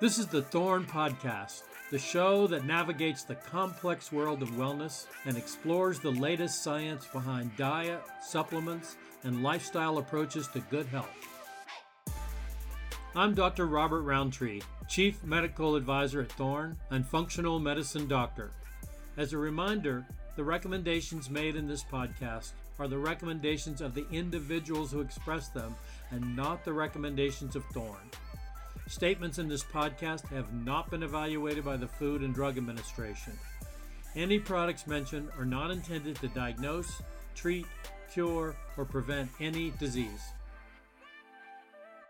This 0.00 0.18
is 0.18 0.26
the 0.26 0.42
Thorne 0.42 0.84
Podcast, 0.84 1.62
the 1.92 2.00
show 2.00 2.48
that 2.48 2.66
navigates 2.66 3.22
the 3.22 3.36
complex 3.36 4.10
world 4.10 4.42
of 4.42 4.50
wellness 4.50 5.06
and 5.24 5.36
explores 5.36 6.00
the 6.00 6.10
latest 6.10 6.64
science 6.64 7.06
behind 7.06 7.56
diet, 7.56 8.02
supplements, 8.20 8.96
and 9.22 9.44
lifestyle 9.44 9.98
approaches 9.98 10.48
to 10.48 10.58
good 10.68 10.86
health. 10.86 11.14
I'm 13.14 13.34
Dr. 13.34 13.66
Robert 13.66 14.02
Rountree, 14.02 14.62
Chief 14.88 15.22
Medical 15.22 15.76
Advisor 15.76 16.22
at 16.22 16.32
Thorne 16.32 16.76
and 16.90 17.06
Functional 17.06 17.60
Medicine 17.60 18.08
Doctor. 18.08 18.50
As 19.16 19.32
a 19.32 19.38
reminder, 19.38 20.04
the 20.34 20.42
recommendations 20.42 21.30
made 21.30 21.54
in 21.54 21.68
this 21.68 21.84
podcast 21.84 22.50
are 22.80 22.88
the 22.88 22.98
recommendations 22.98 23.80
of 23.80 23.94
the 23.94 24.06
individuals 24.10 24.90
who 24.90 25.00
express 25.00 25.50
them 25.50 25.76
and 26.10 26.34
not 26.34 26.64
the 26.64 26.72
recommendations 26.72 27.54
of 27.54 27.64
Thorne. 27.66 28.10
Statements 28.86 29.38
in 29.38 29.48
this 29.48 29.64
podcast 29.64 30.28
have 30.28 30.52
not 30.52 30.90
been 30.90 31.02
evaluated 31.02 31.64
by 31.64 31.74
the 31.74 31.88
Food 31.88 32.20
and 32.20 32.34
Drug 32.34 32.58
Administration. 32.58 33.32
Any 34.14 34.38
products 34.38 34.86
mentioned 34.86 35.30
are 35.38 35.46
not 35.46 35.70
intended 35.70 36.16
to 36.16 36.28
diagnose, 36.28 37.00
treat, 37.34 37.64
cure, 38.12 38.54
or 38.76 38.84
prevent 38.84 39.30
any 39.40 39.70
disease. 39.80 40.20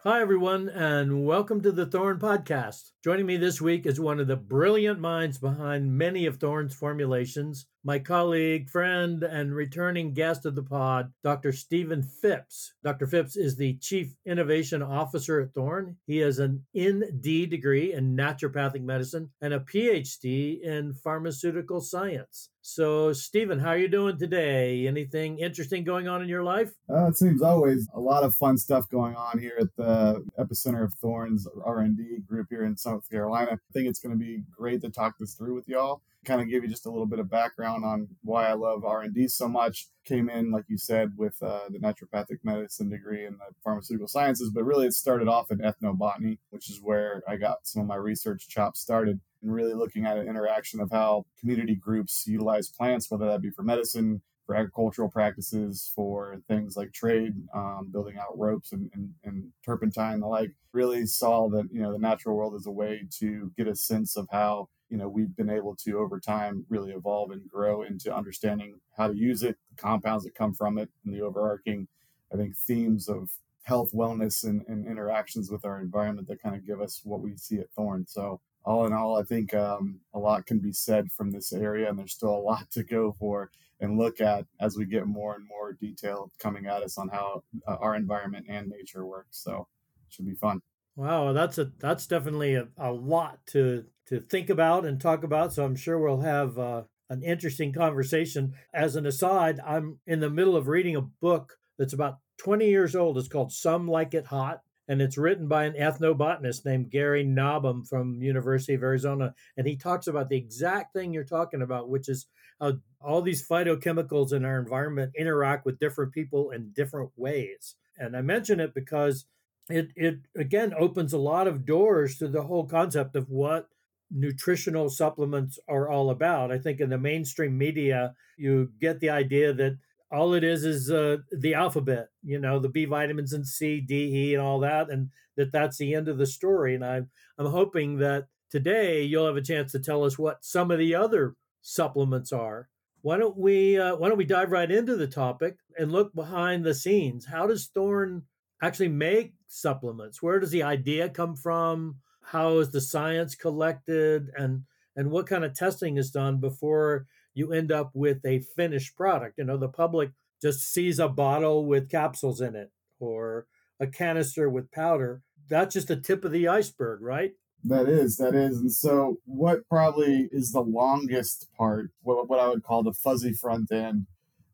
Hi, 0.03 0.21
everyone, 0.21 0.69
and 0.69 1.25
welcome 1.25 1.61
to 1.63 1.71
the 1.71 1.87
Thorne 1.87 2.19
Podcast. 2.19 2.91
Joining 3.05 3.25
me 3.25 3.37
this 3.37 3.61
week 3.61 3.87
is 3.87 4.01
one 4.01 4.19
of 4.19 4.27
the 4.27 4.37
brilliant 4.37 4.99
minds 4.99 5.39
behind 5.39 5.97
many 5.97 6.27
of 6.27 6.39
Thorne's 6.39 6.75
formulations, 6.75 7.67
my 7.85 7.99
colleague, 7.99 8.71
friend, 8.71 9.23
and 9.23 9.55
returning 9.55 10.15
guest 10.15 10.47
of 10.47 10.55
the 10.55 10.63
pod, 10.63 11.13
Dr. 11.23 11.53
Stephen 11.53 12.03
Phipps. 12.03 12.73
Dr. 12.83 13.07
Phipps 13.07 13.37
is 13.37 13.57
the 13.57 13.75
Chief 13.75 14.15
Innovation 14.25 14.83
Officer 14.83 15.41
at 15.41 15.53
Thorne. 15.53 15.97
He 16.07 16.19
has 16.19 16.39
an 16.39 16.65
ND 16.77 17.51
degree 17.51 17.93
in 17.93 18.17
naturopathic 18.17 18.83
medicine 18.83 19.31
and 19.43 19.53
a 19.53 19.61
PhD 19.61 20.63
in 20.63 20.95
pharmaceutical 20.95 21.83
science. 21.83 22.49
So, 22.63 23.13
Stephen, 23.13 23.59
how 23.59 23.71
are 23.71 23.79
you 23.79 23.89
doing 23.89 24.17
today? 24.17 24.87
Anything 24.87 25.39
interesting 25.39 25.85
going 25.85 26.09
on 26.09 26.23
in 26.23 26.29
your 26.31 26.43
life? 26.43 26.73
Uh, 26.89 27.09
it 27.09 27.19
seems 27.19 27.43
always 27.43 27.87
a 27.93 28.01
lot 28.01 28.23
of 28.25 28.35
fun 28.35 28.57
stuff 28.57 28.89
going 28.89 29.15
on 29.15 29.39
here 29.39 29.59
at 29.61 29.77
the 29.77 30.25
epicenter 30.39 30.83
of 30.83 30.95
Thorne's 30.95 31.47
R&D 31.63 32.21
group 32.27 32.47
here 32.49 32.65
in 32.65 32.79
South 32.79 33.09
Carolina. 33.11 33.51
I 33.53 33.73
think 33.75 33.89
it's 33.89 34.01
going 34.01 34.19
to 34.19 34.25
be 34.25 34.43
great 34.51 34.81
to 34.81 34.89
talk 34.89 35.17
this 35.21 35.35
through 35.35 35.55
with 35.55 35.69
y'all 35.69 36.01
kind 36.25 36.41
of 36.41 36.49
give 36.49 36.63
you 36.63 36.69
just 36.69 36.87
a 36.87 36.91
little 36.91 37.07
bit 37.07 37.19
of 37.19 37.31
background 37.31 37.85
on 37.85 38.09
why 38.23 38.49
I 38.49 38.55
love 38.55 38.85
R&D 38.85 39.29
so 39.29 39.49
much. 39.49 39.87
Came 40.05 40.29
in, 40.29 40.51
like 40.51 40.65
you 40.69 40.79
said, 40.79 41.13
with 41.17 41.37
uh, 41.43 41.61
the 41.71 41.79
naturopathic 41.79 42.39
medicine 42.43 42.91
degree 42.91 43.25
and 43.25 43.37
the 43.37 43.55
pharmaceutical 43.63 44.09
sciences, 44.09 44.51
but 44.51 44.65
really 44.65 44.87
it 44.87 44.93
started 44.93 45.29
off 45.29 45.51
in 45.51 45.59
ethnobotany, 45.59 46.39
which 46.51 46.71
is 46.71 46.81
where 46.83 47.23
I 47.29 47.37
got 47.37 47.67
some 47.67 47.83
of 47.83 47.89
my 47.89 47.97
research 47.97 48.49
chops 48.49 48.81
started 48.81 49.21
and 49.43 49.53
really 49.53 49.75
looking 49.75 50.07
at 50.07 50.19
an 50.19 50.29
interaction 50.29 50.81
of 50.81 50.91
how 50.91 51.27
community 51.39 51.75
groups 51.75 52.27
utilize 52.27 52.69
plants, 52.69 53.11
whether 53.11 53.27
that 53.27 53.43
be 53.43 53.51
for 53.51 53.63
medicine, 53.63 54.23
for 54.47 54.55
agricultural 54.55 55.11
practices, 55.11 55.91
for 55.95 56.39
things 56.49 56.77
like 56.77 56.93
trade, 56.93 57.33
um, 57.55 57.89
building 57.93 58.17
out 58.19 58.39
ropes 58.39 58.73
and, 58.73 58.91
and, 58.95 59.11
and 59.25 59.45
turpentine, 59.65 60.21
the 60.21 60.27
like, 60.27 60.51
really 60.73 61.07
saw 61.07 61.49
that, 61.49 61.69
you 61.73 61.81
know, 61.81 61.93
the 61.93 61.99
natural 61.99 62.37
world 62.37 62.55
is 62.55 62.67
a 62.67 62.71
way 62.71 63.07
to 63.19 63.53
get 63.57 63.69
a 63.69 63.77
sense 63.77 64.17
of 64.17 64.27
how 64.31 64.69
you 64.95 65.01
know 65.01 65.09
we've 65.09 65.35
been 65.35 65.51
able 65.51 65.75
to 65.75 65.99
over 65.99 66.21
time 66.21 66.65
really 66.69 66.93
evolve 66.93 67.33
and 67.33 67.51
grow 67.51 67.83
into 67.83 68.15
understanding 68.15 68.79
how 68.97 69.09
to 69.09 69.17
use 69.17 69.43
it 69.43 69.57
the 69.69 69.75
compounds 69.77 70.23
that 70.23 70.37
come 70.37 70.55
from 70.55 70.79
it 70.79 70.89
and 71.05 71.13
the 71.13 71.21
overarching 71.21 71.89
i 72.33 72.37
think 72.37 72.57
themes 72.57 73.09
of 73.09 73.29
health 73.65 73.91
wellness 73.93 74.45
and, 74.45 74.63
and 74.69 74.87
interactions 74.87 75.51
with 75.51 75.65
our 75.65 75.81
environment 75.81 76.29
that 76.29 76.41
kind 76.41 76.55
of 76.55 76.65
give 76.65 76.81
us 76.81 77.01
what 77.03 77.23
we 77.23 77.35
see 77.37 77.59
at 77.59 77.71
thorne. 77.75 78.07
So 78.07 78.41
all 78.65 78.87
in 78.87 78.93
all 78.93 79.19
i 79.19 79.25
think 79.25 79.53
um, 79.53 79.99
a 80.15 80.19
lot 80.19 80.47
can 80.47 80.61
be 80.61 80.73
said 80.73 81.11
from 81.11 81.33
this 81.33 81.53
area 81.53 81.89
and 81.89 81.99
there's 81.99 82.13
still 82.13 82.37
a 82.37 82.47
lot 82.51 82.71
to 82.71 82.85
go 82.85 83.17
for 83.19 83.51
and 83.81 83.99
look 83.99 84.21
at 84.21 84.47
as 84.61 84.77
we 84.77 84.85
get 84.85 85.09
more 85.09 85.35
and 85.35 85.45
more 85.49 85.73
detail 85.73 86.31
coming 86.39 86.67
at 86.67 86.85
us 86.85 86.97
on 86.99 87.09
how 87.09 87.43
uh, 87.67 87.77
our 87.81 87.97
environment 87.97 88.47
and 88.49 88.69
nature 88.69 89.05
works. 89.05 89.43
So 89.43 89.67
it 90.07 90.15
should 90.15 90.25
be 90.25 90.37
fun 90.37 90.63
Wow, 90.97 91.33
that's 91.33 91.59
a 91.59 91.73
that's 91.79 92.07
definitely 92.07 92.55
a, 92.55 92.69
a 92.79 92.93
lot 92.93 93.45
to 93.49 93.85
to 94.07 94.21
think 94.21 94.51
about 94.51 94.85
and 94.85 95.01
talk 95.01 95.25
about. 95.25 95.53
So 95.53 95.65
I'm 95.65 95.77
sure 95.77 95.99
we'll 95.99 96.21
have 96.21 96.59
uh, 96.59 96.83
an 97.11 97.23
interesting 97.23 97.73
conversation. 97.73 98.55
As 98.73 98.95
an 98.97 99.07
aside, 99.07 99.61
I'm 99.65 99.99
in 100.07 100.21
the 100.21 100.31
middle 100.31 100.57
of 100.57 100.69
reading 100.69 100.95
a 100.97 101.01
book 101.01 101.59
that's 101.79 101.93
about 101.93 102.19
20 102.39 102.69
years 102.69 102.95
old. 102.95 103.19
It's 103.19 103.29
called 103.29 103.53
Some 103.53 103.89
Like 103.89 104.15
It 104.15 104.27
Hot, 104.27 104.61
and 104.87 105.03
it's 105.03 105.19
written 105.19 105.49
by 105.49 105.65
an 105.65 105.75
ethnobotanist 105.75 106.65
named 106.65 106.91
Gary 106.91 107.25
Nabhan 107.25 107.89
from 107.89 108.23
University 108.23 108.75
of 108.75 108.83
Arizona. 108.83 109.35
And 109.57 109.67
he 109.67 109.77
talks 109.77 110.07
about 110.07 110.29
the 110.29 110.37
exact 110.37 110.93
thing 110.93 111.13
you're 111.13 111.25
talking 111.25 111.63
about, 111.63 111.89
which 111.89 112.09
is 112.09 112.27
how 112.61 112.75
all 113.01 113.21
these 113.21 113.47
phytochemicals 113.47 114.33
in 114.33 114.45
our 114.45 114.61
environment 114.61 115.13
interact 115.19 115.67
with 115.67 115.81
different 115.81 116.13
people 116.13 116.51
in 116.51 116.71
different 116.73 117.11
ways. 117.17 117.75
And 117.99 118.17
I 118.17 118.21
mention 118.21 118.61
it 118.61 118.75
because 118.75 119.25
it 119.69 119.89
it 119.97 120.19
again 120.37 120.75
opens 120.79 121.13
a 121.13 121.19
lot 121.19 121.47
of 121.47 121.65
doors 121.65 122.19
to 122.19 122.29
the 122.29 122.43
whole 122.43 122.67
concept 122.67 123.17
of 123.17 123.31
what 123.31 123.69
nutritional 124.11 124.89
supplements 124.89 125.59
are 125.69 125.89
all 125.89 126.11
about. 126.11 126.53
I 126.53 126.59
think 126.59 126.81
in 126.81 126.91
the 126.91 126.99
mainstream 126.99 127.57
media, 127.57 128.15
you 128.37 128.71
get 128.81 129.01
the 129.01 129.11
idea 129.11 129.53
that 129.55 129.79
all 130.11 130.35
it 130.35 130.45
is 130.45 130.65
is 130.65 130.91
uh, 130.91 131.19
the 131.33 131.55
alphabet, 131.55 132.09
you 132.23 132.39
know, 132.39 132.59
the 132.59 132.69
B 132.69 132.85
vitamins 132.85 133.33
and 133.33 133.47
C, 133.47 133.81
D, 133.81 134.31
E, 134.31 134.35
and 134.35 134.43
all 134.43 134.61
that, 134.61 134.91
and 134.91 135.11
that 135.37 135.51
that's 135.51 135.79
the 135.79 135.95
end 135.95 136.09
of 136.09 136.19
the 136.19 136.27
story. 136.27 136.75
And 136.75 136.85
I'm 136.85 137.11
I'm 137.39 137.47
hoping 137.47 137.99
that 137.99 138.29
today 138.51 139.03
you'll 139.03 139.27
have 139.27 139.37
a 139.37 139.43
chance 139.43 139.73
to 139.73 139.81
tell 139.81 140.05
us 140.05 140.19
what 140.19 140.45
some 140.45 140.71
of 140.71 140.79
the 140.79 140.95
other 140.95 141.35
supplements 141.63 142.33
are. 142.33 142.69
Why 143.01 143.17
don't 143.17 143.37
we 143.37 143.79
uh, 143.79 143.97
Why 143.97 144.09
don't 144.09 144.19
we 144.19 144.25
dive 144.25 144.53
right 144.53 144.71
into 144.71 144.97
the 144.97 145.09
topic 145.09 145.57
and 145.79 145.91
look 145.91 146.15
behind 146.15 146.65
the 146.65 146.75
scenes? 146.75 147.27
How 147.27 147.47
does 147.47 147.67
Thorne 147.67 148.23
actually 148.63 148.89
make 148.89 149.35
supplements? 149.47 150.23
Where 150.23 150.41
does 150.41 150.51
the 150.51 150.63
idea 150.63 151.09
come 151.09 151.37
from? 151.37 151.97
how 152.25 152.59
is 152.59 152.71
the 152.71 152.81
science 152.81 153.35
collected? 153.35 154.31
And 154.37 154.65
and 154.97 155.11
what 155.11 155.27
kind 155.27 155.45
of 155.45 155.55
testing 155.55 155.97
is 155.97 156.11
done 156.11 156.39
before 156.39 157.07
you 157.35 157.53
end 157.53 157.73
up 157.73 157.91
with 157.95 158.25
a 158.25 158.41
finished 158.41 158.97
product? 158.97 159.39
You 159.39 159.45
know 159.45 159.57
the 159.57 159.69
public 159.69 160.11
just 160.41 160.73
sees 160.73 160.99
a 160.99 161.09
bottle 161.09 161.67
with 161.67 161.91
capsules 161.91 162.41
in 162.41 162.55
it 162.55 162.71
or 162.99 163.47
a 163.81 163.87
canister 163.87 164.49
with 164.49 164.71
powder. 164.71 165.23
That's 165.49 165.75
just 165.75 165.89
the 165.89 165.97
tip 165.97 166.25
of 166.25 166.33
the 166.33 166.49
iceberg 166.49 167.01
right? 167.03 167.33
That 167.65 167.89
is 167.89 168.17
that 168.17 168.35
is. 168.35 168.59
And 168.59 168.73
so 168.73 169.19
what 169.25 169.69
probably 169.69 170.29
is 170.33 170.53
the 170.53 170.61
longest 170.61 171.49
part 171.57 171.91
what, 172.03 172.29
what 172.29 172.39
i 172.39 172.49
would 172.49 172.63
call 172.63 172.83
the 172.83 172.93
fuzzy 172.93 173.33
front 173.33 173.73
end 173.73 174.07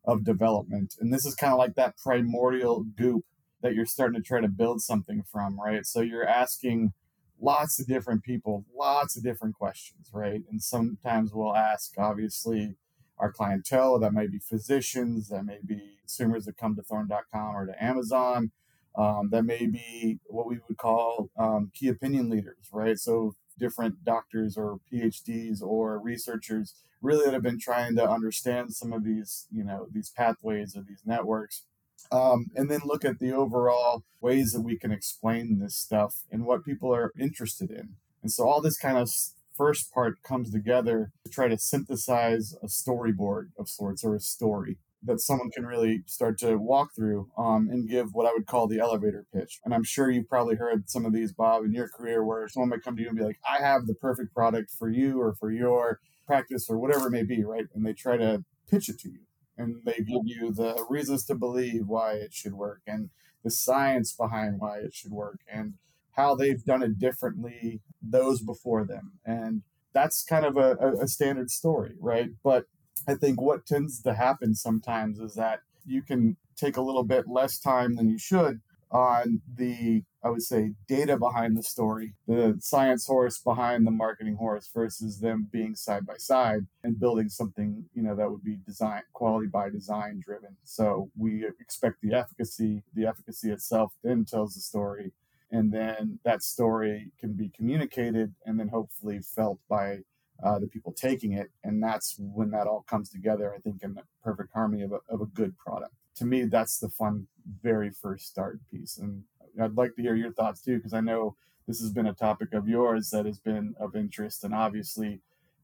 of 0.05 0.23
development? 0.23 0.95
And 0.99 1.13
this 1.13 1.25
is 1.25 1.35
kind 1.35 1.53
of 1.53 1.59
like 1.59 1.75
that 1.75 1.97
primordial 1.97 2.83
goop 2.95 3.23
that 3.61 3.75
you're 3.75 3.85
starting 3.85 4.21
to 4.21 4.25
try 4.25 4.41
to 4.41 4.47
build 4.47 4.81
something 4.81 5.23
from 5.31 5.59
right 5.59 5.85
so 5.85 6.01
you're 6.01 6.27
asking 6.27 6.93
lots 7.41 7.79
of 7.79 7.87
different 7.87 8.23
people, 8.23 8.65
lots 8.77 9.17
of 9.17 9.23
different 9.23 9.55
questions, 9.55 10.09
right? 10.13 10.41
And 10.49 10.61
sometimes 10.61 11.33
we'll 11.33 11.55
ask, 11.55 11.93
obviously, 11.97 12.75
our 13.17 13.31
clientele 13.31 13.99
that 13.99 14.13
may 14.13 14.27
be 14.27 14.39
physicians, 14.39 15.29
that 15.29 15.45
may 15.45 15.59
be 15.65 15.97
consumers 15.99 16.45
that 16.45 16.57
come 16.57 16.75
to 16.75 16.81
thorne.com 16.81 17.55
or 17.55 17.65
to 17.65 17.83
Amazon, 17.83 18.51
um, 18.95 19.29
that 19.31 19.43
may 19.43 19.65
be 19.65 20.19
what 20.25 20.47
we 20.47 20.59
would 20.67 20.77
call 20.77 21.29
um, 21.37 21.71
key 21.73 21.87
opinion 21.87 22.29
leaders, 22.29 22.69
right? 22.71 22.97
So 22.97 23.35
different 23.59 24.03
doctors 24.03 24.57
or 24.57 24.79
PhDs 24.91 25.61
or 25.61 25.99
researchers 25.99 26.75
really 27.01 27.25
that 27.25 27.33
have 27.33 27.43
been 27.43 27.59
trying 27.59 27.95
to 27.95 28.07
understand 28.07 28.73
some 28.73 28.93
of 28.93 29.03
these, 29.03 29.47
you 29.51 29.63
know, 29.63 29.87
these 29.91 30.11
pathways 30.11 30.75
or 30.75 30.83
these 30.87 31.01
networks 31.05 31.63
um, 32.11 32.47
and 32.55 32.69
then 32.69 32.81
look 32.85 33.05
at 33.05 33.19
the 33.19 33.31
overall 33.31 34.03
ways 34.21 34.51
that 34.51 34.61
we 34.61 34.77
can 34.77 34.91
explain 34.91 35.59
this 35.59 35.75
stuff 35.75 36.23
and 36.31 36.45
what 36.45 36.65
people 36.65 36.93
are 36.93 37.11
interested 37.19 37.71
in. 37.71 37.95
And 38.21 38.31
so 38.31 38.47
all 38.47 38.61
this 38.61 38.77
kind 38.77 38.97
of 38.97 39.09
first 39.55 39.93
part 39.93 40.21
comes 40.23 40.51
together 40.51 41.11
to 41.25 41.31
try 41.31 41.47
to 41.47 41.57
synthesize 41.57 42.53
a 42.63 42.67
storyboard 42.67 43.49
of 43.57 43.69
sorts 43.69 44.03
or 44.03 44.15
a 44.15 44.19
story 44.19 44.77
that 45.03 45.19
someone 45.19 45.49
can 45.49 45.65
really 45.65 46.03
start 46.05 46.37
to 46.37 46.57
walk 46.57 46.89
through 46.95 47.27
um, 47.37 47.69
and 47.71 47.89
give 47.89 48.09
what 48.13 48.27
I 48.27 48.33
would 48.33 48.45
call 48.45 48.67
the 48.67 48.79
elevator 48.79 49.25
pitch. 49.33 49.59
And 49.65 49.73
I'm 49.73 49.83
sure 49.83 50.11
you've 50.11 50.29
probably 50.29 50.55
heard 50.55 50.89
some 50.89 51.05
of 51.05 51.13
these, 51.13 51.33
Bob, 51.33 51.63
in 51.63 51.73
your 51.73 51.89
career 51.89 52.23
where 52.23 52.47
someone 52.47 52.69
might 52.69 52.83
come 52.83 52.95
to 52.95 53.01
you 53.01 53.09
and 53.09 53.17
be 53.17 53.23
like, 53.23 53.39
I 53.49 53.63
have 53.63 53.87
the 53.87 53.95
perfect 53.95 54.33
product 54.33 54.71
for 54.77 54.89
you 54.89 55.19
or 55.19 55.33
for 55.33 55.51
your 55.51 55.99
practice 56.27 56.67
or 56.69 56.77
whatever 56.77 57.07
it 57.07 57.11
may 57.11 57.23
be, 57.23 57.43
right? 57.43 57.65
And 57.73 57.83
they 57.85 57.93
try 57.93 58.17
to 58.17 58.43
pitch 58.69 58.89
it 58.89 58.99
to 58.99 59.09
you 59.09 59.21
and 59.57 59.77
they 59.85 59.97
give 59.97 60.25
you 60.25 60.51
the 60.53 60.85
reasons 60.89 61.25
to 61.25 61.35
believe 61.35 61.87
why 61.87 62.13
it 62.13 62.33
should 62.33 62.53
work 62.53 62.81
and 62.87 63.09
the 63.43 63.51
science 63.51 64.13
behind 64.13 64.59
why 64.59 64.77
it 64.79 64.93
should 64.93 65.11
work 65.11 65.39
and 65.51 65.73
how 66.13 66.35
they've 66.35 66.63
done 66.63 66.83
it 66.83 66.99
differently 66.99 67.81
those 68.01 68.41
before 68.41 68.85
them. 68.85 69.13
And 69.25 69.63
that's 69.93 70.23
kind 70.23 70.45
of 70.45 70.57
a, 70.57 70.75
a 71.01 71.07
standard 71.07 71.49
story 71.51 71.95
right? 71.99 72.29
But 72.43 72.65
i 73.07 73.15
think 73.15 73.41
what 73.41 73.65
tends 73.65 74.01
to 74.01 74.13
happen 74.13 74.55
sometimes 74.55 75.19
is 75.19 75.35
that 75.35 75.59
you 75.85 76.01
can 76.01 76.37
take 76.55 76.77
a 76.77 76.81
little 76.81 77.03
bit 77.03 77.27
less 77.27 77.59
time 77.59 77.95
than 77.95 78.09
you 78.09 78.17
should 78.17 78.61
on 78.91 79.41
the 79.55 80.03
I 80.23 80.29
would 80.29 80.43
say, 80.43 80.73
data 80.87 81.17
behind 81.17 81.57
the 81.57 81.63
story, 81.63 82.13
the 82.27 82.57
science 82.59 83.07
horse 83.07 83.39
behind 83.39 83.87
the 83.87 83.91
marketing 83.91 84.35
horse 84.35 84.69
versus 84.73 85.19
them 85.19 85.47
being 85.51 85.75
side 85.75 86.05
by 86.05 86.17
side 86.17 86.67
and 86.83 86.99
building 86.99 87.29
something, 87.29 87.85
you 87.95 88.03
know, 88.03 88.15
that 88.15 88.29
would 88.29 88.43
be 88.43 88.57
design 88.65 89.01
quality 89.13 89.47
by 89.47 89.69
design 89.69 90.21
driven. 90.23 90.57
So 90.63 91.09
we 91.17 91.45
expect 91.59 92.01
the 92.01 92.13
efficacy, 92.13 92.83
the 92.93 93.07
efficacy 93.07 93.51
itself 93.51 93.93
then 94.03 94.25
tells 94.25 94.53
the 94.53 94.61
story. 94.61 95.11
And 95.49 95.73
then 95.73 96.19
that 96.23 96.43
story 96.43 97.11
can 97.19 97.33
be 97.33 97.49
communicated 97.49 98.33
and 98.45 98.59
then 98.59 98.69
hopefully 98.69 99.19
felt 99.19 99.59
by 99.67 99.99
uh, 100.43 100.59
the 100.59 100.67
people 100.67 100.93
taking 100.93 101.33
it. 101.33 101.51
And 101.63 101.81
that's 101.81 102.15
when 102.17 102.51
that 102.51 102.67
all 102.67 102.85
comes 102.87 103.09
together, 103.09 103.53
I 103.53 103.59
think, 103.59 103.83
in 103.83 103.95
the 103.95 104.03
perfect 104.23 104.53
harmony 104.53 104.83
of 104.83 104.91
a, 104.91 104.99
of 105.09 105.21
a 105.21 105.25
good 105.25 105.57
product. 105.57 105.93
To 106.17 106.25
me, 106.25 106.45
that's 106.45 106.77
the 106.79 106.89
fun, 106.89 107.27
very 107.61 107.89
first 107.89 108.27
start 108.27 108.59
piece. 108.69 108.97
And 108.97 109.23
I'd 109.59 109.75
like 109.75 109.95
to 109.95 110.01
hear 110.01 110.15
your 110.15 110.33
thoughts 110.33 110.61
too, 110.61 110.77
because 110.77 110.93
I 110.93 111.01
know 111.01 111.35
this 111.67 111.79
has 111.79 111.91
been 111.91 112.07
a 112.07 112.13
topic 112.13 112.53
of 112.53 112.67
yours 112.67 113.09
that 113.11 113.25
has 113.25 113.39
been 113.39 113.75
of 113.79 113.95
interest. 113.95 114.43
And 114.43 114.53
obviously, 114.53 115.21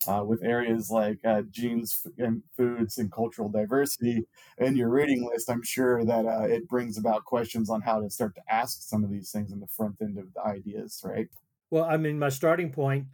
uh, 0.07 0.23
with 0.23 0.43
areas 0.43 0.91
like 0.91 1.19
uh, 1.25 1.41
genes 1.49 2.05
and 2.17 2.43
foods 2.55 2.97
and 2.97 3.11
cultural 3.11 3.49
diversity 3.49 4.27
in 4.57 4.75
your 4.75 4.89
reading 4.89 5.27
list, 5.27 5.49
I'm 5.49 5.63
sure 5.63 6.05
that 6.05 6.25
uh, 6.25 6.43
it 6.43 6.67
brings 6.67 6.97
about 6.97 7.25
questions 7.25 7.69
on 7.69 7.81
how 7.81 8.01
to 8.01 8.09
start 8.09 8.35
to 8.35 8.41
ask 8.49 8.83
some 8.83 9.03
of 9.03 9.09
these 9.09 9.31
things 9.31 9.51
in 9.51 9.59
the 9.59 9.67
front 9.67 9.95
end 10.01 10.17
of 10.17 10.33
the 10.33 10.41
ideas, 10.41 11.01
right? 11.03 11.27
Well, 11.71 11.83
I 11.83 11.97
mean, 11.97 12.19
my 12.19 12.29
starting 12.29 12.71
point 12.71 13.07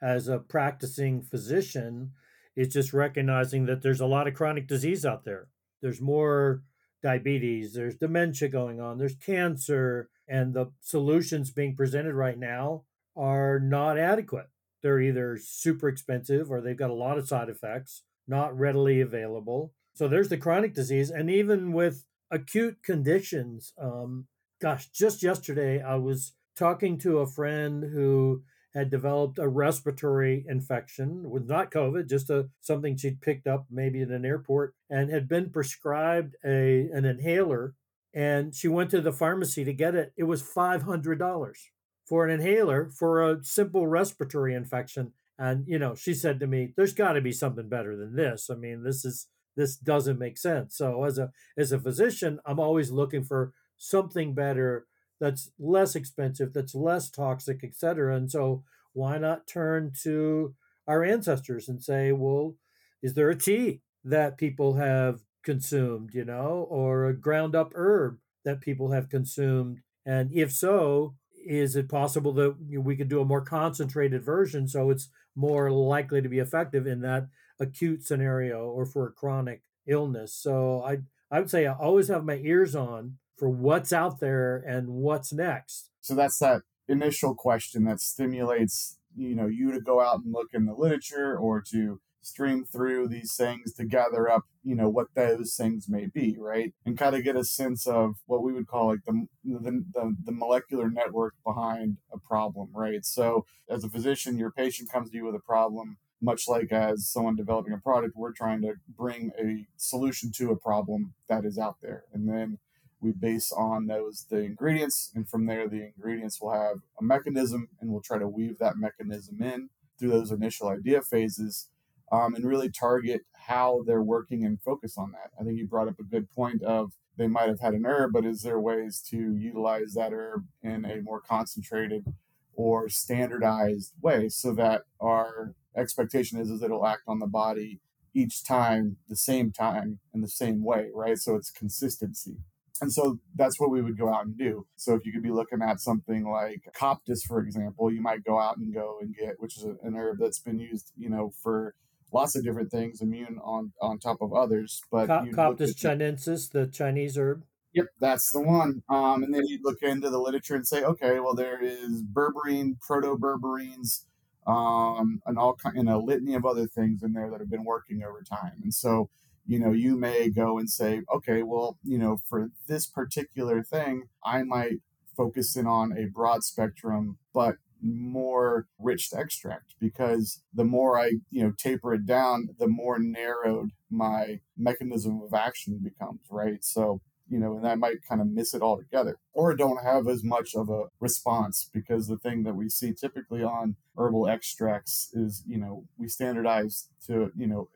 as 0.00 0.28
a 0.28 0.38
practicing 0.38 1.22
physician 1.22 2.12
is 2.54 2.68
just 2.68 2.92
recognizing 2.92 3.66
that 3.66 3.82
there's 3.82 4.00
a 4.00 4.06
lot 4.06 4.28
of 4.28 4.34
chronic 4.34 4.68
disease 4.68 5.04
out 5.04 5.24
there. 5.24 5.48
There's 5.82 6.00
more 6.00 6.62
diabetes, 7.02 7.74
there's 7.74 7.96
dementia 7.96 8.48
going 8.48 8.80
on, 8.80 8.98
there's 8.98 9.16
cancer, 9.16 10.08
and 10.28 10.54
the 10.54 10.72
solutions 10.80 11.50
being 11.50 11.74
presented 11.76 12.14
right 12.14 12.38
now 12.38 12.84
are 13.16 13.58
not 13.58 13.98
adequate. 13.98 14.46
They're 14.82 15.00
either 15.00 15.38
super 15.42 15.88
expensive 15.88 16.50
or 16.50 16.60
they've 16.60 16.76
got 16.76 16.90
a 16.90 16.94
lot 16.94 17.18
of 17.18 17.26
side 17.26 17.48
effects, 17.48 18.02
not 18.26 18.56
readily 18.56 19.00
available. 19.00 19.72
So 19.94 20.06
there's 20.06 20.28
the 20.28 20.36
chronic 20.36 20.74
disease. 20.74 21.10
And 21.10 21.28
even 21.30 21.72
with 21.72 22.04
acute 22.30 22.78
conditions, 22.84 23.72
um, 23.80 24.26
gosh, 24.60 24.88
just 24.90 25.22
yesterday 25.22 25.82
I 25.82 25.96
was 25.96 26.34
talking 26.56 26.98
to 26.98 27.18
a 27.18 27.26
friend 27.26 27.84
who 27.92 28.42
had 28.74 28.90
developed 28.90 29.38
a 29.38 29.48
respiratory 29.48 30.44
infection 30.48 31.30
with 31.30 31.48
not 31.48 31.70
COVID, 31.70 32.08
just 32.08 32.30
a 32.30 32.48
something 32.60 32.96
she'd 32.96 33.20
picked 33.20 33.46
up 33.46 33.66
maybe 33.70 34.02
at 34.02 34.08
an 34.08 34.24
airport, 34.24 34.74
and 34.90 35.10
had 35.10 35.28
been 35.28 35.50
prescribed 35.50 36.36
a 36.44 36.88
an 36.92 37.04
inhaler. 37.04 37.74
And 38.14 38.54
she 38.54 38.68
went 38.68 38.90
to 38.90 39.00
the 39.00 39.12
pharmacy 39.12 39.64
to 39.64 39.72
get 39.72 39.94
it. 39.94 40.12
It 40.16 40.24
was 40.24 40.42
five 40.42 40.82
hundred 40.82 41.18
dollars 41.18 41.70
for 42.06 42.24
an 42.24 42.30
inhaler 42.30 42.90
for 42.90 43.30
a 43.30 43.44
simple 43.44 43.86
respiratory 43.86 44.54
infection. 44.54 45.12
And 45.38 45.64
you 45.68 45.78
know, 45.78 45.94
she 45.94 46.14
said 46.14 46.40
to 46.40 46.46
me, 46.46 46.72
"There's 46.76 46.94
got 46.94 47.12
to 47.12 47.20
be 47.20 47.32
something 47.32 47.68
better 47.68 47.96
than 47.96 48.16
this. 48.16 48.50
I 48.50 48.54
mean, 48.54 48.82
this 48.82 49.04
is 49.04 49.26
this 49.56 49.76
doesn't 49.76 50.18
make 50.18 50.38
sense." 50.38 50.76
So 50.76 51.04
as 51.04 51.18
a 51.18 51.32
as 51.56 51.72
a 51.72 51.78
physician, 51.78 52.40
I'm 52.46 52.58
always 52.60 52.90
looking 52.90 53.24
for 53.24 53.52
something 53.76 54.34
better 54.34 54.86
that's 55.20 55.50
less 55.58 55.94
expensive, 55.94 56.52
that's 56.52 56.74
less 56.74 57.10
toxic, 57.10 57.62
etc. 57.64 58.16
And 58.16 58.30
so 58.30 58.64
why 58.92 59.18
not 59.18 59.46
turn 59.46 59.92
to 60.02 60.54
our 60.86 61.04
ancestors 61.04 61.68
and 61.68 61.82
say, 61.82 62.12
well, 62.12 62.54
is 63.02 63.14
there 63.14 63.30
a 63.30 63.36
tea 63.36 63.80
that 64.04 64.38
people 64.38 64.74
have 64.74 65.20
consumed, 65.42 66.10
you 66.14 66.24
know, 66.24 66.66
or 66.68 67.06
a 67.06 67.16
ground 67.16 67.54
up 67.54 67.72
herb 67.74 68.18
that 68.44 68.60
people 68.60 68.92
have 68.92 69.08
consumed? 69.08 69.80
And 70.04 70.32
if 70.32 70.52
so, 70.52 71.14
is 71.46 71.76
it 71.76 71.88
possible 71.88 72.32
that 72.34 72.56
we 72.70 72.96
could 72.96 73.08
do 73.08 73.20
a 73.20 73.24
more 73.24 73.40
concentrated 73.40 74.22
version 74.22 74.68
so 74.68 74.90
it's 74.90 75.08
more 75.34 75.70
likely 75.70 76.20
to 76.20 76.28
be 76.28 76.38
effective 76.38 76.86
in 76.86 77.00
that 77.00 77.28
acute 77.60 78.04
scenario 78.04 78.66
or 78.68 78.84
for 78.84 79.06
a 79.06 79.12
chronic 79.12 79.62
illness? 79.86 80.34
So 80.34 80.82
I 80.82 80.98
I 81.30 81.40
would 81.40 81.50
say 81.50 81.66
I 81.66 81.74
always 81.74 82.08
have 82.08 82.24
my 82.24 82.36
ears 82.36 82.74
on 82.74 83.18
for 83.36 83.48
what's 83.48 83.92
out 83.92 84.20
there 84.20 84.56
and 84.56 84.88
what's 84.88 85.32
next. 85.32 85.90
So 86.00 86.14
that's 86.14 86.38
that 86.38 86.62
initial 86.88 87.34
question 87.34 87.84
that 87.84 88.00
stimulates 88.00 88.98
you 89.16 89.34
know 89.34 89.46
you 89.46 89.72
to 89.72 89.80
go 89.80 90.00
out 90.00 90.20
and 90.24 90.32
look 90.32 90.48
in 90.52 90.66
the 90.66 90.74
literature 90.74 91.36
or 91.36 91.60
to 91.60 92.00
stream 92.28 92.64
through 92.64 93.08
these 93.08 93.34
things 93.34 93.72
to 93.74 93.84
gather 93.84 94.30
up 94.30 94.42
you 94.62 94.74
know 94.74 94.88
what 94.88 95.06
those 95.14 95.54
things 95.56 95.88
may 95.88 96.06
be 96.06 96.36
right? 96.38 96.74
And 96.84 96.98
kind 96.98 97.16
of 97.16 97.24
get 97.24 97.36
a 97.36 97.44
sense 97.44 97.86
of 97.86 98.16
what 98.26 98.42
we 98.42 98.52
would 98.52 98.66
call 98.66 98.88
like 98.88 99.04
the, 99.06 99.26
the 99.44 99.84
the, 99.92 100.16
the 100.24 100.32
molecular 100.32 100.90
network 100.90 101.34
behind 101.44 101.96
a 102.12 102.18
problem 102.18 102.68
right? 102.74 103.04
So 103.04 103.46
as 103.68 103.84
a 103.84 103.88
physician 103.88 104.38
your 104.38 104.50
patient 104.50 104.90
comes 104.92 105.10
to 105.10 105.16
you 105.16 105.24
with 105.24 105.34
a 105.34 105.40
problem 105.40 105.96
much 106.20 106.48
like 106.48 106.72
as 106.72 107.08
someone 107.08 107.36
developing 107.36 107.72
a 107.72 107.78
product 107.78 108.14
we're 108.16 108.32
trying 108.32 108.60
to 108.62 108.74
bring 108.88 109.30
a 109.38 109.66
solution 109.76 110.32
to 110.32 110.50
a 110.50 110.56
problem 110.56 111.14
that 111.28 111.44
is 111.44 111.58
out 111.58 111.76
there. 111.80 112.04
And 112.12 112.28
then 112.28 112.58
we 113.00 113.12
base 113.12 113.52
on 113.52 113.86
those 113.86 114.26
the 114.28 114.38
ingredients 114.38 115.12
and 115.14 115.28
from 115.28 115.46
there 115.46 115.68
the 115.68 115.82
ingredients 115.82 116.40
will 116.40 116.52
have 116.52 116.78
a 117.00 117.04
mechanism 117.04 117.68
and 117.80 117.90
we'll 117.90 118.02
try 118.02 118.18
to 118.18 118.28
weave 118.28 118.58
that 118.58 118.76
mechanism 118.76 119.40
in 119.42 119.70
through 119.98 120.10
those 120.10 120.30
initial 120.30 120.68
idea 120.68 121.00
phases 121.00 121.68
um, 122.10 122.34
and 122.34 122.44
really 122.44 122.70
target 122.70 123.22
how 123.46 123.82
they're 123.86 124.02
working 124.02 124.44
and 124.44 124.60
focus 124.60 124.96
on 124.96 125.12
that. 125.12 125.30
I 125.40 125.44
think 125.44 125.58
you 125.58 125.66
brought 125.66 125.88
up 125.88 125.98
a 125.98 126.04
good 126.04 126.30
point 126.30 126.62
of 126.62 126.92
they 127.16 127.26
might 127.26 127.48
have 127.48 127.60
had 127.60 127.74
an 127.74 127.84
herb 127.84 128.12
but 128.12 128.24
is 128.24 128.42
there 128.42 128.60
ways 128.60 129.02
to 129.10 129.34
utilize 129.34 129.94
that 129.94 130.12
herb 130.12 130.46
in 130.62 130.84
a 130.84 131.02
more 131.02 131.20
concentrated 131.20 132.14
or 132.54 132.88
standardized 132.88 133.92
way 134.00 134.28
so 134.28 134.52
that 134.54 134.82
our 135.00 135.54
expectation 135.76 136.38
is, 136.38 136.50
is 136.50 136.62
it'll 136.62 136.86
act 136.86 137.02
on 137.06 137.18
the 137.18 137.26
body 137.26 137.80
each 138.14 138.44
time 138.44 138.96
the 139.08 139.16
same 139.16 139.52
time 139.52 139.98
in 140.14 140.20
the 140.20 140.28
same 140.28 140.64
way 140.64 140.88
right? 140.94 141.18
So 141.18 141.34
it's 141.34 141.50
consistency. 141.50 142.36
And 142.80 142.92
so 142.92 143.18
that's 143.34 143.58
what 143.58 143.70
we 143.70 143.82
would 143.82 143.98
go 143.98 144.12
out 144.14 144.26
and 144.26 144.38
do. 144.38 144.66
So 144.76 144.94
if 144.94 145.04
you 145.04 145.12
could 145.12 145.22
be 145.22 145.32
looking 145.32 145.62
at 145.62 145.80
something 145.80 146.30
like 146.30 146.62
Coptis, 146.76 147.22
for 147.26 147.40
example, 147.40 147.92
you 147.92 148.00
might 148.00 148.24
go 148.24 148.38
out 148.38 148.56
and 148.56 148.72
go 148.72 148.98
and 149.00 149.14
get, 149.14 149.40
which 149.40 149.56
is 149.56 149.64
an 149.64 149.96
herb 149.96 150.18
that's 150.20 150.38
been 150.38 150.60
used, 150.60 150.92
you 150.96 151.08
know, 151.10 151.32
for 151.42 151.74
lots 152.12 152.36
of 152.36 152.44
different 152.44 152.70
things, 152.70 153.00
immune 153.00 153.38
on 153.42 153.72
on 153.80 153.98
top 153.98 154.18
of 154.20 154.32
others. 154.32 154.82
But 154.90 155.06
Co- 155.06 155.26
Coptis 155.32 155.74
chinensis, 155.74 156.50
the 156.50 156.66
Chinese 156.66 157.16
herb. 157.16 157.44
Yep, 157.74 157.86
that's 158.00 158.30
the 158.32 158.40
one. 158.40 158.82
Um, 158.88 159.22
and 159.22 159.34
then 159.34 159.46
you 159.46 159.60
look 159.62 159.82
into 159.82 160.08
the 160.10 160.18
literature 160.18 160.54
and 160.54 160.66
say, 160.66 160.82
okay, 160.82 161.20
well, 161.20 161.34
there 161.34 161.62
is 161.62 162.02
berberine, 162.02 162.80
proto 162.80 163.16
berberines, 163.16 164.06
um, 164.46 165.20
and 165.26 165.38
all 165.38 165.54
kind, 165.54 165.76
and 165.76 165.88
a 165.88 165.98
litany 165.98 166.34
of 166.34 166.46
other 166.46 166.66
things 166.66 167.02
in 167.02 167.12
there 167.12 167.30
that 167.30 167.40
have 167.40 167.50
been 167.50 167.64
working 167.64 168.02
over 168.02 168.22
time. 168.22 168.54
And 168.62 168.72
so 168.72 169.10
you 169.48 169.58
know, 169.58 169.72
you 169.72 169.96
may 169.96 170.28
go 170.28 170.58
and 170.58 170.68
say, 170.68 171.00
okay, 171.12 171.42
well, 171.42 171.78
you 171.82 171.98
know, 171.98 172.18
for 172.28 172.50
this 172.68 172.86
particular 172.86 173.62
thing, 173.62 174.02
I 174.22 174.42
might 174.42 174.80
focus 175.16 175.56
in 175.56 175.66
on 175.66 175.96
a 175.96 176.04
broad 176.04 176.44
spectrum, 176.44 177.16
but 177.32 177.56
more 177.82 178.66
rich 178.78 179.10
extract 179.14 179.74
because 179.80 180.42
the 180.52 180.64
more 180.64 180.98
I, 180.98 181.12
you 181.30 181.42
know, 181.42 181.52
taper 181.56 181.94
it 181.94 182.06
down, 182.06 182.48
the 182.58 182.68
more 182.68 182.98
narrowed 182.98 183.70
my 183.90 184.40
mechanism 184.56 185.22
of 185.22 185.34
action 185.34 185.78
becomes, 185.82 186.20
right? 186.30 186.64
So 186.64 187.00
you 187.28 187.38
know, 187.38 187.56
and 187.56 187.66
I 187.66 187.74
might 187.74 188.02
kind 188.08 188.20
of 188.20 188.28
miss 188.28 188.54
it 188.54 188.62
altogether 188.62 189.18
or 189.32 189.54
don't 189.54 189.84
have 189.84 190.08
as 190.08 190.24
much 190.24 190.54
of 190.54 190.70
a 190.70 190.84
response 191.00 191.68
because 191.72 192.08
the 192.08 192.16
thing 192.16 192.42
that 192.44 192.56
we 192.56 192.68
see 192.68 192.92
typically 192.92 193.42
on 193.42 193.76
herbal 193.96 194.28
extracts 194.28 195.10
is, 195.12 195.42
you 195.46 195.58
know, 195.58 195.84
we 195.98 196.08
standardize 196.08 196.88
to, 197.06 197.30
you 197.36 197.46
know, 197.46 197.68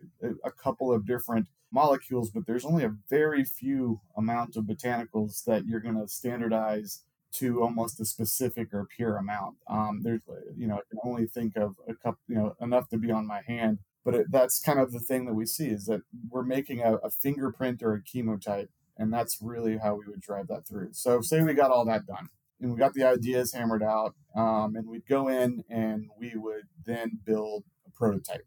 a, 0.44 0.50
couple 0.50 0.92
of 0.92 1.06
different 1.06 1.46
molecules, 1.70 2.30
but 2.30 2.46
there's 2.46 2.64
only 2.64 2.84
a 2.84 2.94
very 3.10 3.44
few 3.44 4.00
amount 4.16 4.56
of 4.56 4.64
botanicals 4.64 5.44
that 5.44 5.66
you're 5.66 5.80
going 5.80 6.00
to 6.00 6.08
standardize 6.08 7.02
to 7.32 7.62
almost 7.62 8.00
a 8.00 8.04
specific 8.04 8.72
or 8.72 8.86
pure 8.96 9.16
amount. 9.16 9.56
Um, 9.68 10.00
there's, 10.02 10.20
you 10.56 10.66
know, 10.66 10.76
I 10.76 10.80
can 10.90 10.98
only 11.04 11.26
think 11.26 11.56
of 11.56 11.76
a 11.88 11.94
couple, 11.94 12.20
you 12.28 12.34
know, 12.34 12.56
enough 12.60 12.88
to 12.90 12.98
be 12.98 13.10
on 13.10 13.26
my 13.26 13.42
hand. 13.46 13.78
But 14.04 14.14
it, 14.14 14.26
that's 14.30 14.60
kind 14.60 14.80
of 14.80 14.92
the 14.92 15.00
thing 15.00 15.26
that 15.26 15.34
we 15.34 15.46
see 15.46 15.68
is 15.68 15.86
that 15.86 16.02
we're 16.28 16.42
making 16.42 16.80
a, 16.80 16.96
a 16.96 17.10
fingerprint 17.10 17.82
or 17.82 17.94
a 17.94 18.02
chemotype 18.02 18.68
and 18.96 19.12
that's 19.12 19.38
really 19.40 19.78
how 19.78 19.94
we 19.94 20.04
would 20.06 20.20
drive 20.20 20.48
that 20.48 20.66
through. 20.66 20.90
So, 20.92 21.20
say 21.20 21.42
we 21.42 21.54
got 21.54 21.70
all 21.70 21.84
that 21.86 22.06
done 22.06 22.28
and 22.60 22.72
we 22.72 22.78
got 22.78 22.94
the 22.94 23.04
ideas 23.04 23.52
hammered 23.52 23.82
out, 23.82 24.14
um, 24.36 24.76
and 24.76 24.86
we'd 24.86 25.06
go 25.08 25.28
in 25.28 25.64
and 25.68 26.08
we 26.18 26.34
would 26.36 26.68
then 26.84 27.18
build 27.24 27.64
a 27.86 27.90
prototype. 27.90 28.46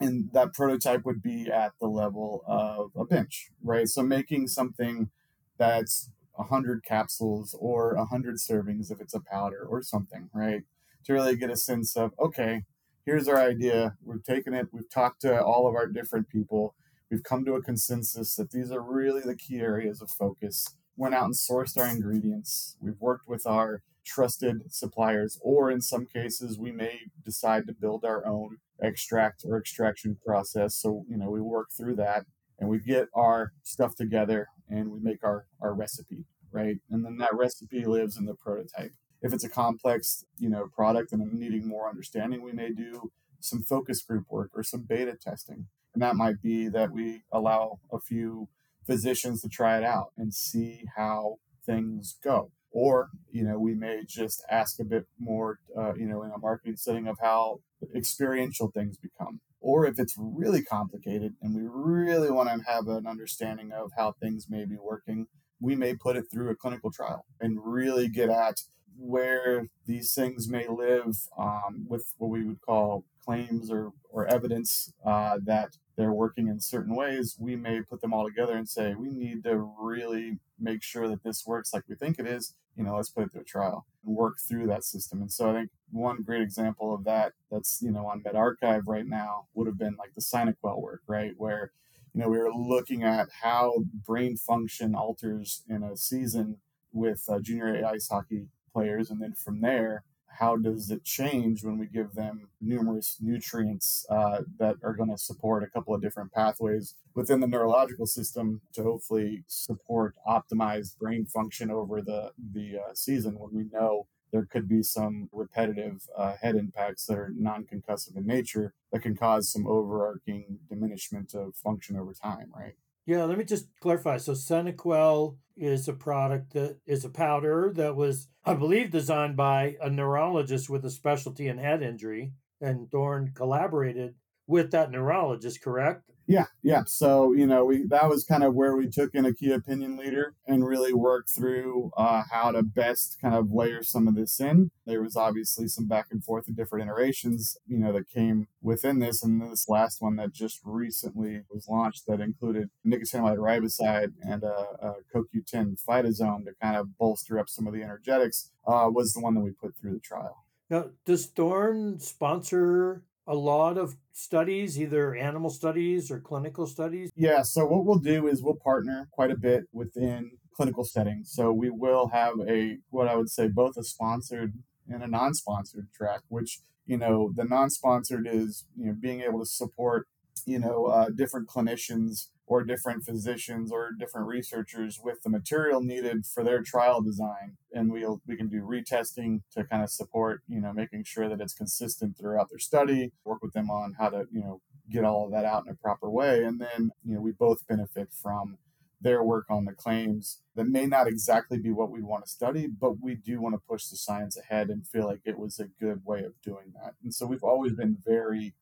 And 0.00 0.30
that 0.32 0.54
prototype 0.54 1.04
would 1.04 1.22
be 1.22 1.50
at 1.50 1.72
the 1.80 1.88
level 1.88 2.44
of 2.46 2.92
a 2.96 3.04
bench, 3.04 3.50
right? 3.62 3.88
So, 3.88 4.02
making 4.02 4.48
something 4.48 5.10
that's 5.58 6.10
100 6.38 6.84
capsules 6.84 7.54
or 7.58 7.94
100 7.96 8.36
servings 8.36 8.90
if 8.90 9.00
it's 9.00 9.14
a 9.14 9.20
powder 9.20 9.66
or 9.68 9.82
something, 9.82 10.30
right? 10.32 10.62
To 11.04 11.12
really 11.12 11.36
get 11.36 11.50
a 11.50 11.56
sense 11.56 11.96
of, 11.96 12.12
okay, 12.18 12.62
here's 13.04 13.28
our 13.28 13.40
idea. 13.40 13.96
We've 14.04 14.24
taken 14.24 14.54
it, 14.54 14.68
we've 14.72 14.90
talked 14.90 15.22
to 15.22 15.42
all 15.42 15.66
of 15.66 15.74
our 15.74 15.86
different 15.86 16.28
people 16.28 16.74
We've 17.10 17.22
come 17.22 17.44
to 17.46 17.54
a 17.54 17.62
consensus 17.62 18.36
that 18.36 18.50
these 18.50 18.70
are 18.70 18.82
really 18.82 19.22
the 19.22 19.34
key 19.34 19.60
areas 19.60 20.02
of 20.02 20.10
focus. 20.10 20.76
Went 20.96 21.14
out 21.14 21.24
and 21.24 21.34
sourced 21.34 21.78
our 21.78 21.86
ingredients. 21.86 22.76
We've 22.80 23.00
worked 23.00 23.26
with 23.26 23.46
our 23.46 23.82
trusted 24.04 24.72
suppliers, 24.72 25.38
or 25.42 25.70
in 25.70 25.80
some 25.80 26.06
cases, 26.06 26.58
we 26.58 26.72
may 26.72 27.00
decide 27.24 27.66
to 27.66 27.72
build 27.72 28.04
our 28.04 28.26
own 28.26 28.58
extract 28.82 29.44
or 29.46 29.58
extraction 29.58 30.18
process. 30.24 30.74
So, 30.74 31.04
you 31.08 31.16
know, 31.16 31.30
we 31.30 31.40
work 31.40 31.68
through 31.72 31.96
that 31.96 32.26
and 32.58 32.68
we 32.68 32.78
get 32.78 33.08
our 33.14 33.52
stuff 33.62 33.94
together 33.94 34.48
and 34.68 34.90
we 34.90 34.98
make 35.00 35.22
our, 35.24 35.46
our 35.60 35.74
recipe, 35.74 36.24
right? 36.50 36.76
And 36.90 37.04
then 37.04 37.18
that 37.18 37.34
recipe 37.34 37.84
lives 37.84 38.16
in 38.16 38.26
the 38.26 38.34
prototype. 38.34 38.92
If 39.22 39.32
it's 39.32 39.44
a 39.44 39.48
complex, 39.48 40.24
you 40.38 40.48
know, 40.48 40.66
product 40.74 41.12
and 41.12 41.32
needing 41.32 41.66
more 41.66 41.88
understanding, 41.88 42.42
we 42.42 42.52
may 42.52 42.70
do 42.72 43.10
some 43.40 43.62
focus 43.62 44.02
group 44.02 44.26
work 44.30 44.50
or 44.54 44.62
some 44.62 44.82
beta 44.88 45.16
testing. 45.20 45.66
And 45.94 46.02
that 46.02 46.16
might 46.16 46.42
be 46.42 46.68
that 46.68 46.92
we 46.92 47.22
allow 47.32 47.80
a 47.92 47.98
few 47.98 48.48
physicians 48.86 49.42
to 49.42 49.48
try 49.48 49.78
it 49.78 49.84
out 49.84 50.12
and 50.16 50.34
see 50.34 50.84
how 50.96 51.36
things 51.64 52.16
go. 52.22 52.50
Or, 52.70 53.08
you 53.30 53.44
know, 53.44 53.58
we 53.58 53.74
may 53.74 54.02
just 54.06 54.44
ask 54.50 54.78
a 54.78 54.84
bit 54.84 55.06
more, 55.18 55.58
uh, 55.76 55.94
you 55.94 56.06
know, 56.06 56.22
in 56.22 56.30
a 56.30 56.38
marketing 56.38 56.76
setting 56.76 57.08
of 57.08 57.16
how 57.20 57.60
experiential 57.94 58.70
things 58.70 58.96
become. 58.98 59.40
Or 59.60 59.86
if 59.86 59.98
it's 59.98 60.14
really 60.16 60.62
complicated 60.62 61.34
and 61.42 61.54
we 61.54 61.62
really 61.64 62.30
want 62.30 62.48
to 62.48 62.70
have 62.70 62.86
an 62.88 63.06
understanding 63.06 63.72
of 63.72 63.90
how 63.96 64.12
things 64.12 64.46
may 64.48 64.64
be 64.64 64.76
working, 64.76 65.26
we 65.60 65.74
may 65.74 65.94
put 65.94 66.16
it 66.16 66.26
through 66.30 66.50
a 66.50 66.56
clinical 66.56 66.92
trial 66.92 67.26
and 67.40 67.58
really 67.64 68.08
get 68.08 68.30
at 68.30 68.60
where 68.96 69.68
these 69.86 70.12
things 70.12 70.48
may 70.48 70.66
live 70.68 71.16
um, 71.38 71.86
with 71.88 72.14
what 72.18 72.30
we 72.30 72.44
would 72.44 72.60
call 72.60 73.04
claims 73.24 73.70
or, 73.70 73.92
or 74.10 74.26
evidence 74.26 74.92
uh, 75.04 75.38
that 75.44 75.76
they're 75.96 76.12
working 76.12 76.48
in 76.48 76.60
certain 76.60 76.94
ways, 76.94 77.36
we 77.38 77.56
may 77.56 77.82
put 77.82 78.00
them 78.00 78.14
all 78.14 78.24
together 78.24 78.56
and 78.56 78.68
say, 78.68 78.94
we 78.94 79.10
need 79.10 79.44
to 79.44 79.70
really 79.78 80.38
make 80.58 80.82
sure 80.82 81.08
that 81.08 81.22
this 81.24 81.44
works 81.46 81.74
like 81.74 81.82
we 81.88 81.94
think 81.94 82.18
it 82.18 82.26
is. 82.26 82.54
You 82.78 82.84
know, 82.84 82.94
let's 82.94 83.10
put 83.10 83.24
it 83.24 83.32
through 83.32 83.40
a 83.40 83.44
trial 83.44 83.86
and 84.06 84.14
work 84.14 84.36
through 84.48 84.68
that 84.68 84.84
system. 84.84 85.20
And 85.20 85.32
so 85.32 85.50
I 85.50 85.54
think 85.54 85.70
one 85.90 86.22
great 86.22 86.42
example 86.42 86.94
of 86.94 87.02
that 87.04 87.32
that's, 87.50 87.80
you 87.82 87.90
know, 87.90 88.06
on 88.06 88.22
medRxiv 88.22 88.82
right 88.86 89.06
now 89.06 89.48
would 89.54 89.66
have 89.66 89.76
been 89.76 89.96
like 89.98 90.14
the 90.14 90.22
SynaQuell 90.22 90.80
work, 90.80 91.02
right? 91.08 91.32
Where, 91.36 91.72
you 92.14 92.20
know, 92.20 92.28
we 92.28 92.38
were 92.38 92.52
looking 92.52 93.02
at 93.02 93.26
how 93.42 93.84
brain 94.06 94.36
function 94.36 94.94
alters 94.94 95.64
in 95.68 95.82
a 95.82 95.96
season 95.96 96.58
with 96.92 97.24
uh, 97.28 97.40
junior 97.40 97.74
A 97.74 97.88
ice 97.88 98.08
hockey 98.08 98.46
players. 98.72 99.10
And 99.10 99.20
then 99.20 99.34
from 99.34 99.60
there, 99.60 100.04
how 100.30 100.56
does 100.56 100.90
it 100.90 101.04
change 101.04 101.64
when 101.64 101.78
we 101.78 101.86
give 101.86 102.12
them 102.14 102.48
numerous 102.60 103.16
nutrients 103.20 104.06
uh, 104.10 104.42
that 104.58 104.76
are 104.82 104.94
going 104.94 105.10
to 105.10 105.18
support 105.18 105.62
a 105.62 105.68
couple 105.68 105.94
of 105.94 106.02
different 106.02 106.32
pathways 106.32 106.94
within 107.14 107.40
the 107.40 107.46
neurological 107.46 108.06
system 108.06 108.60
to 108.72 108.82
hopefully 108.82 109.44
support 109.46 110.14
optimized 110.26 110.96
brain 110.98 111.26
function 111.26 111.70
over 111.70 112.00
the 112.02 112.30
the 112.52 112.78
uh, 112.78 112.94
season 112.94 113.38
when 113.38 113.52
we 113.52 113.64
know 113.72 114.06
there 114.30 114.44
could 114.44 114.68
be 114.68 114.82
some 114.82 115.28
repetitive 115.32 116.02
uh, 116.16 116.34
head 116.40 116.54
impacts 116.54 117.06
that 117.06 117.16
are 117.16 117.32
non-concussive 117.34 118.16
in 118.16 118.26
nature 118.26 118.74
that 118.92 119.00
can 119.00 119.16
cause 119.16 119.50
some 119.50 119.66
overarching 119.66 120.58
diminishment 120.68 121.34
of 121.34 121.56
function 121.56 121.96
over 121.96 122.12
time 122.12 122.52
right 122.54 122.74
yeah, 123.08 123.24
let 123.24 123.38
me 123.38 123.44
just 123.44 123.68
clarify. 123.80 124.18
So 124.18 124.32
SynaQuell 124.32 125.38
is 125.58 125.88
a 125.88 125.92
product 125.92 126.52
that 126.52 126.78
is 126.86 127.04
a 127.04 127.10
powder 127.10 127.72
that 127.74 127.96
was, 127.96 128.28
I 128.44 128.54
believe, 128.54 128.90
designed 128.90 129.36
by 129.36 129.76
a 129.82 129.90
neurologist 129.90 130.70
with 130.70 130.84
a 130.84 130.90
specialty 130.90 131.48
in 131.48 131.58
head 131.58 131.82
injury, 131.82 132.32
and 132.60 132.90
Thorne 132.90 133.32
collaborated 133.34 134.14
with 134.46 134.70
that 134.70 134.90
neurologist, 134.90 135.62
correct? 135.62 136.10
Yeah, 136.28 136.44
yeah. 136.62 136.82
So 136.86 137.32
you 137.32 137.46
know, 137.46 137.64
we 137.64 137.86
that 137.86 138.10
was 138.10 138.22
kind 138.22 138.44
of 138.44 138.54
where 138.54 138.76
we 138.76 138.86
took 138.86 139.14
in 139.14 139.24
a 139.24 139.32
key 139.32 139.50
opinion 139.50 139.96
leader 139.96 140.34
and 140.46 140.66
really 140.66 140.92
worked 140.92 141.30
through 141.30 141.90
uh, 141.96 142.22
how 142.30 142.50
to 142.50 142.62
best 142.62 143.16
kind 143.18 143.34
of 143.34 143.50
layer 143.50 143.82
some 143.82 144.06
of 144.06 144.14
this 144.14 144.38
in. 144.38 144.70
There 144.84 145.02
was 145.02 145.16
obviously 145.16 145.68
some 145.68 145.88
back 145.88 146.08
and 146.10 146.22
forth 146.22 146.46
and 146.46 146.54
different 146.54 146.86
iterations, 146.86 147.56
you 147.66 147.78
know, 147.78 147.94
that 147.94 148.10
came 148.10 148.48
within 148.60 148.98
this, 148.98 149.22
and 149.22 149.40
this 149.40 149.70
last 149.70 150.02
one 150.02 150.16
that 150.16 150.34
just 150.34 150.60
recently 150.64 151.44
was 151.50 151.66
launched 151.66 152.06
that 152.06 152.20
included 152.20 152.68
nicotinamide 152.86 153.38
riboside 153.38 154.12
and 154.20 154.44
a, 154.44 154.66
a 154.82 154.94
CoQ10 155.14 155.78
phytosome 155.82 156.44
to 156.44 156.52
kind 156.60 156.76
of 156.76 156.98
bolster 156.98 157.38
up 157.38 157.48
some 157.48 157.66
of 157.66 157.72
the 157.72 157.82
energetics 157.82 158.50
uh, 158.66 158.90
was 158.92 159.14
the 159.14 159.20
one 159.20 159.34
that 159.34 159.40
we 159.40 159.50
put 159.50 159.74
through 159.78 159.94
the 159.94 160.00
trial. 160.00 160.44
Now, 160.68 160.90
does 161.06 161.24
Thorne 161.24 161.98
sponsor 162.00 163.02
a 163.28 163.34
lot 163.34 163.76
of 163.76 163.94
studies, 164.12 164.80
either 164.80 165.14
animal 165.14 165.50
studies 165.50 166.10
or 166.10 166.18
clinical 166.18 166.66
studies? 166.66 167.10
Yeah, 167.14 167.42
so 167.42 167.66
what 167.66 167.84
we'll 167.84 167.98
do 167.98 168.26
is 168.26 168.42
we'll 168.42 168.56
partner 168.56 169.06
quite 169.12 169.30
a 169.30 169.36
bit 169.36 169.64
within 169.72 170.30
clinical 170.56 170.82
settings. 170.82 171.30
So 171.32 171.52
we 171.52 171.70
will 171.70 172.08
have 172.08 172.34
a 172.48 172.78
what 172.90 173.06
I 173.06 173.14
would 173.14 173.30
say 173.30 173.46
both 173.46 173.76
a 173.76 173.84
sponsored 173.84 174.54
and 174.88 175.02
a 175.02 175.06
non-sponsored 175.06 175.88
track, 175.94 176.20
which 176.28 176.60
you 176.86 176.96
know 176.96 177.30
the 177.36 177.44
non-sponsored 177.44 178.26
is 178.26 178.64
you 178.76 178.86
know 178.86 178.96
being 178.98 179.20
able 179.20 179.40
to 179.40 179.46
support 179.46 180.08
you 180.46 180.58
know 180.58 180.86
uh, 180.86 181.10
different 181.10 181.48
clinicians 181.48 182.28
or 182.48 182.64
different 182.64 183.04
physicians 183.04 183.70
or 183.70 183.90
different 183.98 184.26
researchers 184.26 184.98
with 185.02 185.22
the 185.22 185.30
material 185.30 185.82
needed 185.82 186.24
for 186.26 186.42
their 186.42 186.62
trial 186.62 187.00
design 187.02 187.56
and 187.72 187.92
we'll 187.92 188.20
we 188.26 188.36
can 188.36 188.48
do 188.48 188.62
retesting 188.62 189.40
to 189.52 189.64
kind 189.64 189.82
of 189.82 189.90
support 189.90 190.40
you 190.48 190.60
know 190.60 190.72
making 190.72 191.04
sure 191.04 191.28
that 191.28 191.40
it's 191.40 191.54
consistent 191.54 192.16
throughout 192.18 192.48
their 192.50 192.58
study 192.58 193.12
work 193.24 193.42
with 193.42 193.52
them 193.52 193.70
on 193.70 193.94
how 193.98 194.08
to 194.08 194.24
you 194.32 194.40
know 194.40 194.60
get 194.90 195.04
all 195.04 195.26
of 195.26 195.32
that 195.32 195.44
out 195.44 195.64
in 195.66 195.72
a 195.72 195.76
proper 195.76 196.10
way 196.10 196.42
and 196.42 196.60
then 196.60 196.90
you 197.04 197.14
know 197.14 197.20
we 197.20 197.30
both 197.30 197.66
benefit 197.68 198.08
from 198.10 198.56
their 199.00 199.22
work 199.22 199.46
on 199.48 199.64
the 199.64 199.72
claims 199.72 200.40
that 200.56 200.66
may 200.66 200.86
not 200.86 201.06
exactly 201.06 201.58
be 201.58 201.70
what 201.70 201.90
we 201.90 202.02
want 202.02 202.24
to 202.24 202.30
study, 202.30 202.66
but 202.66 203.00
we 203.00 203.14
do 203.14 203.40
want 203.40 203.54
to 203.54 203.68
push 203.68 203.86
the 203.86 203.96
science 203.96 204.36
ahead 204.36 204.68
and 204.68 204.86
feel 204.86 205.06
like 205.06 205.20
it 205.24 205.38
was 205.38 205.60
a 205.60 205.68
good 205.80 206.04
way 206.04 206.24
of 206.24 206.40
doing 206.42 206.72
that. 206.74 206.94
And 207.02 207.14
so 207.14 207.26
we've 207.26 207.44
always 207.44 207.74
been 207.74 207.96
very, 208.04 208.54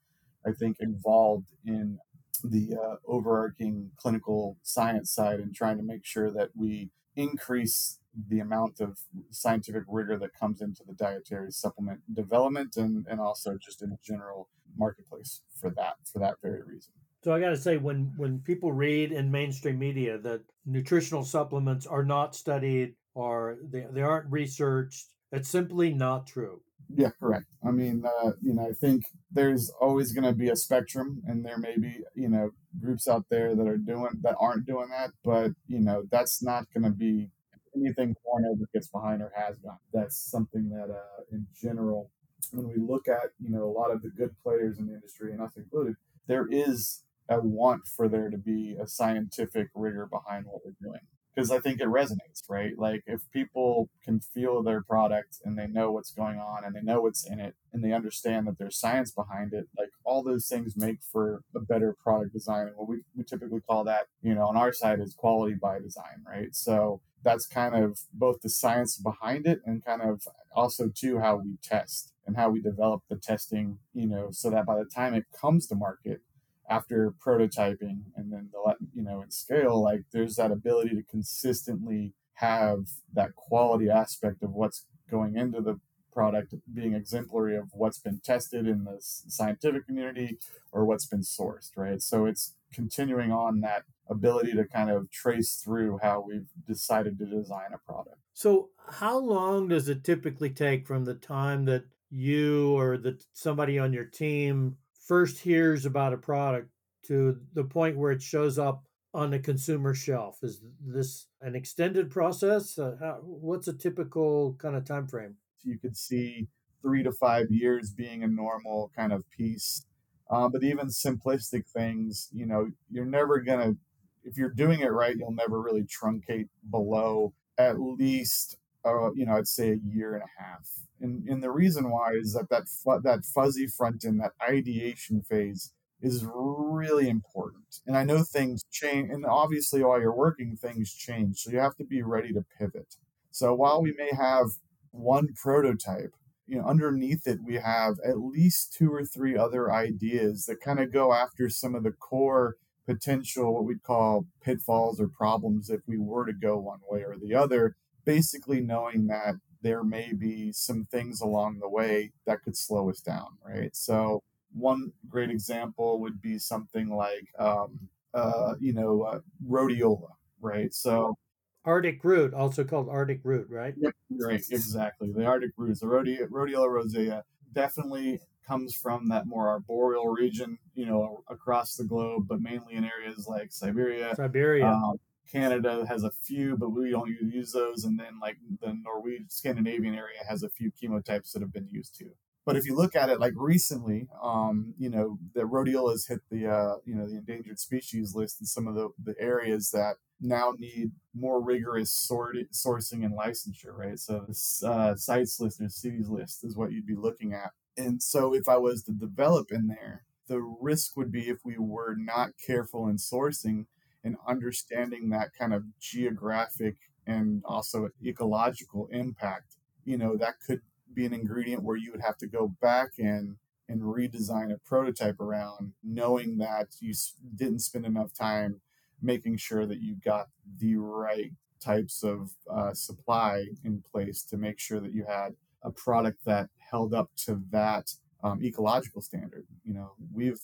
I 0.46 0.52
think, 0.52 0.76
involved 0.78 1.52
in 1.64 1.98
the 2.44 2.76
uh, 2.76 2.96
overarching 3.06 3.90
clinical 3.96 4.56
science 4.62 5.10
side 5.12 5.40
and 5.40 5.54
trying 5.54 5.76
to 5.76 5.82
make 5.82 6.04
sure 6.04 6.30
that 6.30 6.50
we 6.54 6.90
increase 7.16 7.98
the 8.28 8.40
amount 8.40 8.80
of 8.80 8.98
scientific 9.30 9.82
rigor 9.88 10.18
that 10.18 10.30
comes 10.38 10.60
into 10.60 10.82
the 10.86 10.94
dietary 10.94 11.50
supplement 11.50 12.00
development 12.14 12.76
and, 12.76 13.06
and 13.08 13.20
also 13.20 13.58
just 13.62 13.82
in 13.82 13.96
general 14.04 14.48
marketplace 14.76 15.42
for 15.60 15.70
that 15.70 15.96
for 16.10 16.18
that 16.18 16.36
very 16.42 16.62
reason. 16.62 16.92
So 17.24 17.32
I 17.32 17.40
got 17.40 17.50
to 17.50 17.56
say, 17.56 17.76
when 17.76 18.12
when 18.16 18.38
people 18.40 18.72
read 18.72 19.12
in 19.12 19.30
mainstream 19.30 19.78
media 19.78 20.18
that 20.18 20.42
nutritional 20.64 21.24
supplements 21.24 21.86
are 21.86 22.04
not 22.04 22.36
studied 22.36 22.94
or 23.14 23.56
they, 23.62 23.86
they 23.90 24.02
aren't 24.02 24.30
researched, 24.30 25.06
it's 25.32 25.48
simply 25.48 25.92
not 25.92 26.26
true. 26.26 26.60
Yeah, 26.88 27.10
correct. 27.18 27.46
I 27.66 27.72
mean, 27.72 28.04
uh, 28.06 28.32
you 28.40 28.54
know, 28.54 28.66
I 28.68 28.72
think 28.72 29.04
there's 29.30 29.70
always 29.80 30.12
going 30.12 30.24
to 30.24 30.32
be 30.32 30.48
a 30.50 30.56
spectrum, 30.56 31.20
and 31.26 31.44
there 31.44 31.58
may 31.58 31.76
be, 31.76 32.04
you 32.14 32.28
know, 32.28 32.50
groups 32.80 33.08
out 33.08 33.24
there 33.28 33.56
that 33.56 33.66
are 33.66 33.76
doing 33.76 34.10
that 34.22 34.36
aren't 34.38 34.66
doing 34.66 34.88
that, 34.90 35.10
but 35.24 35.52
you 35.66 35.80
know, 35.80 36.04
that's 36.10 36.42
not 36.42 36.64
going 36.72 36.84
to 36.84 36.90
be 36.96 37.30
anything 37.74 38.14
Thorne 38.24 38.44
ever 38.46 38.68
gets 38.72 38.88
behind 38.88 39.20
or 39.20 39.32
has 39.36 39.56
done. 39.58 39.78
That's 39.92 40.16
something 40.30 40.70
that, 40.70 40.90
uh, 40.90 41.22
in 41.32 41.46
general, 41.60 42.10
when 42.52 42.68
we 42.68 42.76
look 42.76 43.08
at, 43.08 43.30
you 43.40 43.50
know, 43.50 43.64
a 43.64 43.72
lot 43.78 43.90
of 43.90 44.00
the 44.02 44.10
good 44.10 44.34
players 44.42 44.78
in 44.78 44.86
the 44.86 44.94
industry, 44.94 45.32
and 45.32 45.42
us 45.42 45.56
included, 45.56 45.96
there 46.28 46.46
is 46.50 47.02
a 47.28 47.40
want 47.40 47.82
for 47.96 48.08
there 48.08 48.30
to 48.30 48.38
be 48.38 48.76
a 48.80 48.86
scientific 48.86 49.68
rigor 49.74 50.06
behind 50.06 50.46
what 50.46 50.60
we're 50.64 50.76
doing 50.80 51.00
because 51.36 51.50
I 51.50 51.60
think 51.60 51.80
it 51.80 51.88
resonates, 51.88 52.48
right? 52.48 52.72
Like 52.78 53.02
if 53.06 53.20
people 53.30 53.90
can 54.02 54.20
feel 54.20 54.62
their 54.62 54.82
product 54.82 55.38
and 55.44 55.58
they 55.58 55.66
know 55.66 55.92
what's 55.92 56.10
going 56.10 56.38
on 56.38 56.64
and 56.64 56.74
they 56.74 56.80
know 56.80 57.02
what's 57.02 57.28
in 57.28 57.40
it 57.40 57.54
and 57.74 57.84
they 57.84 57.92
understand 57.92 58.46
that 58.46 58.58
there's 58.58 58.80
science 58.80 59.12
behind 59.12 59.52
it, 59.52 59.66
like 59.78 59.90
all 60.02 60.22
those 60.22 60.48
things 60.48 60.76
make 60.76 61.00
for 61.12 61.42
a 61.54 61.60
better 61.60 61.94
product 62.02 62.32
design. 62.32 62.70
What 62.74 62.88
we, 62.88 63.02
we 63.14 63.22
typically 63.22 63.60
call 63.60 63.84
that, 63.84 64.06
you 64.22 64.34
know, 64.34 64.46
on 64.46 64.56
our 64.56 64.72
side 64.72 64.98
is 64.98 65.14
quality 65.14 65.54
by 65.54 65.78
design, 65.78 66.24
right? 66.26 66.54
So 66.54 67.02
that's 67.22 67.46
kind 67.46 67.74
of 67.74 68.00
both 68.14 68.40
the 68.40 68.48
science 68.48 68.96
behind 68.96 69.46
it 69.46 69.60
and 69.66 69.84
kind 69.84 70.00
of 70.00 70.22
also 70.54 70.88
too 70.88 71.18
how 71.18 71.36
we 71.36 71.58
test 71.62 72.12
and 72.26 72.36
how 72.36 72.48
we 72.48 72.62
develop 72.62 73.02
the 73.10 73.16
testing, 73.16 73.78
you 73.92 74.06
know, 74.08 74.28
so 74.30 74.48
that 74.48 74.64
by 74.64 74.76
the 74.76 74.86
time 74.86 75.12
it 75.12 75.24
comes 75.38 75.66
to 75.66 75.74
market, 75.74 76.22
after 76.68 77.12
prototyping 77.24 78.00
and 78.16 78.32
then 78.32 78.48
the 78.52 78.74
you 78.94 79.02
know 79.02 79.22
in 79.22 79.30
scale 79.30 79.82
like 79.82 80.02
there's 80.12 80.36
that 80.36 80.50
ability 80.50 80.90
to 80.90 81.02
consistently 81.02 82.12
have 82.34 82.86
that 83.12 83.34
quality 83.34 83.88
aspect 83.88 84.42
of 84.42 84.52
what's 84.52 84.86
going 85.10 85.36
into 85.36 85.60
the 85.60 85.78
product 86.12 86.54
being 86.72 86.94
exemplary 86.94 87.56
of 87.56 87.66
what's 87.72 87.98
been 87.98 88.20
tested 88.24 88.66
in 88.66 88.84
the 88.84 88.96
scientific 89.00 89.86
community 89.86 90.38
or 90.72 90.84
what's 90.84 91.06
been 91.06 91.20
sourced 91.20 91.70
right? 91.76 92.00
So 92.00 92.26
it's 92.26 92.54
continuing 92.72 93.30
on 93.30 93.60
that 93.60 93.84
ability 94.08 94.52
to 94.52 94.64
kind 94.64 94.90
of 94.90 95.10
trace 95.10 95.60
through 95.62 95.98
how 96.02 96.24
we've 96.26 96.48
decided 96.66 97.18
to 97.18 97.26
design 97.26 97.70
a 97.74 97.78
product. 97.78 98.18
So 98.34 98.70
how 98.88 99.18
long 99.18 99.68
does 99.68 99.88
it 99.88 100.04
typically 100.04 100.50
take 100.50 100.86
from 100.86 101.04
the 101.04 101.14
time 101.14 101.64
that 101.66 101.84
you 102.10 102.72
or 102.78 102.96
that 102.98 103.24
somebody 103.32 103.78
on 103.78 103.92
your 103.92 104.04
team 104.04 104.76
first 105.06 105.38
hears 105.38 105.86
about 105.86 106.12
a 106.12 106.18
product 106.18 106.68
to 107.06 107.38
the 107.54 107.64
point 107.64 107.96
where 107.96 108.12
it 108.12 108.22
shows 108.22 108.58
up 108.58 108.84
on 109.14 109.30
the 109.30 109.38
consumer 109.38 109.94
shelf? 109.94 110.38
Is 110.42 110.60
this 110.84 111.28
an 111.40 111.54
extended 111.54 112.10
process? 112.10 112.78
Uh, 112.78 112.96
how, 113.00 113.20
what's 113.22 113.68
a 113.68 113.72
typical 113.72 114.56
kind 114.58 114.76
of 114.76 114.84
time 114.84 115.06
frame? 115.06 115.36
You 115.62 115.78
could 115.78 115.96
see 115.96 116.48
three 116.82 117.02
to 117.02 117.12
five 117.12 117.50
years 117.50 117.90
being 117.90 118.22
a 118.22 118.28
normal 118.28 118.90
kind 118.94 119.12
of 119.12 119.28
piece. 119.30 119.86
Um, 120.30 120.50
but 120.52 120.64
even 120.64 120.88
simplistic 120.88 121.66
things, 121.66 122.28
you 122.32 122.46
know, 122.46 122.68
you're 122.90 123.04
never 123.04 123.40
to, 123.40 123.76
if 124.24 124.36
you're 124.36 124.50
doing 124.50 124.80
it 124.80 124.92
right, 124.92 125.16
you'll 125.16 125.32
never 125.32 125.60
really 125.60 125.84
truncate 125.84 126.48
below 126.68 127.32
at 127.58 127.80
least, 127.80 128.58
uh, 128.84 129.12
you 129.14 129.24
know, 129.24 129.36
I'd 129.36 129.46
say 129.46 129.70
a 129.70 129.78
year 129.94 130.14
and 130.14 130.24
a 130.24 130.42
half. 130.42 130.68
And, 131.00 131.28
and 131.28 131.42
the 131.42 131.50
reason 131.50 131.90
why 131.90 132.12
is 132.12 132.32
that 132.32 132.48
that, 132.50 132.68
fu- 132.68 133.00
that 133.02 133.24
fuzzy 133.24 133.66
front 133.66 134.04
end, 134.04 134.20
that 134.20 134.32
ideation 134.42 135.22
phase, 135.22 135.72
is 136.00 136.26
really 136.26 137.08
important. 137.08 137.80
And 137.86 137.96
I 137.96 138.04
know 138.04 138.22
things 138.22 138.62
change, 138.70 139.10
and 139.10 139.24
obviously, 139.24 139.82
while 139.82 140.00
you're 140.00 140.14
working, 140.14 140.56
things 140.56 140.92
change. 140.92 141.38
So 141.38 141.50
you 141.50 141.58
have 141.58 141.76
to 141.76 141.84
be 141.84 142.02
ready 142.02 142.32
to 142.32 142.44
pivot. 142.58 142.96
So 143.30 143.54
while 143.54 143.82
we 143.82 143.94
may 143.96 144.10
have 144.16 144.46
one 144.90 145.28
prototype, 145.34 146.12
you 146.46 146.58
know, 146.58 146.64
underneath 146.64 147.26
it, 147.26 147.40
we 147.44 147.54
have 147.56 147.96
at 148.06 148.18
least 148.18 148.72
two 148.72 148.92
or 148.92 149.04
three 149.04 149.36
other 149.36 149.72
ideas 149.72 150.46
that 150.46 150.60
kind 150.60 150.78
of 150.78 150.92
go 150.92 151.12
after 151.12 151.48
some 151.48 151.74
of 151.74 151.82
the 151.82 151.92
core 151.92 152.56
potential, 152.86 153.54
what 153.54 153.64
we'd 153.64 153.82
call 153.82 154.26
pitfalls 154.42 155.00
or 155.00 155.08
problems 155.08 155.70
if 155.70 155.80
we 155.86 155.98
were 155.98 156.24
to 156.24 156.32
go 156.32 156.56
one 156.56 156.80
way 156.88 157.00
or 157.00 157.16
the 157.20 157.34
other. 157.34 157.74
Basically, 158.04 158.60
knowing 158.60 159.08
that 159.08 159.34
there 159.62 159.82
may 159.82 160.12
be 160.12 160.52
some 160.52 160.86
things 160.90 161.20
along 161.20 161.58
the 161.58 161.68
way 161.68 162.12
that 162.26 162.42
could 162.42 162.56
slow 162.56 162.90
us 162.90 163.00
down, 163.00 163.28
right? 163.44 163.74
So, 163.74 164.22
one 164.52 164.92
great 165.08 165.30
example 165.30 166.00
would 166.00 166.20
be 166.22 166.38
something 166.38 166.88
like, 166.88 167.28
um, 167.38 167.78
uh, 168.14 168.54
you 168.58 168.72
know, 168.72 169.02
uh, 169.02 169.20
rhodiola, 169.46 170.10
right? 170.40 170.72
So 170.72 171.16
Arctic 171.64 172.02
root, 172.04 172.32
also 172.32 172.64
called 172.64 172.88
Arctic 172.88 173.20
root, 173.24 173.48
right? 173.50 173.74
Yep, 173.76 173.94
right, 174.20 174.44
exactly. 174.50 175.12
The 175.12 175.26
Arctic 175.26 175.50
roots, 175.56 175.80
the 175.80 175.86
rhodiola, 175.86 176.28
rhodiola 176.28 176.70
rosea, 176.70 177.24
definitely 177.52 178.20
comes 178.46 178.74
from 178.74 179.08
that 179.08 179.26
more 179.26 179.48
arboreal 179.48 180.06
region, 180.06 180.58
you 180.74 180.86
know, 180.86 181.24
across 181.28 181.74
the 181.74 181.84
globe, 181.84 182.26
but 182.28 182.40
mainly 182.40 182.74
in 182.74 182.84
areas 182.84 183.26
like 183.28 183.52
Siberia. 183.52 184.14
Siberia. 184.14 184.68
Um, 184.68 184.98
Canada 185.30 185.84
has 185.88 186.04
a 186.04 186.10
few, 186.10 186.56
but 186.56 186.70
we 186.70 186.90
don't 186.90 187.08
use 187.08 187.52
those. 187.52 187.84
And 187.84 187.98
then, 187.98 188.18
like 188.20 188.36
the 188.60 188.74
Norwegian, 188.84 189.28
Scandinavian 189.28 189.94
area 189.94 190.18
has 190.28 190.42
a 190.42 190.48
few 190.48 190.70
chemotypes 190.70 191.32
that 191.32 191.42
have 191.42 191.52
been 191.52 191.68
used 191.68 191.98
too. 191.98 192.12
But 192.44 192.56
if 192.56 192.64
you 192.64 192.76
look 192.76 192.94
at 192.94 193.10
it 193.10 193.18
like 193.18 193.32
recently, 193.36 194.06
um, 194.22 194.74
you 194.78 194.88
know, 194.88 195.18
the 195.34 195.42
rhodiolas 195.42 196.08
hit 196.08 196.20
the 196.30 196.46
uh, 196.46 196.76
you 196.84 196.94
know 196.94 197.08
the 197.08 197.16
endangered 197.16 197.58
species 197.58 198.14
list 198.14 198.40
in 198.40 198.46
some 198.46 198.68
of 198.68 198.76
the, 198.76 198.90
the 199.02 199.14
areas 199.20 199.70
that 199.72 199.96
now 200.20 200.54
need 200.56 200.92
more 201.12 201.42
rigorous 201.42 201.92
sort- 201.92 202.36
sourcing 202.52 203.04
and 203.04 203.18
licensure, 203.18 203.76
right? 203.76 203.98
So 203.98 204.26
uh, 204.64 204.94
CITES 204.94 205.40
list 205.40 205.60
or 205.60 205.68
cities 205.68 206.08
list 206.08 206.44
is 206.44 206.56
what 206.56 206.72
you'd 206.72 206.86
be 206.86 206.94
looking 206.94 207.34
at. 207.34 207.50
And 207.76 208.02
so 208.02 208.32
if 208.32 208.48
I 208.48 208.56
was 208.56 208.82
to 208.84 208.92
develop 208.92 209.50
in 209.50 209.66
there, 209.66 210.04
the 210.28 210.40
risk 210.40 210.96
would 210.96 211.12
be 211.12 211.28
if 211.28 211.38
we 211.44 211.56
were 211.58 211.94
not 211.98 212.30
careful 212.44 212.88
in 212.88 212.96
sourcing 212.96 213.66
and 214.06 214.16
understanding 214.26 215.10
that 215.10 215.34
kind 215.36 215.52
of 215.52 215.64
geographic 215.80 216.76
and 217.08 217.42
also 217.44 217.88
ecological 218.04 218.88
impact, 218.92 219.56
you 219.84 219.98
know, 219.98 220.16
that 220.16 220.36
could 220.46 220.60
be 220.94 221.04
an 221.04 221.12
ingredient 221.12 221.64
where 221.64 221.76
you 221.76 221.90
would 221.90 222.00
have 222.00 222.16
to 222.16 222.26
go 222.28 222.54
back 222.62 222.90
in 222.98 223.36
and 223.68 223.82
redesign 223.82 224.52
a 224.54 224.58
prototype 224.58 225.18
around, 225.20 225.72
knowing 225.82 226.38
that 226.38 226.68
you 226.78 226.94
didn't 227.34 227.58
spend 227.58 227.84
enough 227.84 228.14
time 228.14 228.60
making 229.02 229.36
sure 229.36 229.66
that 229.66 229.80
you 229.80 229.96
got 230.04 230.28
the 230.58 230.76
right 230.76 231.32
types 231.60 232.04
of 232.04 232.30
uh, 232.48 232.72
supply 232.72 233.46
in 233.64 233.82
place 233.90 234.22
to 234.22 234.36
make 234.36 234.60
sure 234.60 234.78
that 234.78 234.92
you 234.92 235.04
had 235.04 235.34
a 235.64 235.70
product 235.70 236.24
that 236.24 236.48
held 236.70 236.94
up 236.94 237.10
to 237.16 237.42
that 237.50 237.90
um, 238.22 238.40
ecological 238.42 239.02
standard. 239.02 239.44
You 239.64 239.74
know, 239.74 239.92
we've 240.14 240.40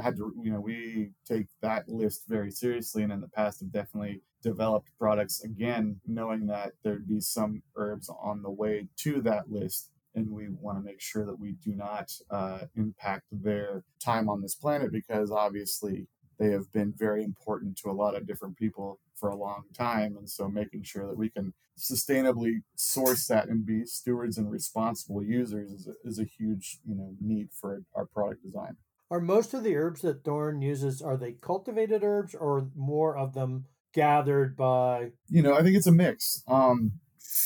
had 0.00 0.16
to, 0.16 0.32
you 0.42 0.50
know, 0.50 0.60
we 0.60 1.10
take 1.26 1.46
that 1.62 1.88
list 1.88 2.24
very 2.28 2.50
seriously, 2.50 3.02
and 3.02 3.12
in 3.12 3.20
the 3.20 3.28
past 3.28 3.60
have 3.60 3.72
definitely 3.72 4.22
developed 4.42 4.88
products 4.98 5.42
again, 5.42 6.00
knowing 6.06 6.46
that 6.46 6.72
there'd 6.82 7.08
be 7.08 7.20
some 7.20 7.62
herbs 7.76 8.08
on 8.08 8.42
the 8.42 8.50
way 8.50 8.88
to 8.96 9.20
that 9.22 9.50
list. 9.50 9.90
And 10.14 10.30
we 10.30 10.48
want 10.48 10.78
to 10.78 10.84
make 10.84 11.00
sure 11.00 11.26
that 11.26 11.38
we 11.38 11.52
do 11.62 11.74
not 11.74 12.10
uh, 12.30 12.60
impact 12.74 13.24
their 13.30 13.82
time 14.00 14.28
on 14.28 14.40
this 14.40 14.54
planet 14.54 14.90
because 14.90 15.30
obviously 15.30 16.06
they 16.38 16.50
have 16.50 16.72
been 16.72 16.94
very 16.96 17.22
important 17.22 17.76
to 17.78 17.90
a 17.90 17.92
lot 17.92 18.14
of 18.14 18.26
different 18.26 18.56
people 18.56 18.98
for 19.14 19.30
a 19.30 19.36
long 19.36 19.64
time. 19.74 20.16
And 20.16 20.28
so 20.28 20.48
making 20.48 20.84
sure 20.84 21.06
that 21.06 21.18
we 21.18 21.28
can 21.28 21.52
sustainably 21.78 22.62
source 22.76 23.26
that 23.26 23.48
and 23.48 23.66
be 23.66 23.84
stewards 23.84 24.38
and 24.38 24.50
responsible 24.50 25.22
users 25.22 25.70
is 25.70 25.88
a, 25.88 26.08
is 26.08 26.18
a 26.18 26.24
huge, 26.24 26.78
you 26.86 26.94
know, 26.94 27.14
need 27.20 27.48
for 27.52 27.82
our 27.94 28.06
product 28.06 28.42
design. 28.42 28.76
Are 29.10 29.20
most 29.20 29.54
of 29.54 29.62
the 29.62 29.76
herbs 29.76 30.02
that 30.02 30.24
Thorne 30.24 30.62
uses, 30.62 31.00
are 31.00 31.16
they 31.16 31.32
cultivated 31.32 32.02
herbs 32.02 32.34
or 32.34 32.68
more 32.74 33.16
of 33.16 33.34
them 33.34 33.66
gathered 33.92 34.56
by? 34.56 35.12
You 35.28 35.42
know, 35.42 35.54
I 35.54 35.62
think 35.62 35.76
it's 35.76 35.86
a 35.86 35.92
mix. 35.92 36.42
Um, 36.48 36.92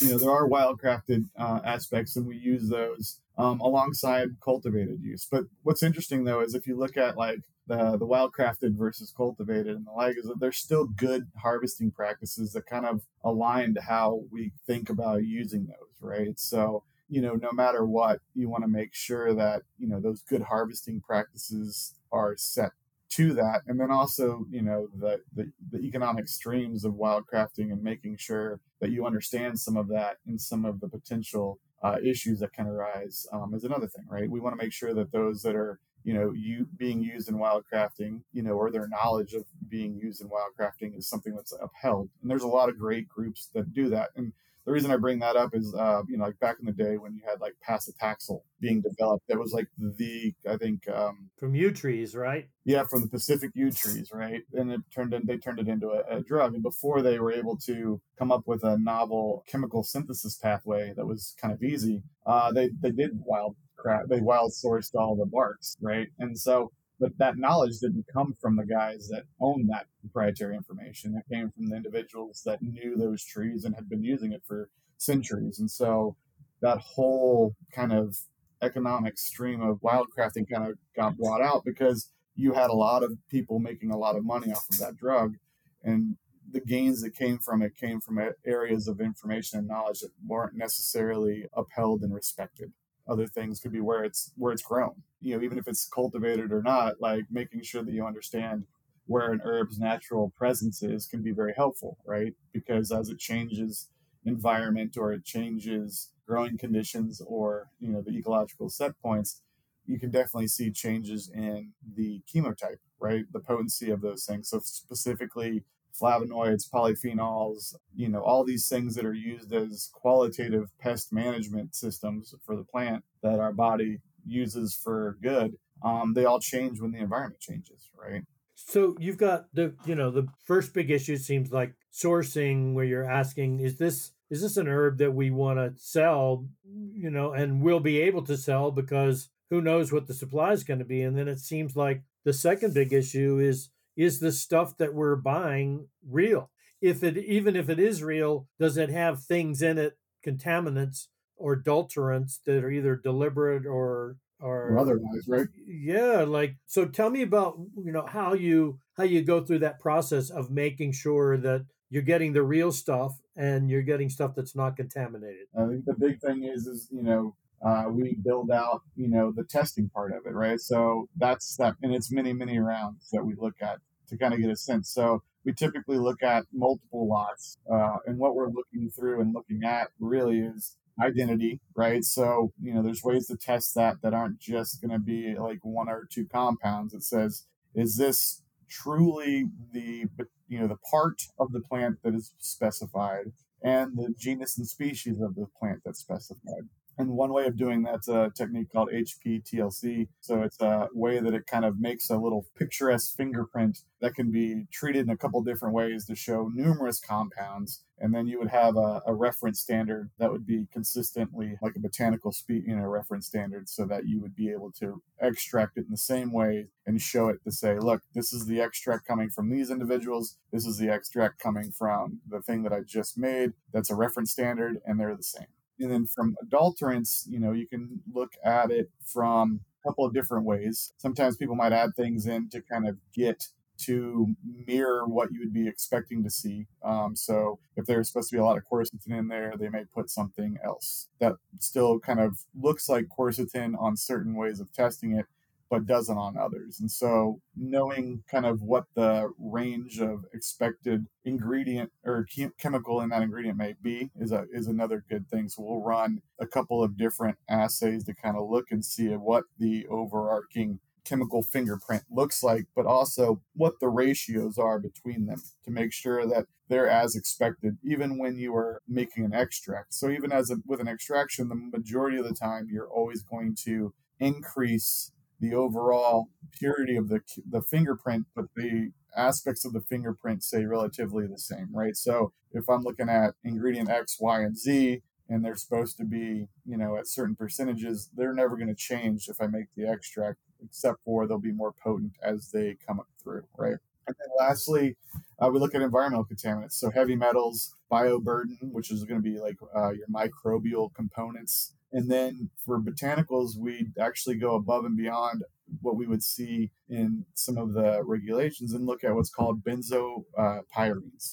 you 0.01 0.11
know, 0.11 0.19
there 0.19 0.31
are 0.31 0.49
wildcrafted 0.49 1.25
uh, 1.39 1.61
aspects 1.65 2.17
and 2.17 2.27
we 2.27 2.37
use 2.37 2.69
those 2.69 3.21
um, 3.37 3.61
alongside 3.61 4.41
cultivated 4.43 5.01
use. 5.03 5.27
But 5.31 5.45
what's 5.63 5.83
interesting 5.83 6.25
though 6.25 6.41
is 6.41 6.55
if 6.55 6.67
you 6.67 6.77
look 6.79 6.97
at 6.97 7.17
like 7.17 7.41
the 7.67 7.97
the 7.99 8.07
wildcrafted 8.07 8.77
versus 8.77 9.13
cultivated 9.15 9.77
and 9.77 9.87
the 9.87 9.93
like 9.93 10.17
is 10.17 10.25
that 10.25 10.41
there's 10.41 10.59
still 10.59 10.87
good 10.87 11.29
harvesting 11.41 11.91
practices 11.91 12.53
that 12.53 12.67
kind 12.67 12.87
of 12.87 13.03
align 13.23 13.75
to 13.75 13.83
how 13.83 14.23
we 14.31 14.53
think 14.67 14.91
about 14.91 15.25
using 15.25 15.67
those, 15.67 16.01
right? 16.01 16.39
So 16.39 16.85
you 17.11 17.21
know, 17.21 17.35
no 17.35 17.51
matter 17.53 17.85
what, 17.85 18.21
you 18.35 18.49
want 18.49 18.63
to 18.63 18.69
make 18.69 18.95
sure 18.95 19.35
that 19.35 19.63
you 19.79 19.89
know 19.89 20.01
those 20.01 20.23
good 20.23 20.43
harvesting 20.43 21.01
practices 21.01 21.95
are 22.13 22.37
set 22.37 22.71
to 23.11 23.35
that, 23.35 23.63
and 23.67 23.79
then 23.79 23.91
also 23.91 24.47
you 24.51 24.63
know 24.63 24.89
the 24.97 25.21
the, 25.35 25.51
the 25.73 25.81
economic 25.81 26.29
streams 26.29 26.85
of 26.85 26.95
wildcrafting 26.95 27.73
and 27.73 27.83
making 27.83 28.17
sure 28.17 28.61
that 28.81 28.91
you 28.91 29.05
understand 29.05 29.59
some 29.59 29.77
of 29.77 29.89
that 29.89 30.19
and 30.27 30.41
some 30.41 30.65
of 30.65 30.81
the 30.81 30.89
potential 30.89 31.59
uh, 31.83 31.97
issues 32.03 32.39
that 32.39 32.53
can 32.53 32.67
arise 32.67 33.27
um, 33.33 33.53
is 33.55 33.65
another 33.65 33.89
thing, 33.89 34.05
right? 34.09 34.31
We 34.31 34.41
want 34.41 34.59
to 34.59 34.65
make 34.65 34.73
sure 34.73 34.95
that 34.95 35.11
those 35.11 35.43
that 35.43 35.57
are 35.57 35.81
you 36.05 36.15
know 36.15 36.33
you 36.33 36.67
being 36.79 37.03
used 37.03 37.29
in 37.29 37.37
wildcrafting 37.37 38.21
you 38.33 38.43
know 38.43 38.53
or 38.53 38.71
their 38.71 38.89
knowledge 38.89 39.35
of 39.35 39.45
being 39.69 39.97
used 39.97 40.23
in 40.23 40.29
wildcrafting 40.29 40.97
is 40.97 41.09
something 41.09 41.35
that's 41.35 41.53
upheld. 41.61 42.09
And 42.23 42.31
there's 42.31 42.45
a 42.45 42.49
lot 42.49 42.69
of 42.69 42.79
great 42.79 43.09
groups 43.09 43.49
that 43.55 43.75
do 43.75 43.89
that. 43.89 44.11
And 44.17 44.33
the 44.67 44.73
reason 44.73 44.91
I 44.91 44.97
bring 44.97 45.19
that 45.21 45.37
up 45.37 45.55
is, 45.55 45.75
uh, 45.75 46.03
you 46.09 46.19
know, 46.19 46.25
like 46.25 46.39
back 46.39 46.57
in 46.61 46.67
the 46.67 46.73
day 46.73 46.99
when 46.99 47.15
you 47.15 47.23
had 47.27 47.41
like 47.41 47.55
paclitaxel 47.67 48.43
being 48.61 48.83
developed, 48.83 49.27
that 49.29 49.39
was 49.39 49.53
like 49.53 49.69
the, 49.79 50.35
I 50.49 50.57
think, 50.57 50.89
um, 50.89 51.31
from 51.39 51.55
yew 51.55 51.73
trees, 51.73 52.15
right? 52.15 52.49
Yeah, 52.65 52.85
from 52.85 53.01
the 53.01 53.09
Pacific 53.09 53.51
yew 53.55 53.71
trees, 53.73 54.11
right? 54.13 54.43
And 54.53 54.71
it 54.71 54.81
turned 54.95 55.15
in, 55.15 55.27
they 55.27 55.39
turned 55.39 55.59
it 55.59 55.69
into 55.69 55.91
a, 55.91 56.19
a 56.19 56.23
drug. 56.23 56.55
And 56.55 56.63
before 56.63 57.03
they 57.03 57.19
were 57.19 57.33
able 57.33 57.57
to 57.67 58.01
come 58.19 58.31
up 58.31 58.47
with 58.47 58.63
a 58.63 58.79
novel 58.79 59.45
chemical 59.49 59.83
synthesis 59.83 60.37
pathway 60.37 60.93
that 60.97 61.07
was 61.07 61.35
kind 61.41 61.55
of 61.55 61.63
easy, 61.63 62.03
uh, 62.27 62.53
they 62.53 62.71
they 62.81 62.91
did 62.91 63.13
wild 63.25 63.57
crap. 63.77 64.07
They 64.09 64.21
wild 64.21 64.53
sourced 64.53 64.95
all 64.95 65.17
the 65.17 65.27
barks, 65.27 65.77
right? 65.81 66.09
And 66.19 66.39
so 66.39 66.71
but 67.01 67.17
that 67.19 67.39
knowledge 67.39 67.79
didn't 67.81 68.05
come 68.13 68.37
from 68.39 68.57
the 68.57 68.67
guys 68.67 69.09
that 69.09 69.25
owned 69.41 69.71
that 69.71 69.87
proprietary 70.03 70.55
information. 70.55 71.17
It 71.17 71.35
came 71.35 71.51
from 71.51 71.69
the 71.69 71.77
individuals 71.77 72.43
that 72.45 72.63
knew 72.63 72.95
those 72.97 73.25
trees 73.25 73.65
and 73.65 73.75
had 73.75 73.89
been 73.89 74.05
using 74.05 74.33
it 74.33 74.43
for 74.47 74.69
centuries. 74.99 75.59
And 75.59 75.71
so 75.71 76.17
that 76.61 76.79
whole 76.79 77.55
kind 77.75 77.93
of 77.93 78.19
economic 78.63 79.19
stream 79.19 79.63
of 79.63 79.81
wildcrafting 79.81 80.51
kind 80.53 80.71
of 80.71 80.77
got 80.95 81.17
brought 81.17 81.41
out 81.41 81.65
because 81.65 82.11
you 82.37 82.53
had 82.53 82.69
a 82.69 82.75
lot 82.75 83.03
of 83.03 83.17
people 83.31 83.59
making 83.59 83.91
a 83.91 83.99
lot 83.99 84.17
of 84.17 84.25
money 84.25 84.53
off 84.53 84.67
of 84.71 84.79
that 84.79 84.97
drug. 84.97 85.37
And 85.83 86.17
the 86.53 86.61
gains 86.61 87.01
that 87.01 87.17
came 87.17 87.39
from 87.39 87.63
it 87.63 87.77
came 87.77 88.01
from 88.01 88.21
areas 88.45 88.89
of 88.89 89.01
information 89.01 89.59
and 89.59 89.69
knowledge 89.69 90.01
that 90.01 90.11
weren't 90.27 90.55
necessarily 90.55 91.47
upheld 91.57 92.03
and 92.03 92.13
respected 92.13 92.73
other 93.09 93.27
things 93.27 93.61
could 93.61 93.73
be 93.73 93.81
where 93.81 94.05
it's 94.05 94.33
where 94.37 94.53
it's 94.53 94.63
grown 94.63 95.03
you 95.21 95.37
know 95.37 95.43
even 95.43 95.59
if 95.59 95.67
it's 95.69 95.89
cultivated 95.89 96.53
or 96.53 96.63
not 96.63 97.01
like 97.01 97.25
making 97.31 97.63
sure 97.63 97.83
that 97.83 97.93
you 97.93 98.05
understand 98.07 98.65
where 99.07 99.33
an 99.33 99.41
herb's 99.45 99.79
natural 99.79 100.31
presence 100.37 100.83
is 100.83 101.07
can 101.07 101.23
be 101.23 101.33
very 101.33 101.53
helpful 101.57 101.99
right? 102.05 102.35
Because 102.53 102.93
as 102.93 103.09
it 103.09 103.19
changes 103.19 103.89
environment 104.25 104.97
or 104.97 105.13
it 105.13 105.25
changes 105.25 106.11
growing 106.27 106.59
conditions 106.59 107.21
or 107.27 107.71
you 107.81 107.89
know 107.91 108.03
the 108.03 108.17
ecological 108.17 108.69
set 108.69 108.93
points 109.03 109.43
you 109.87 109.99
can 109.99 110.11
definitely 110.11 110.47
see 110.47 110.71
changes 110.71 111.31
in 111.35 111.73
the 111.97 112.21
chemotype 112.33 112.79
right? 113.03 113.25
The 113.33 113.41
potency 113.41 113.91
of 113.91 114.03
those 114.03 114.27
things. 114.27 114.51
So 114.51 114.61
specifically 114.63 115.65
flavonoids, 115.95 116.71
polyphenols, 116.71 117.75
you 117.95 118.09
know, 118.09 118.21
all 118.21 118.45
these 118.45 118.69
things 118.69 118.95
that 118.95 119.05
are 119.05 119.15
used 119.15 119.53
as 119.53 119.91
qualitative 119.93 120.71
pest 120.79 121.13
management 121.13 121.75
systems 121.75 122.35
for 122.45 122.57
the 122.57 122.65
plant 122.65 123.05
that 123.23 123.41
our 123.41 123.53
body 123.53 123.99
uses 124.27 124.75
for 124.75 125.17
good, 125.23 125.57
um, 125.83 126.15
they 126.15 126.25
all 126.25 126.41
change 126.41 126.81
when 126.81 126.93
the 126.93 126.99
environment 126.99 127.41
changes, 127.41 127.91
right? 127.97 128.23
So 128.55 128.95
you've 129.01 129.17
got 129.17 129.47
the 129.55 129.75
you 129.87 129.95
know 129.95 130.11
the 130.11 130.29
first 130.45 130.75
big 130.75 130.91
issue 130.91 131.17
seems 131.17 131.51
like 131.51 131.75
sourcing 131.93 132.75
where 132.75 132.85
you're 132.85 133.11
asking 133.11 133.61
is 133.61 133.79
this 133.79 134.13
is 134.29 134.43
this 134.43 134.57
an 134.57 134.69
herb 134.69 134.99
that 134.99 135.13
we 135.13 135.31
want 135.31 135.59
to 135.59 135.73
sell 135.83 136.47
you 136.95 137.11
know 137.11 137.33
and 137.33 137.63
we'll 137.63 137.81
be 137.81 138.01
able 138.01 138.23
to 138.27 138.37
sell 138.37 138.71
because 138.71 139.31
who 139.49 139.61
knows 139.61 139.93
what 139.93 140.07
the 140.07 140.15
supply 140.15 140.53
is 140.53 140.63
going 140.63 140.79
to 140.79 140.85
be 140.85 141.03
and 141.03 141.17
then 141.17 141.27
it 141.27 141.41
seems 141.41 141.75
like 141.75 142.03
the 142.25 142.33
second 142.33 142.75
big 142.75 142.93
issue 142.93 143.39
is 143.39 143.71
is 144.01 144.21
the 144.21 144.33
stuff 144.33 144.77
that 144.79 144.95
we're 144.95 145.17
buying 145.17 145.87
real 146.09 146.51
if 146.81 147.03
it 147.03 147.17
even 147.19 147.57
if 147.57 147.69
it 147.69 147.79
is 147.79 148.03
real 148.03 148.47
does 148.59 148.77
it 148.77 148.91
have 148.91 149.23
things 149.23 149.63
in 149.63 149.79
it 149.79 149.99
contaminants 150.27 151.09
or 151.37 151.57
adulterants 151.57 152.39
that 152.45 152.65
are 152.65 152.71
either 152.71 152.97
deliberate 152.97 153.67
or 153.67 154.17
or, 154.41 154.71
or 154.71 154.79
otherwise 154.79 155.25
right 155.29 155.49
yeah 155.67 156.25
like 156.27 156.57
so 156.67 156.87
tell 156.87 157.11
me 157.11 157.23
about 157.23 157.59
you 157.77 157.93
know 157.93 158.07
how 158.07 158.33
you 158.33 158.79
how 158.97 159.05
you 159.05 159.23
go 159.23 159.45
through 159.45 159.59
that 159.59 159.79
process 159.81 160.31
of 160.31 160.51
making 160.51 160.93
sure 160.93 161.37
that 161.37 161.67
you're 161.91 162.03
getting 162.03 162.33
the 162.33 162.43
real 162.43 162.73
stuff 162.73 163.21
and 163.37 163.69
you're 163.69 163.83
getting 163.83 164.09
stuff 164.09 164.33
that's 164.35 164.55
not 164.55 164.77
contaminated. 164.77 165.47
I 165.59 165.67
think 165.67 165.85
the 165.85 165.95
big 165.95 166.21
thing 166.21 166.45
is, 166.45 166.67
is 166.67 166.89
you 166.91 167.03
know, 167.03 167.35
uh, 167.63 167.85
we 167.91 168.17
build 168.23 168.51
out, 168.51 168.83
you 168.97 169.09
know, 169.09 169.33
the 169.35 169.45
testing 169.45 169.91
part 169.91 170.13
of 170.13 170.25
it, 170.25 170.33
right? 170.33 170.61
So 170.61 171.09
that's 171.17 171.57
that, 171.57 171.75
and 171.83 171.95
it's 171.95 172.11
many, 172.11 172.33
many 172.33 172.59
rounds 172.59 173.11
that 173.13 173.25
we 173.25 173.35
look 173.35 173.57
at 173.61 173.79
to 174.11 174.19
kind 174.19 174.35
of 174.35 174.41
get 174.41 174.51
a 174.51 174.57
sense. 174.57 174.91
So 174.91 175.23
we 175.45 175.53
typically 175.53 175.99
look 175.99 176.23
at 176.23 176.45
multiple 176.53 177.09
lots, 177.09 177.59
uh, 177.73 177.97
and 178.07 178.19
what 178.19 178.35
we're 178.35 178.51
looking 178.51 178.91
through 178.91 179.21
and 179.21 179.35
looking 179.35 179.65
at 179.65 179.89
really 179.99 180.41
is 180.41 180.77
identity, 181.01 181.61
right? 181.75 182.05
So 182.05 182.53
you 182.63 182.75
know, 182.75 182.83
there's 182.83 183.03
ways 183.03 183.27
to 183.29 183.37
test 183.37 183.75
that 183.75 183.97
that 184.03 184.15
aren't 184.15 184.39
just 184.39 184.83
going 184.83 184.93
to 184.93 184.99
be 184.99 185.35
like 185.39 185.61
one 185.63 185.89
or 185.89 186.07
two 186.11 186.27
compounds. 186.27 186.93
It 186.93 187.03
says, 187.03 187.47
is 187.75 187.97
this 187.97 188.43
truly 188.69 189.47
the 189.73 190.07
you 190.49 190.59
know 190.59 190.69
the 190.69 190.79
part 190.91 191.23
of 191.39 191.53
the 191.53 191.61
plant 191.61 191.99
that 192.05 192.15
is 192.15 192.33
specified 192.39 193.33
and 193.63 193.97
the 193.97 194.15
genus 194.19 194.57
and 194.57 194.67
species 194.67 195.21
of 195.21 195.35
the 195.35 195.47
plant 195.59 195.81
that's 195.85 196.01
specified. 196.01 196.69
And 197.01 197.13
one 197.13 197.33
way 197.33 197.47
of 197.47 197.57
doing 197.57 197.85
that's 197.85 198.09
a 198.09 198.31
technique 198.37 198.71
called 198.71 198.91
HPTLC. 198.93 200.09
So 200.21 200.43
it's 200.43 200.61
a 200.61 200.89
way 200.93 201.19
that 201.19 201.33
it 201.33 201.47
kind 201.47 201.65
of 201.65 201.81
makes 201.81 202.11
a 202.11 202.19
little 202.19 202.45
picturesque 202.59 203.17
fingerprint 203.17 203.79
that 204.03 204.15
can 204.15 204.31
be 204.31 204.67
treated 204.71 205.07
in 205.07 205.11
a 205.11 205.17
couple 205.17 205.43
different 205.43 205.75
ways 205.75 206.05
to 206.07 206.15
show 206.15 206.51
numerous 206.55 207.01
compounds. 207.01 207.83
And 207.99 208.15
then 208.15 208.27
you 208.27 208.39
would 208.39 208.51
have 208.51 208.77
a, 208.77 209.01
a 209.07 209.15
reference 209.15 209.61
standard 209.61 210.11
that 210.19 210.31
would 210.31 210.47
be 210.47 210.69
consistently 210.71 211.57
like 211.63 211.75
a 211.75 211.81
botanical 211.81 212.33
speed, 212.33 212.65
you 212.67 212.77
know, 212.77 212.85
reference 212.85 213.27
standard 213.27 213.71
so 213.71 213.87
that 213.87 214.07
you 214.07 214.21
would 214.21 214.37
be 214.37 214.51
able 214.51 214.71
to 214.73 215.03
extract 215.23 215.79
it 215.79 215.87
in 215.87 215.91
the 215.91 215.97
same 215.97 216.33
way 216.33 216.67
and 216.87 217.01
show 217.01 217.29
it 217.29 217.43
to 217.45 217.51
say, 217.51 217.79
look, 217.79 218.03
this 218.15 218.31
is 218.31 218.45
the 218.45 218.61
extract 218.61 219.07
coming 219.07 219.31
from 219.31 219.49
these 219.49 219.71
individuals. 219.71 220.37
This 220.53 220.67
is 220.67 220.77
the 220.77 220.91
extract 220.91 221.39
coming 221.39 221.73
from 221.73 222.21
the 222.29 222.43
thing 222.43 222.63
that 222.65 222.75
I 222.75 222.81
just 222.87 223.17
made. 223.17 223.53
That's 223.73 223.91
a 223.91 223.95
reference 223.95 224.33
standard 224.33 224.77
and 224.85 225.01
they're 225.01 225.17
the 225.17 225.23
same 225.23 225.47
and 225.81 225.91
then 225.91 226.07
from 226.07 226.37
adulterants, 226.45 227.25
you 227.29 227.41
know, 227.41 227.53
you 227.53 227.67
can 227.67 228.01
look 228.13 228.33
at 228.45 228.71
it 228.71 228.91
from 229.05 229.61
a 229.83 229.89
couple 229.89 230.05
of 230.05 230.15
different 230.15 230.45
ways. 230.45 230.93
Sometimes 230.99 231.37
people 231.37 231.57
might 231.57 231.73
add 231.73 231.91
things 231.97 232.27
in 232.27 232.49
to 232.51 232.61
kind 232.63 232.87
of 232.87 232.97
get 233.15 233.47
to 233.79 234.27
mirror 234.67 235.07
what 235.07 235.33
you 235.33 235.41
would 235.41 235.55
be 235.55 235.67
expecting 235.67 236.23
to 236.23 236.31
see. 236.31 236.67
Um, 236.85 237.17
so 237.17 237.59
if 237.77 237.87
there's 237.87 238.09
supposed 238.09 238.29
to 238.31 238.37
be 238.37 238.41
a 238.41 238.45
lot 238.45 238.59
of 238.59 238.65
quercetin 238.71 239.19
in 239.19 239.29
there, 239.29 239.55
they 239.59 239.71
may 239.71 239.85
put 239.95 240.11
something 240.11 240.59
else 240.63 241.09
that 241.19 241.35
still 241.61 241.99
kind 241.99 242.21
of 242.21 242.39
looks 242.55 242.89
like 242.89 243.07
quercetin 243.09 243.75
on 243.81 243.97
certain 243.97 244.35
ways 244.35 244.61
of 244.61 244.71
testing 244.73 245.13
it, 245.13 245.27
but 245.71 245.83
mm-hmm. 245.83 245.93
doesn't 245.93 246.19
on 246.19 246.37
others. 246.37 246.79
And 246.81 246.91
so 246.91 247.41
knowing 247.57 248.25
kind 248.31 248.45
of 248.45 248.61
what 248.61 248.85
the 248.95 249.31
range 249.39 250.01
of 250.01 250.25
expected 250.35 251.07
ingredient 251.25 251.93
or 252.05 252.27
chemical 252.59 253.01
in 253.01 253.11
that 253.11 253.23
ingredient 253.23 253.57
may 253.57 253.75
be 253.81 254.11
is 254.19 254.33
a, 254.33 254.47
is 254.53 254.67
another 254.67 255.05
good 255.09 255.29
thing. 255.29 255.49
So 255.49 255.63
we'll 255.63 255.83
run 255.83 256.21
a 256.39 256.47
couple 256.47 256.83
of 256.83 256.99
different 256.99 257.39
assays 257.49 258.05
to 258.05 258.15
kind 258.15 258.37
of 258.37 258.51
look 258.51 258.67
and 258.71 258.85
see 258.85 259.09
what 259.09 259.45
the 259.59 259.87
overarching 259.87 260.81
chemical 261.05 261.43
fingerprint 261.43 262.05
looks 262.11 262.43
like, 262.43 262.67
but 262.77 262.87
also 262.87 263.41
what 263.55 263.75
the 263.81 263.89
ratios 263.89 264.59
are 264.59 264.79
between 264.79 265.27
them 265.27 265.43
to 265.65 265.71
make 265.71 265.93
sure 265.93 266.27
that 266.27 266.47
they're 266.69 266.89
as 266.89 267.17
expected, 267.17 267.79
even 267.83 268.19
when 268.19 268.37
you 268.37 268.55
are 268.55 268.81
making 268.87 269.25
an 269.25 269.35
extract. 269.35 269.93
So 269.95 270.09
even 270.09 270.31
as 270.31 270.51
a, 270.51 270.57
with 270.67 270.81
an 270.81 270.89
extraction, 270.89 271.49
the 271.49 271.57
majority 271.57 272.19
of 272.19 272.25
the 272.25 272.35
time 272.35 272.69
you're 272.71 272.89
always 272.89 273.23
going 273.23 273.57
to 273.65 273.93
increase 274.21 275.11
the 275.41 275.55
overall 275.55 276.29
purity 276.53 276.97
of 276.97 277.09
the 277.09 277.21
the 277.49 277.63
fingerprint, 277.63 278.27
but 278.35 278.47
the 278.55 278.93
aspects 279.17 279.65
of 279.65 279.73
the 279.73 279.81
fingerprint 279.81 280.43
stay 280.43 280.65
relatively 280.65 281.27
the 281.27 281.39
same, 281.39 281.69
right? 281.73 281.97
So 281.97 282.33
if 282.53 282.69
I'm 282.69 282.83
looking 282.83 283.09
at 283.09 283.35
ingredient 283.45 283.89
X, 283.89 284.19
Y, 284.21 284.41
and 284.41 284.57
Z, 284.57 285.03
and 285.29 285.45
they're 285.45 285.57
supposed 285.57 285.97
to 285.99 286.05
be, 286.05 286.49
you 286.67 286.77
know, 286.77 286.97
at 286.97 287.07
certain 287.07 287.37
percentages, 287.37 288.11
they're 288.17 288.35
never 288.35 288.57
going 288.57 288.69
to 288.69 288.75
change 288.75 289.29
if 289.29 289.41
I 289.41 289.47
make 289.47 289.67
the 289.77 289.87
extract, 289.87 290.39
except 290.63 290.99
for 291.05 291.27
they'll 291.27 291.39
be 291.39 291.53
more 291.53 291.73
potent 291.73 292.17
as 292.23 292.51
they 292.51 292.77
come 292.87 293.01
up 293.01 293.09
through, 293.23 293.45
right? 293.57 293.77
And 294.07 294.17
then 294.19 294.29
lastly, 294.39 294.97
uh, 295.39 295.49
we 295.53 295.61
look 295.61 295.75
at 295.75 295.83
environmental 295.83 296.25
contaminants. 296.25 296.73
So 296.73 296.91
heavy 296.91 297.15
metals, 297.15 297.75
bioburden, 297.93 298.73
which 298.73 298.91
is 298.91 299.05
going 299.05 299.23
to 299.23 299.31
be 299.31 299.39
like 299.39 299.57
uh, 299.75 299.91
your 299.91 300.09
microbial 300.09 300.93
components, 300.95 301.75
and 301.93 302.11
then 302.11 302.51
for 302.65 302.81
botanicals, 302.81 303.57
we 303.59 303.89
actually 303.99 304.37
go 304.37 304.55
above 304.55 304.85
and 304.85 304.97
beyond 304.97 305.43
what 305.83 305.97
we 305.97 306.07
would 306.07 306.23
see 306.23 306.71
in 306.89 307.25
some 307.35 307.57
of 307.57 307.73
the 307.73 308.03
regulations 308.05 308.73
and 308.73 308.87
look 308.87 309.05
at 309.05 309.15
what's 309.15 309.31
called 309.31 309.63
benzo 309.63 310.25
uh. 310.37 310.61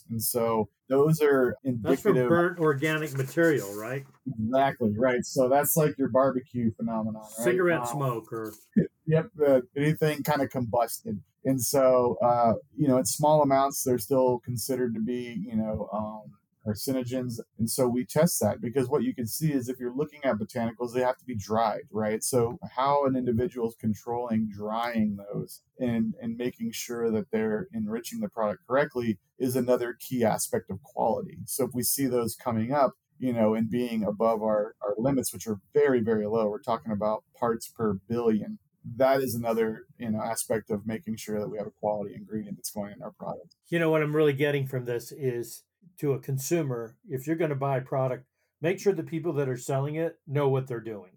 And 0.09 0.21
so 0.21 0.69
those 0.89 1.21
are 1.21 1.55
indicative. 1.63 2.03
That's 2.03 2.27
for 2.27 2.29
burnt 2.29 2.59
organic 2.59 3.17
material, 3.17 3.73
right? 3.75 4.05
Exactly, 4.39 4.93
right. 4.97 5.25
So 5.25 5.49
that's 5.49 5.75
like 5.75 5.97
your 5.97 6.09
barbecue 6.09 6.71
phenomenon, 6.75 7.21
right? 7.21 7.43
Cigarette 7.43 7.81
um, 7.81 7.87
smoke 7.87 8.31
or. 8.31 8.53
Yep, 9.09 9.29
uh, 9.47 9.61
anything 9.77 10.21
kind 10.21 10.41
of 10.41 10.49
combusted. 10.49 11.17
And 11.45 11.61
so, 11.61 12.17
uh, 12.21 12.55
you 12.75 12.89
know, 12.89 12.97
in 12.97 13.05
small 13.05 13.41
amounts, 13.41 13.83
they're 13.83 13.97
still 13.97 14.39
considered 14.39 14.93
to 14.95 14.99
be, 14.99 15.45
you 15.47 15.55
know, 15.55 15.87
um, 15.93 16.33
carcinogens. 16.67 17.39
And 17.57 17.69
so 17.69 17.87
we 17.87 18.05
test 18.05 18.39
that 18.41 18.61
because 18.61 18.89
what 18.89 19.03
you 19.03 19.13
can 19.13 19.27
see 19.27 19.51
is 19.51 19.69
if 19.69 19.79
you're 19.79 19.95
looking 19.95 20.23
at 20.23 20.37
botanicals, 20.37 20.93
they 20.93 21.01
have 21.01 21.17
to 21.17 21.25
be 21.25 21.35
dried, 21.35 21.83
right? 21.91 22.23
So 22.23 22.57
how 22.75 23.05
an 23.05 23.15
individual 23.15 23.69
is 23.69 23.75
controlling 23.79 24.49
drying 24.55 25.17
those 25.17 25.61
and, 25.79 26.13
and 26.21 26.37
making 26.37 26.71
sure 26.71 27.11
that 27.11 27.31
they're 27.31 27.67
enriching 27.73 28.19
the 28.19 28.29
product 28.29 28.67
correctly 28.67 29.19
is 29.39 29.55
another 29.55 29.95
key 29.99 30.23
aspect 30.23 30.69
of 30.69 30.81
quality. 30.83 31.37
So 31.45 31.65
if 31.65 31.71
we 31.73 31.83
see 31.83 32.07
those 32.07 32.35
coming 32.35 32.73
up, 32.73 32.93
you 33.19 33.33
know, 33.33 33.55
and 33.55 33.69
being 33.69 34.03
above 34.03 34.43
our, 34.43 34.75
our 34.81 34.93
limits, 34.97 35.33
which 35.33 35.47
are 35.47 35.59
very, 35.73 36.01
very 36.01 36.27
low, 36.27 36.49
we're 36.49 36.61
talking 36.61 36.91
about 36.91 37.23
parts 37.39 37.67
per 37.67 37.93
billion 38.07 38.59
that 38.95 39.21
is 39.21 39.35
another 39.35 39.85
you 39.97 40.09
know 40.09 40.21
aspect 40.21 40.69
of 40.69 40.85
making 40.87 41.17
sure 41.17 41.39
that 41.39 41.49
we 41.49 41.57
have 41.57 41.67
a 41.67 41.71
quality 41.71 42.15
ingredient 42.15 42.57
that's 42.57 42.71
going 42.71 42.93
in 42.93 43.01
our 43.01 43.11
product. 43.11 43.55
You 43.69 43.79
know 43.79 43.89
what 43.89 44.01
I'm 44.01 44.15
really 44.15 44.33
getting 44.33 44.65
from 44.65 44.85
this 44.85 45.11
is 45.11 45.63
to 45.99 46.13
a 46.13 46.19
consumer, 46.19 46.95
if 47.09 47.27
you're 47.27 47.35
going 47.35 47.49
to 47.49 47.55
buy 47.55 47.77
a 47.77 47.81
product, 47.81 48.25
make 48.61 48.79
sure 48.79 48.93
the 48.93 49.03
people 49.03 49.33
that 49.33 49.49
are 49.49 49.57
selling 49.57 49.95
it 49.95 50.17
know 50.27 50.49
what 50.49 50.67
they're 50.67 50.79
doing. 50.79 51.11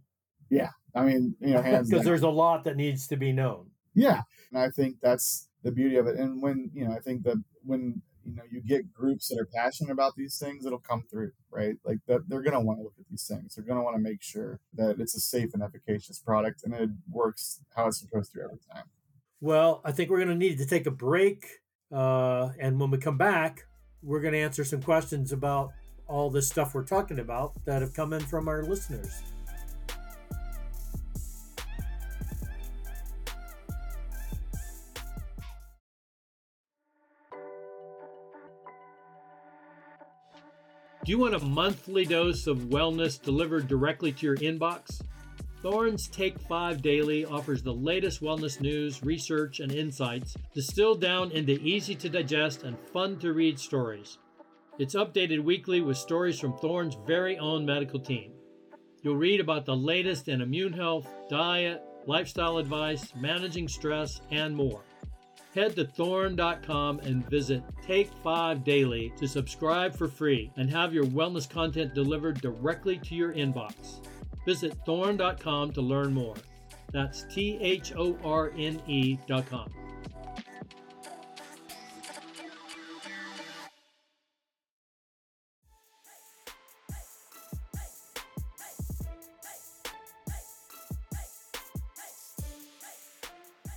Yeah. 0.51 0.71
I 0.95 1.05
mean, 1.05 1.37
you 1.41 1.55
know, 1.55 1.63
because 1.63 2.05
there's 2.05 2.23
a 2.23 2.29
lot 2.29 2.65
that 2.65 2.77
needs 2.77 3.07
to 3.09 3.17
be 3.17 3.33
known. 3.33 3.71
Yeah. 3.95 4.23
And 4.53 4.61
I 4.61 4.71
think 4.71 4.97
that's 5.01 5.49
the 5.63 5.71
beauty 5.71 5.97
of 5.97 6.07
it. 6.07 6.17
And 6.17 6.43
when, 6.43 6.71
you 6.75 6.87
know, 6.87 6.93
I 6.95 7.01
think 7.01 7.23
that 7.25 7.37
when, 7.65 8.03
you 8.25 8.35
know, 8.35 8.43
you 8.51 8.61
get 8.61 8.93
groups 8.93 9.29
that 9.29 9.39
are 9.39 9.49
passionate 9.55 9.93
about 9.93 10.15
these 10.17 10.39
things, 10.39 10.67
it'll 10.67 10.79
come 10.79 11.05
through, 11.11 11.33
right? 11.51 11.77
Like 11.85 11.99
that 12.09 12.29
they're 12.29 12.43
going 12.43 12.55
to 12.55 12.61
want 12.61 12.79
to 12.81 12.83
look 12.83 12.95
at 12.99 13.07
these 13.09 13.27
things. 13.27 13.55
They're 13.55 13.65
going 13.65 13.79
to 13.79 13.85
want 13.85 13.97
to 13.97 14.03
make 14.03 14.23
sure 14.23 14.61
that 14.75 14.99
it's 14.99 15.15
a 15.15 15.21
safe 15.21 15.51
and 15.55 15.63
efficacious 15.63 16.19
product 16.19 16.63
and 16.65 16.75
it 16.75 16.91
works 17.09 17.61
how 17.77 17.87
it's 17.87 18.01
supposed 18.01 18.33
to 18.33 18.41
every 18.43 18.59
time. 18.73 18.85
Well, 19.41 19.81
I 19.85 19.93
think 19.93 20.11
we're 20.11 20.19
going 20.19 20.29
to 20.29 20.35
need 20.35 20.59
to 20.59 20.67
take 20.67 20.87
a 20.87 20.91
break. 20.91 21.47
Uh, 21.93 22.51
and 22.59 22.79
when 22.79 22.91
we 22.91 22.99
come 22.99 23.17
back, 23.17 23.67
we're 24.03 24.21
going 24.21 24.33
to 24.33 24.41
answer 24.41 24.65
some 24.65 24.83
questions 24.83 25.33
about 25.33 25.73
all 26.07 26.31
this 26.31 26.49
stuff 26.49 26.75
we're 26.75 26.85
talking 26.85 27.19
about 27.19 27.53
that 27.65 27.83
have 27.83 27.95
come 27.95 28.13
in 28.13 28.21
from 28.21 28.49
our 28.49 28.63
listeners. 28.63 29.23
Do 41.03 41.13
you 41.13 41.19
want 41.19 41.35
a 41.35 41.41
monthly 41.41 42.05
dose 42.05 42.47
of 42.47 42.59
wellness 42.59 43.21
delivered 43.21 43.67
directly 43.67 44.13
to 44.13 44.27
your 44.27 44.37
inbox? 44.37 45.01
Thorne's 45.63 46.09
Take 46.09 46.41
5 46.41 46.81
Daily 46.81 47.27
offers 47.27 47.63
the 47.63 47.75
latest 47.75 48.23
wellness 48.23 48.63
news, 48.63 49.03
research, 49.03 49.61
and 49.61 49.71
insights 49.71 50.35
distilled 50.55 51.03
down 51.03 51.31
into 51.33 51.61
easy 51.61 51.95
to 51.97 52.09
digest 52.09 52.63
and 52.63 52.79
fun 52.95 53.19
to 53.19 53.35
read 53.35 53.59
stories. 53.59 54.17
It's 54.79 54.95
updated 54.95 55.45
weekly 55.45 55.83
with 55.83 55.99
stories 55.99 56.39
from 56.39 56.57
Thorne's 56.57 56.97
very 57.07 57.37
own 57.37 57.67
medical 57.67 58.01
team. 58.01 58.33
You'll 59.03 59.17
read 59.17 59.39
about 59.39 59.67
the 59.67 59.77
latest 59.77 60.29
in 60.29 60.41
immune 60.41 60.73
health, 60.73 61.07
diet, 61.29 61.83
lifestyle 62.07 62.57
advice, 62.57 63.13
managing 63.15 63.69
stress, 63.69 64.23
and 64.31 64.57
more. 64.57 64.81
Head 65.55 65.77
to 65.77 65.85
thorne.com 65.85 67.01
and 67.01 67.29
visit 67.29 67.63
Take 67.87 68.11
5 68.23 68.65
Daily 68.65 69.13
to 69.19 69.29
subscribe 69.29 69.95
for 69.95 70.09
free 70.09 70.51
and 70.57 70.71
have 70.71 70.95
your 70.95 71.05
wellness 71.05 71.49
content 71.49 71.93
delivered 71.93 72.41
directly 72.41 72.97
to 73.01 73.15
your 73.15 73.35
inbox. 73.35 74.01
Visit 74.51 74.75
thorne.com 74.85 75.71
to 75.75 75.81
learn 75.81 76.13
more. 76.13 76.35
That's 76.93 77.23
T 77.33 77.57
H 77.61 77.93
O 77.97 78.19
R 78.25 78.53
N 78.59 78.83
E.com. 78.89 79.71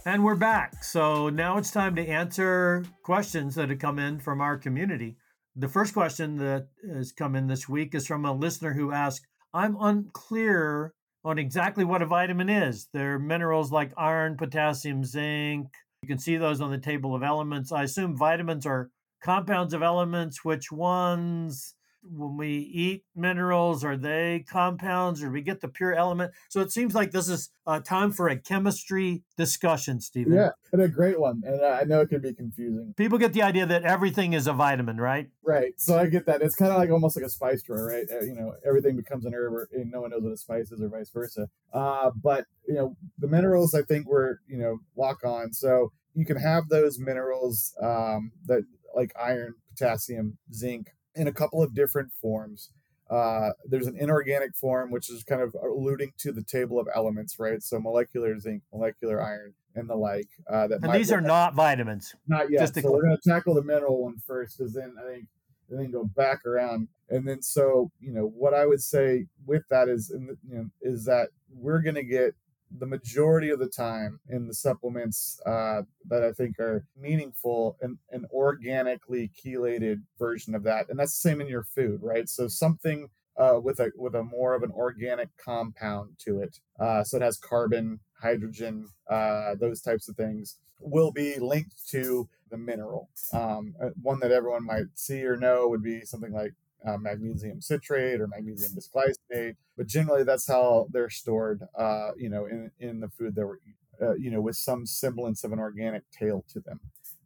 And 0.07 0.23
we're 0.23 0.33
back. 0.33 0.83
So 0.83 1.29
now 1.29 1.59
it's 1.59 1.69
time 1.69 1.95
to 1.97 2.07
answer 2.07 2.83
questions 3.03 3.53
that 3.53 3.69
have 3.69 3.77
come 3.77 3.99
in 3.99 4.19
from 4.19 4.41
our 4.41 4.57
community. 4.57 5.17
The 5.55 5.69
first 5.69 5.93
question 5.93 6.37
that 6.37 6.69
has 6.91 7.11
come 7.11 7.35
in 7.35 7.45
this 7.45 7.69
week 7.69 7.93
is 7.93 8.07
from 8.07 8.25
a 8.25 8.33
listener 8.33 8.73
who 8.73 8.91
asked, 8.91 9.27
I'm 9.53 9.77
unclear 9.79 10.93
on 11.23 11.37
exactly 11.37 11.83
what 11.83 12.01
a 12.01 12.05
vitamin 12.05 12.49
is. 12.49 12.87
They're 12.93 13.19
minerals 13.19 13.71
like 13.71 13.93
iron, 13.97 14.35
potassium, 14.35 15.03
zinc. 15.03 15.67
You 16.01 16.07
can 16.07 16.19
see 16.19 16.37
those 16.37 16.59
on 16.59 16.71
the 16.71 16.77
table 16.77 17.15
of 17.15 17.23
elements. 17.23 17.71
I 17.71 17.83
assume 17.83 18.17
vitamins 18.17 18.65
are 18.65 18.89
compounds 19.23 19.73
of 19.73 19.83
elements. 19.83 20.43
Which 20.43 20.71
ones? 20.71 21.75
When 22.03 22.37
we 22.37 22.57
eat 22.57 23.05
minerals, 23.15 23.83
are 23.83 23.97
they 23.97 24.45
compounds 24.47 25.23
or 25.23 25.31
we 25.31 25.41
get 25.41 25.61
the 25.61 25.67
pure 25.67 25.93
element? 25.93 26.33
So 26.49 26.61
it 26.61 26.71
seems 26.71 26.93
like 26.93 27.11
this 27.11 27.29
is 27.29 27.49
a 27.65 27.79
time 27.79 28.11
for 28.11 28.27
a 28.27 28.37
chemistry 28.37 29.23
discussion, 29.37 30.01
Stephen. 30.01 30.33
Yeah, 30.33 30.49
and 30.71 30.81
a 30.81 30.87
great 30.87 31.19
one. 31.19 31.41
And 31.45 31.63
I 31.63 31.83
know 31.83 32.01
it 32.01 32.09
can 32.09 32.21
be 32.21 32.33
confusing. 32.33 32.93
People 32.97 33.17
get 33.17 33.33
the 33.33 33.41
idea 33.41 33.65
that 33.65 33.83
everything 33.83 34.33
is 34.33 34.47
a 34.47 34.53
vitamin, 34.53 34.97
right? 34.97 35.29
Right. 35.43 35.73
So 35.77 35.97
I 35.97 36.07
get 36.07 36.25
that. 36.25 36.41
It's 36.41 36.55
kind 36.55 36.71
of 36.71 36.77
like 36.77 36.89
almost 36.89 37.15
like 37.15 37.25
a 37.25 37.29
spice 37.29 37.63
drawer, 37.63 37.87
right? 37.87 38.05
Uh, 38.11 38.23
you 38.23 38.35
know, 38.35 38.53
everything 38.65 38.95
becomes 38.95 39.25
an 39.25 39.33
herb, 39.33 39.67
and 39.71 39.91
no 39.91 40.01
one 40.01 40.11
knows 40.11 40.23
what 40.23 40.33
a 40.33 40.37
spice 40.37 40.71
is, 40.71 40.81
or 40.81 40.89
vice 40.89 41.09
versa. 41.09 41.47
Uh, 41.73 42.11
but 42.21 42.45
you 42.67 42.73
know, 42.73 42.95
the 43.17 43.27
minerals, 43.27 43.73
I 43.73 43.81
think, 43.81 44.07
were 44.07 44.39
you 44.47 44.57
know 44.57 44.79
lock 44.97 45.23
on. 45.23 45.53
So 45.53 45.91
you 46.13 46.25
can 46.25 46.37
have 46.37 46.69
those 46.69 46.99
minerals 46.99 47.73
um, 47.81 48.31
that 48.45 48.63
like 48.95 49.11
iron, 49.19 49.55
potassium, 49.69 50.37
zinc, 50.53 50.89
in 51.15 51.27
a 51.27 51.33
couple 51.33 51.61
of 51.61 51.73
different 51.73 52.11
forms. 52.21 52.69
Uh, 53.09 53.51
there's 53.65 53.87
an 53.87 53.97
inorganic 53.99 54.55
form, 54.55 54.89
which 54.89 55.09
is 55.09 55.23
kind 55.23 55.41
of 55.41 55.55
alluding 55.61 56.13
to 56.17 56.31
the 56.31 56.43
table 56.43 56.79
of 56.79 56.87
elements, 56.95 57.37
right? 57.37 57.61
So 57.61 57.79
molecular 57.79 58.39
zinc, 58.39 58.63
molecular 58.73 59.21
iron, 59.21 59.53
and 59.75 59.89
the 59.89 59.95
like. 59.95 60.29
Uh, 60.51 60.67
that 60.67 60.83
and 60.83 60.93
these 60.93 61.11
are 61.11 61.21
not 61.21 61.53
vitamins. 61.53 62.15
Not 62.27 62.49
yet. 62.49 62.61
Just 62.61 62.81
so 62.81 62.91
we're 62.91 63.03
going 63.03 63.17
to 63.21 63.29
tackle 63.29 63.53
the 63.53 63.63
mineral 63.63 64.03
one 64.03 64.15
first, 64.25 64.57
because 64.57 64.73
then 64.73 64.95
I 64.99 65.07
think 65.07 65.27
and 65.69 65.79
then 65.79 65.91
go 65.91 66.05
back 66.05 66.45
around. 66.45 66.87
And 67.09 67.27
then 67.27 67.41
so 67.41 67.91
you 67.99 68.13
know 68.13 68.31
what 68.35 68.53
I 68.53 68.65
would 68.65 68.81
say 68.81 69.25
with 69.45 69.63
that 69.69 69.89
is, 69.89 70.11
you 70.11 70.37
know, 70.55 70.69
is 70.81 71.05
that 71.05 71.29
we're 71.53 71.81
going 71.81 71.95
to 71.95 72.03
get 72.03 72.35
the 72.77 72.85
majority 72.85 73.49
of 73.49 73.59
the 73.59 73.67
time 73.67 74.19
in 74.29 74.47
the 74.47 74.53
supplements 74.53 75.39
uh, 75.45 75.83
that 76.09 76.23
I 76.23 76.31
think 76.31 76.59
are 76.59 76.85
meaningful 76.99 77.77
and 77.81 77.97
an 78.11 78.25
organically 78.31 79.31
chelated 79.43 80.01
version 80.17 80.55
of 80.55 80.63
that, 80.63 80.89
and 80.89 80.97
that's 80.97 81.19
the 81.19 81.29
same 81.29 81.41
in 81.41 81.47
your 81.47 81.63
food, 81.63 81.99
right? 82.01 82.27
So 82.27 82.47
something 82.47 83.09
uh, 83.37 83.59
with 83.61 83.79
a 83.79 83.91
with 83.95 84.15
a 84.15 84.23
more 84.23 84.55
of 84.55 84.63
an 84.63 84.71
organic 84.71 85.29
compound 85.37 86.11
to 86.19 86.39
it, 86.41 86.59
uh, 86.79 87.03
so 87.03 87.17
it 87.17 87.23
has 87.23 87.37
carbon, 87.37 87.99
hydrogen, 88.21 88.87
uh, 89.09 89.55
those 89.59 89.81
types 89.81 90.07
of 90.07 90.15
things, 90.15 90.57
will 90.79 91.11
be 91.11 91.39
linked 91.39 91.87
to 91.89 92.27
the 92.49 92.57
mineral. 92.57 93.09
Um, 93.33 93.73
uh, 93.81 93.89
one 94.01 94.19
that 94.19 94.31
everyone 94.31 94.65
might 94.65 94.85
see 94.93 95.25
or 95.25 95.35
know 95.35 95.67
would 95.67 95.83
be 95.83 96.01
something 96.01 96.31
like 96.31 96.53
uh, 96.87 96.97
magnesium 96.97 97.61
citrate 97.61 98.21
or 98.21 98.27
magnesium 98.27 98.71
bisglycinate. 98.73 99.55
But 99.77 99.87
generally, 99.87 100.23
that's 100.23 100.47
how 100.47 100.87
they're 100.91 101.09
stored, 101.09 101.61
uh, 101.77 102.11
you 102.17 102.29
know, 102.29 102.45
in, 102.45 102.71
in 102.79 102.99
the 102.99 103.09
food 103.09 103.35
that 103.35 103.45
we're 103.45 103.57
eating, 103.57 103.75
uh, 104.01 104.15
you 104.15 104.31
know, 104.31 104.41
with 104.41 104.55
some 104.55 104.85
semblance 104.85 105.43
of 105.43 105.51
an 105.51 105.59
organic 105.59 106.03
tail 106.11 106.45
to 106.49 106.59
them. 106.59 106.79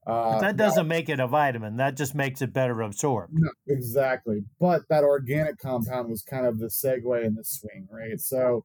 Uh, 0.05 0.39
that 0.39 0.55
doesn't 0.55 0.87
now, 0.87 0.95
make 0.95 1.09
it 1.09 1.19
a 1.19 1.27
vitamin. 1.27 1.75
That 1.75 1.97
just 1.97 2.15
makes 2.15 2.41
it 2.41 2.53
better 2.53 2.81
absorbed. 2.81 3.33
No, 3.33 3.49
exactly. 3.67 4.45
But 4.57 4.83
that 4.89 5.03
organic 5.03 5.57
compound 5.57 6.09
was 6.09 6.23
kind 6.23 6.45
of 6.45 6.59
the 6.59 6.67
segue 6.67 7.25
and 7.25 7.37
the 7.37 7.43
swing, 7.43 7.89
right? 7.91 8.17
So 8.17 8.63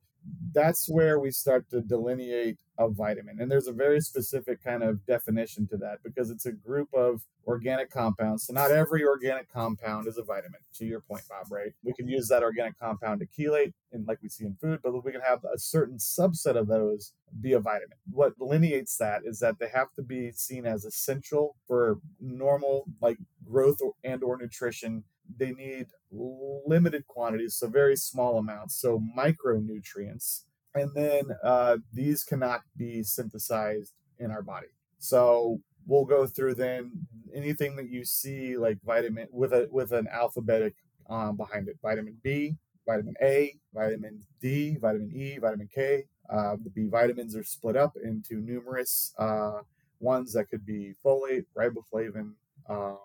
that's 0.53 0.89
where 0.89 1.19
we 1.19 1.31
start 1.31 1.69
to 1.71 1.81
delineate 1.81 2.59
a 2.79 2.89
vitamin. 2.89 3.41
And 3.41 3.51
there's 3.51 3.67
a 3.67 3.73
very 3.73 4.01
specific 4.01 4.63
kind 4.63 4.83
of 4.83 5.05
definition 5.07 5.67
to 5.69 5.77
that 5.79 5.99
because 6.03 6.31
it's 6.31 6.47
a 6.47 6.53
group 6.53 6.89
of 6.95 7.23
organic 7.47 7.91
compounds. 7.91 8.47
So 8.47 8.53
not 8.53 8.71
every 8.71 9.05
organic 9.05 9.53
compound 9.53 10.07
is 10.07 10.19
a 10.19 10.23
vitamin, 10.23 10.61
to 10.77 10.85
your 10.85 11.01
point, 11.01 11.23
Bob, 11.29 11.51
right? 11.51 11.73
We 11.83 11.93
can 11.93 12.09
use 12.09 12.29
that 12.29 12.43
organic 12.43 12.79
compound 12.79 13.21
to 13.21 13.27
chelate, 13.27 13.73
and 13.93 14.07
like 14.07 14.19
we 14.23 14.29
see 14.29 14.45
in 14.45 14.57
food, 14.61 14.81
but 14.83 15.05
we 15.05 15.13
can 15.13 15.21
have 15.21 15.45
a 15.45 15.59
certain 15.59 15.99
subset 15.99 16.57
of 16.57 16.69
those 16.69 17.13
be 17.41 17.53
a 17.53 17.61
vitamin. 17.61 17.97
What 18.11 18.39
delineates 18.39 18.97
that 18.99 19.23
is 19.25 19.39
that 19.41 19.59
they 19.59 19.69
have 19.69 19.93
to 19.97 20.03
be 20.03 20.33
seen 20.33 20.67
as 20.67 20.85
essential 20.85 21.57
for 21.67 21.99
normal 22.21 22.85
like 23.01 23.19
growth 23.45 23.79
and 24.05 24.23
or 24.23 24.37
nutrition 24.37 25.05
they 25.39 25.53
need 25.53 25.87
limited 26.11 27.07
quantities, 27.07 27.55
so 27.55 27.69
very 27.69 27.97
small 27.97 28.39
amounts, 28.39 28.81
so 28.81 29.03
micronutrients. 29.17 30.45
And 30.75 30.91
then 30.95 31.25
uh, 31.43 31.79
these 31.93 32.25
cannot 32.25 32.63
be 32.77 33.03
synthesized 33.03 33.93
in 34.19 34.31
our 34.31 34.43
body. 34.43 34.69
So 34.99 35.61
we'll 35.87 36.05
go 36.05 36.27
through 36.27 36.55
then 36.55 36.93
anything 37.35 37.77
that 37.77 37.89
you 37.89 38.05
see 38.05 38.57
like 38.57 38.79
vitamin 38.85 39.29
with 39.33 39.53
a 39.53 39.69
with 39.71 39.93
an 39.93 40.07
alphabetic 40.09 40.75
um, 41.11 41.37
behind 41.37 41.69
it: 41.69 41.77
vitamin 41.83 42.17
B, 42.23 42.57
vitamin 42.87 43.15
A, 43.23 43.55
vitamin 43.75 44.23
D, 44.41 44.77
vitamin 44.81 45.13
E, 45.15 45.39
vitamin 45.39 45.69
K. 45.75 46.05
Uh, 46.31 46.57
the 46.63 46.71
B 46.71 46.89
vitamins 46.89 47.37
are 47.37 47.45
split 47.45 47.77
up 47.77 47.95
into 48.03 48.37
numerous 48.37 49.13
uh, 49.19 49.61
ones 50.01 50.33
that 50.33 50.49
could 50.49 50.65
be 50.65 50.95
folate, 51.05 51.45
riboflavin, 51.57 52.33
um, 52.69 52.99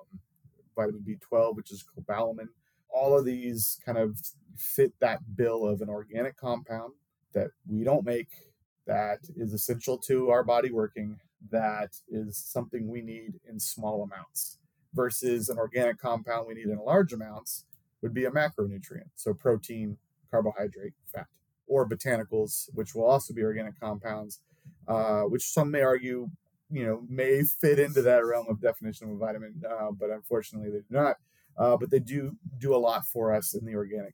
vitamin 0.78 1.04
B12, 1.06 1.56
which 1.56 1.72
is 1.72 1.84
cobalamin. 1.84 2.48
All 2.90 3.18
of 3.18 3.26
these 3.26 3.80
kind 3.86 3.98
of 3.98 4.18
fit 4.56 4.94
that 5.02 5.20
bill 5.36 5.68
of 5.68 5.82
an 5.82 5.90
organic 5.90 6.38
compound 6.38 6.94
that 7.34 7.50
we 7.68 7.84
don't 7.84 8.06
make, 8.06 8.30
that 8.86 9.20
is 9.36 9.54
essential 9.54 9.98
to 9.98 10.30
our 10.30 10.44
body 10.44 10.72
working, 10.72 11.20
that 11.52 11.98
is 12.10 12.38
something 12.38 12.88
we 12.88 13.02
need 13.02 13.34
in 13.48 13.60
small 13.60 14.04
amounts, 14.04 14.60
versus 14.94 15.50
an 15.50 15.58
organic 15.58 16.00
compound 16.00 16.48
we 16.48 16.54
need 16.54 16.68
in 16.68 16.80
large 16.80 17.12
amounts 17.12 17.66
would 18.02 18.13
be 18.13 18.26
a 18.26 18.32
macronutrient. 18.32 19.10
So 19.16 19.34
protein, 19.34 19.98
carbohydrate, 20.32 20.94
fat, 21.13 21.28
or 21.68 21.88
botanicals, 21.88 22.70
which 22.74 22.96
will 22.96 23.06
also 23.06 23.34
be 23.34 23.44
organic 23.44 23.80
compounds, 23.80 24.40
uh, 24.88 25.24
which 25.24 25.44
some 25.44 25.70
may 25.72 25.82
argue 25.82 26.30
you 26.70 26.86
know 26.86 27.04
may 27.10 27.44
fit 27.44 27.80
into 27.80 28.02
that 28.02 28.26
realm 28.26 28.48
of 28.50 28.62
definition 28.62 29.10
of 29.10 29.16
a 29.16 29.18
vitamin, 29.18 29.62
uh, 29.70 29.92
but 29.92 30.10
unfortunately 30.10 30.70
they 30.70 30.80
do 30.80 30.86
not. 30.90 31.16
Uh, 31.58 31.76
but 31.76 31.90
they 31.90 32.00
do 32.00 32.38
do 32.60 32.76
a 32.76 32.78
lot 32.78 33.04
for 33.12 33.34
us 33.34 33.56
in 33.56 33.66
the 33.66 33.74
organic 33.74 34.14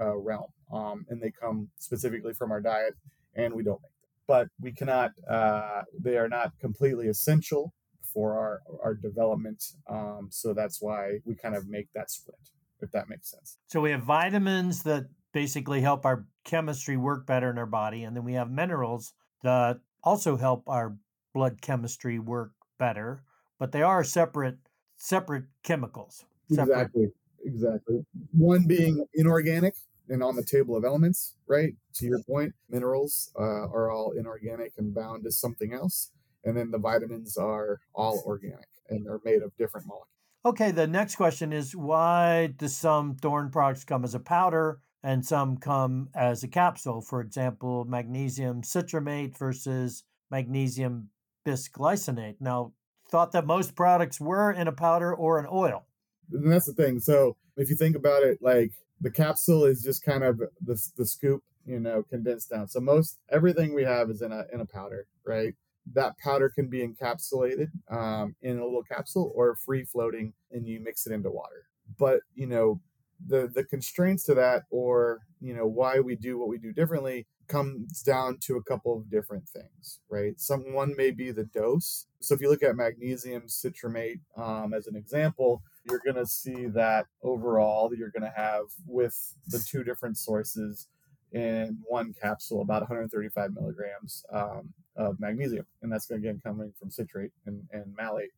uh, 0.00 0.16
realm, 0.16 0.46
um, 0.72 1.04
and 1.08 1.20
they 1.20 1.32
come 1.32 1.68
specifically 1.78 2.32
from 2.32 2.52
our 2.52 2.60
diet, 2.60 2.94
and 3.34 3.52
we 3.52 3.64
don't 3.64 3.80
make 3.82 3.90
them. 4.00 4.10
But 4.28 4.48
we 4.60 4.72
cannot; 4.72 5.10
uh, 5.28 5.82
they 5.98 6.16
are 6.16 6.28
not 6.28 6.52
completely 6.60 7.08
essential 7.08 7.72
for 8.12 8.38
our 8.38 8.60
our 8.84 8.94
development. 8.94 9.64
Um, 9.88 10.28
so 10.30 10.54
that's 10.54 10.80
why 10.80 11.18
we 11.24 11.34
kind 11.34 11.56
of 11.56 11.68
make 11.68 11.88
that 11.94 12.08
split, 12.08 12.38
if 12.80 12.92
that 12.92 13.08
makes 13.08 13.32
sense. 13.32 13.58
So 13.66 13.80
we 13.80 13.90
have 13.90 14.04
vitamins 14.04 14.84
that 14.84 15.06
basically 15.32 15.80
help 15.80 16.06
our 16.06 16.24
chemistry 16.44 16.96
work 16.96 17.26
better 17.26 17.50
in 17.50 17.58
our 17.58 17.66
body, 17.66 18.04
and 18.04 18.16
then 18.16 18.22
we 18.22 18.34
have 18.34 18.48
minerals 18.48 19.12
that 19.42 19.80
also 20.04 20.36
help 20.36 20.62
our 20.68 20.96
blood 21.32 21.60
chemistry 21.60 22.18
work 22.18 22.52
better, 22.78 23.22
but 23.58 23.72
they 23.72 23.82
are 23.82 24.04
separate 24.04 24.58
separate 24.96 25.44
chemicals. 25.62 26.24
Separate. 26.50 26.74
Exactly. 26.74 27.06
Exactly. 27.44 28.04
One 28.32 28.66
being 28.66 29.04
inorganic 29.14 29.74
and 30.08 30.22
on 30.22 30.36
the 30.36 30.42
table 30.42 30.76
of 30.76 30.84
elements, 30.84 31.36
right? 31.46 31.72
To 31.94 32.06
your 32.06 32.22
point, 32.24 32.52
minerals 32.68 33.30
uh, 33.38 33.42
are 33.42 33.90
all 33.90 34.12
inorganic 34.12 34.72
and 34.76 34.94
bound 34.94 35.24
to 35.24 35.30
something 35.30 35.72
else. 35.72 36.10
And 36.44 36.56
then 36.56 36.70
the 36.70 36.78
vitamins 36.78 37.36
are 37.36 37.80
all 37.94 38.22
organic 38.26 38.68
and 38.88 39.06
they're 39.06 39.20
made 39.24 39.42
of 39.42 39.56
different 39.56 39.86
molecules. 39.86 40.06
Okay, 40.44 40.70
the 40.70 40.86
next 40.86 41.16
question 41.16 41.52
is 41.52 41.76
why 41.76 42.48
do 42.56 42.66
some 42.66 43.14
thorne 43.14 43.50
products 43.50 43.84
come 43.84 44.04
as 44.04 44.14
a 44.14 44.20
powder 44.20 44.80
and 45.02 45.24
some 45.24 45.58
come 45.58 46.08
as 46.14 46.42
a 46.42 46.48
capsule? 46.48 47.02
For 47.02 47.20
example, 47.20 47.84
magnesium 47.84 48.62
citramate 48.62 49.36
versus 49.36 50.02
magnesium 50.30 51.10
bisglycinate. 51.46 52.36
Now, 52.40 52.72
thought 53.08 53.32
that 53.32 53.46
most 53.46 53.74
products 53.74 54.20
were 54.20 54.52
in 54.52 54.68
a 54.68 54.72
powder 54.72 55.12
or 55.14 55.38
an 55.38 55.46
oil. 55.50 55.86
And 56.32 56.52
that's 56.52 56.66
the 56.66 56.72
thing. 56.72 57.00
So 57.00 57.36
if 57.56 57.68
you 57.68 57.76
think 57.76 57.96
about 57.96 58.22
it, 58.22 58.38
like 58.40 58.70
the 59.00 59.10
capsule 59.10 59.64
is 59.64 59.82
just 59.82 60.04
kind 60.04 60.22
of 60.22 60.38
the, 60.60 60.80
the 60.96 61.04
scoop, 61.04 61.42
you 61.66 61.80
know, 61.80 62.04
condensed 62.04 62.50
down. 62.50 62.68
So 62.68 62.80
most 62.80 63.18
everything 63.30 63.74
we 63.74 63.82
have 63.82 64.10
is 64.10 64.22
in 64.22 64.30
a 64.30 64.44
in 64.52 64.60
a 64.60 64.66
powder, 64.66 65.06
right? 65.24 65.54
that 65.92 66.18
powder 66.18 66.48
can 66.48 66.68
be 66.68 66.86
encapsulated 66.86 67.68
um, 67.90 68.34
in 68.42 68.58
a 68.58 68.64
little 68.64 68.82
capsule 68.82 69.32
or 69.34 69.56
free 69.56 69.84
floating 69.84 70.32
and 70.50 70.66
you 70.66 70.80
mix 70.80 71.06
it 71.06 71.12
into 71.12 71.30
water. 71.30 71.66
But, 71.98 72.20
you 72.34 72.46
know, 72.46 72.80
the 73.26 73.50
the 73.54 73.64
constraints 73.64 74.24
to 74.24 74.34
that 74.34 74.62
or 74.70 75.20
you 75.42 75.52
know 75.54 75.66
why 75.66 76.00
we 76.00 76.16
do 76.16 76.38
what 76.38 76.48
we 76.48 76.56
do 76.56 76.72
differently 76.72 77.26
comes 77.50 78.02
down 78.02 78.38
to 78.38 78.56
a 78.56 78.62
couple 78.62 78.96
of 78.96 79.10
different 79.10 79.48
things 79.48 80.00
right? 80.08 80.38
Some 80.40 80.72
one 80.72 80.94
may 80.96 81.10
be 81.10 81.30
the 81.30 81.44
dose. 81.44 82.06
So 82.20 82.34
if 82.34 82.40
you 82.40 82.48
look 82.48 82.62
at 82.62 82.76
magnesium 82.76 83.48
citrate 83.48 84.20
um, 84.36 84.72
as 84.74 84.86
an 84.86 84.96
example 84.96 85.62
you're 85.88 86.02
going 86.04 86.16
to 86.16 86.26
see 86.26 86.66
that 86.66 87.06
overall 87.22 87.90
you're 87.94 88.10
going 88.10 88.22
to 88.22 88.32
have 88.36 88.66
with 88.86 89.34
the 89.48 89.58
two 89.66 89.82
different 89.82 90.18
sources 90.18 90.86
in 91.32 91.78
one 91.86 92.14
capsule 92.20 92.60
about 92.62 92.82
135 92.82 93.54
milligrams 93.54 94.24
um, 94.32 94.72
of 94.96 95.20
magnesium. 95.20 95.66
And 95.82 95.92
that's 95.92 96.10
again 96.10 96.40
coming 96.42 96.72
from 96.78 96.90
citrate 96.90 97.30
and, 97.46 97.62
and 97.72 97.94
malate. 97.96 98.30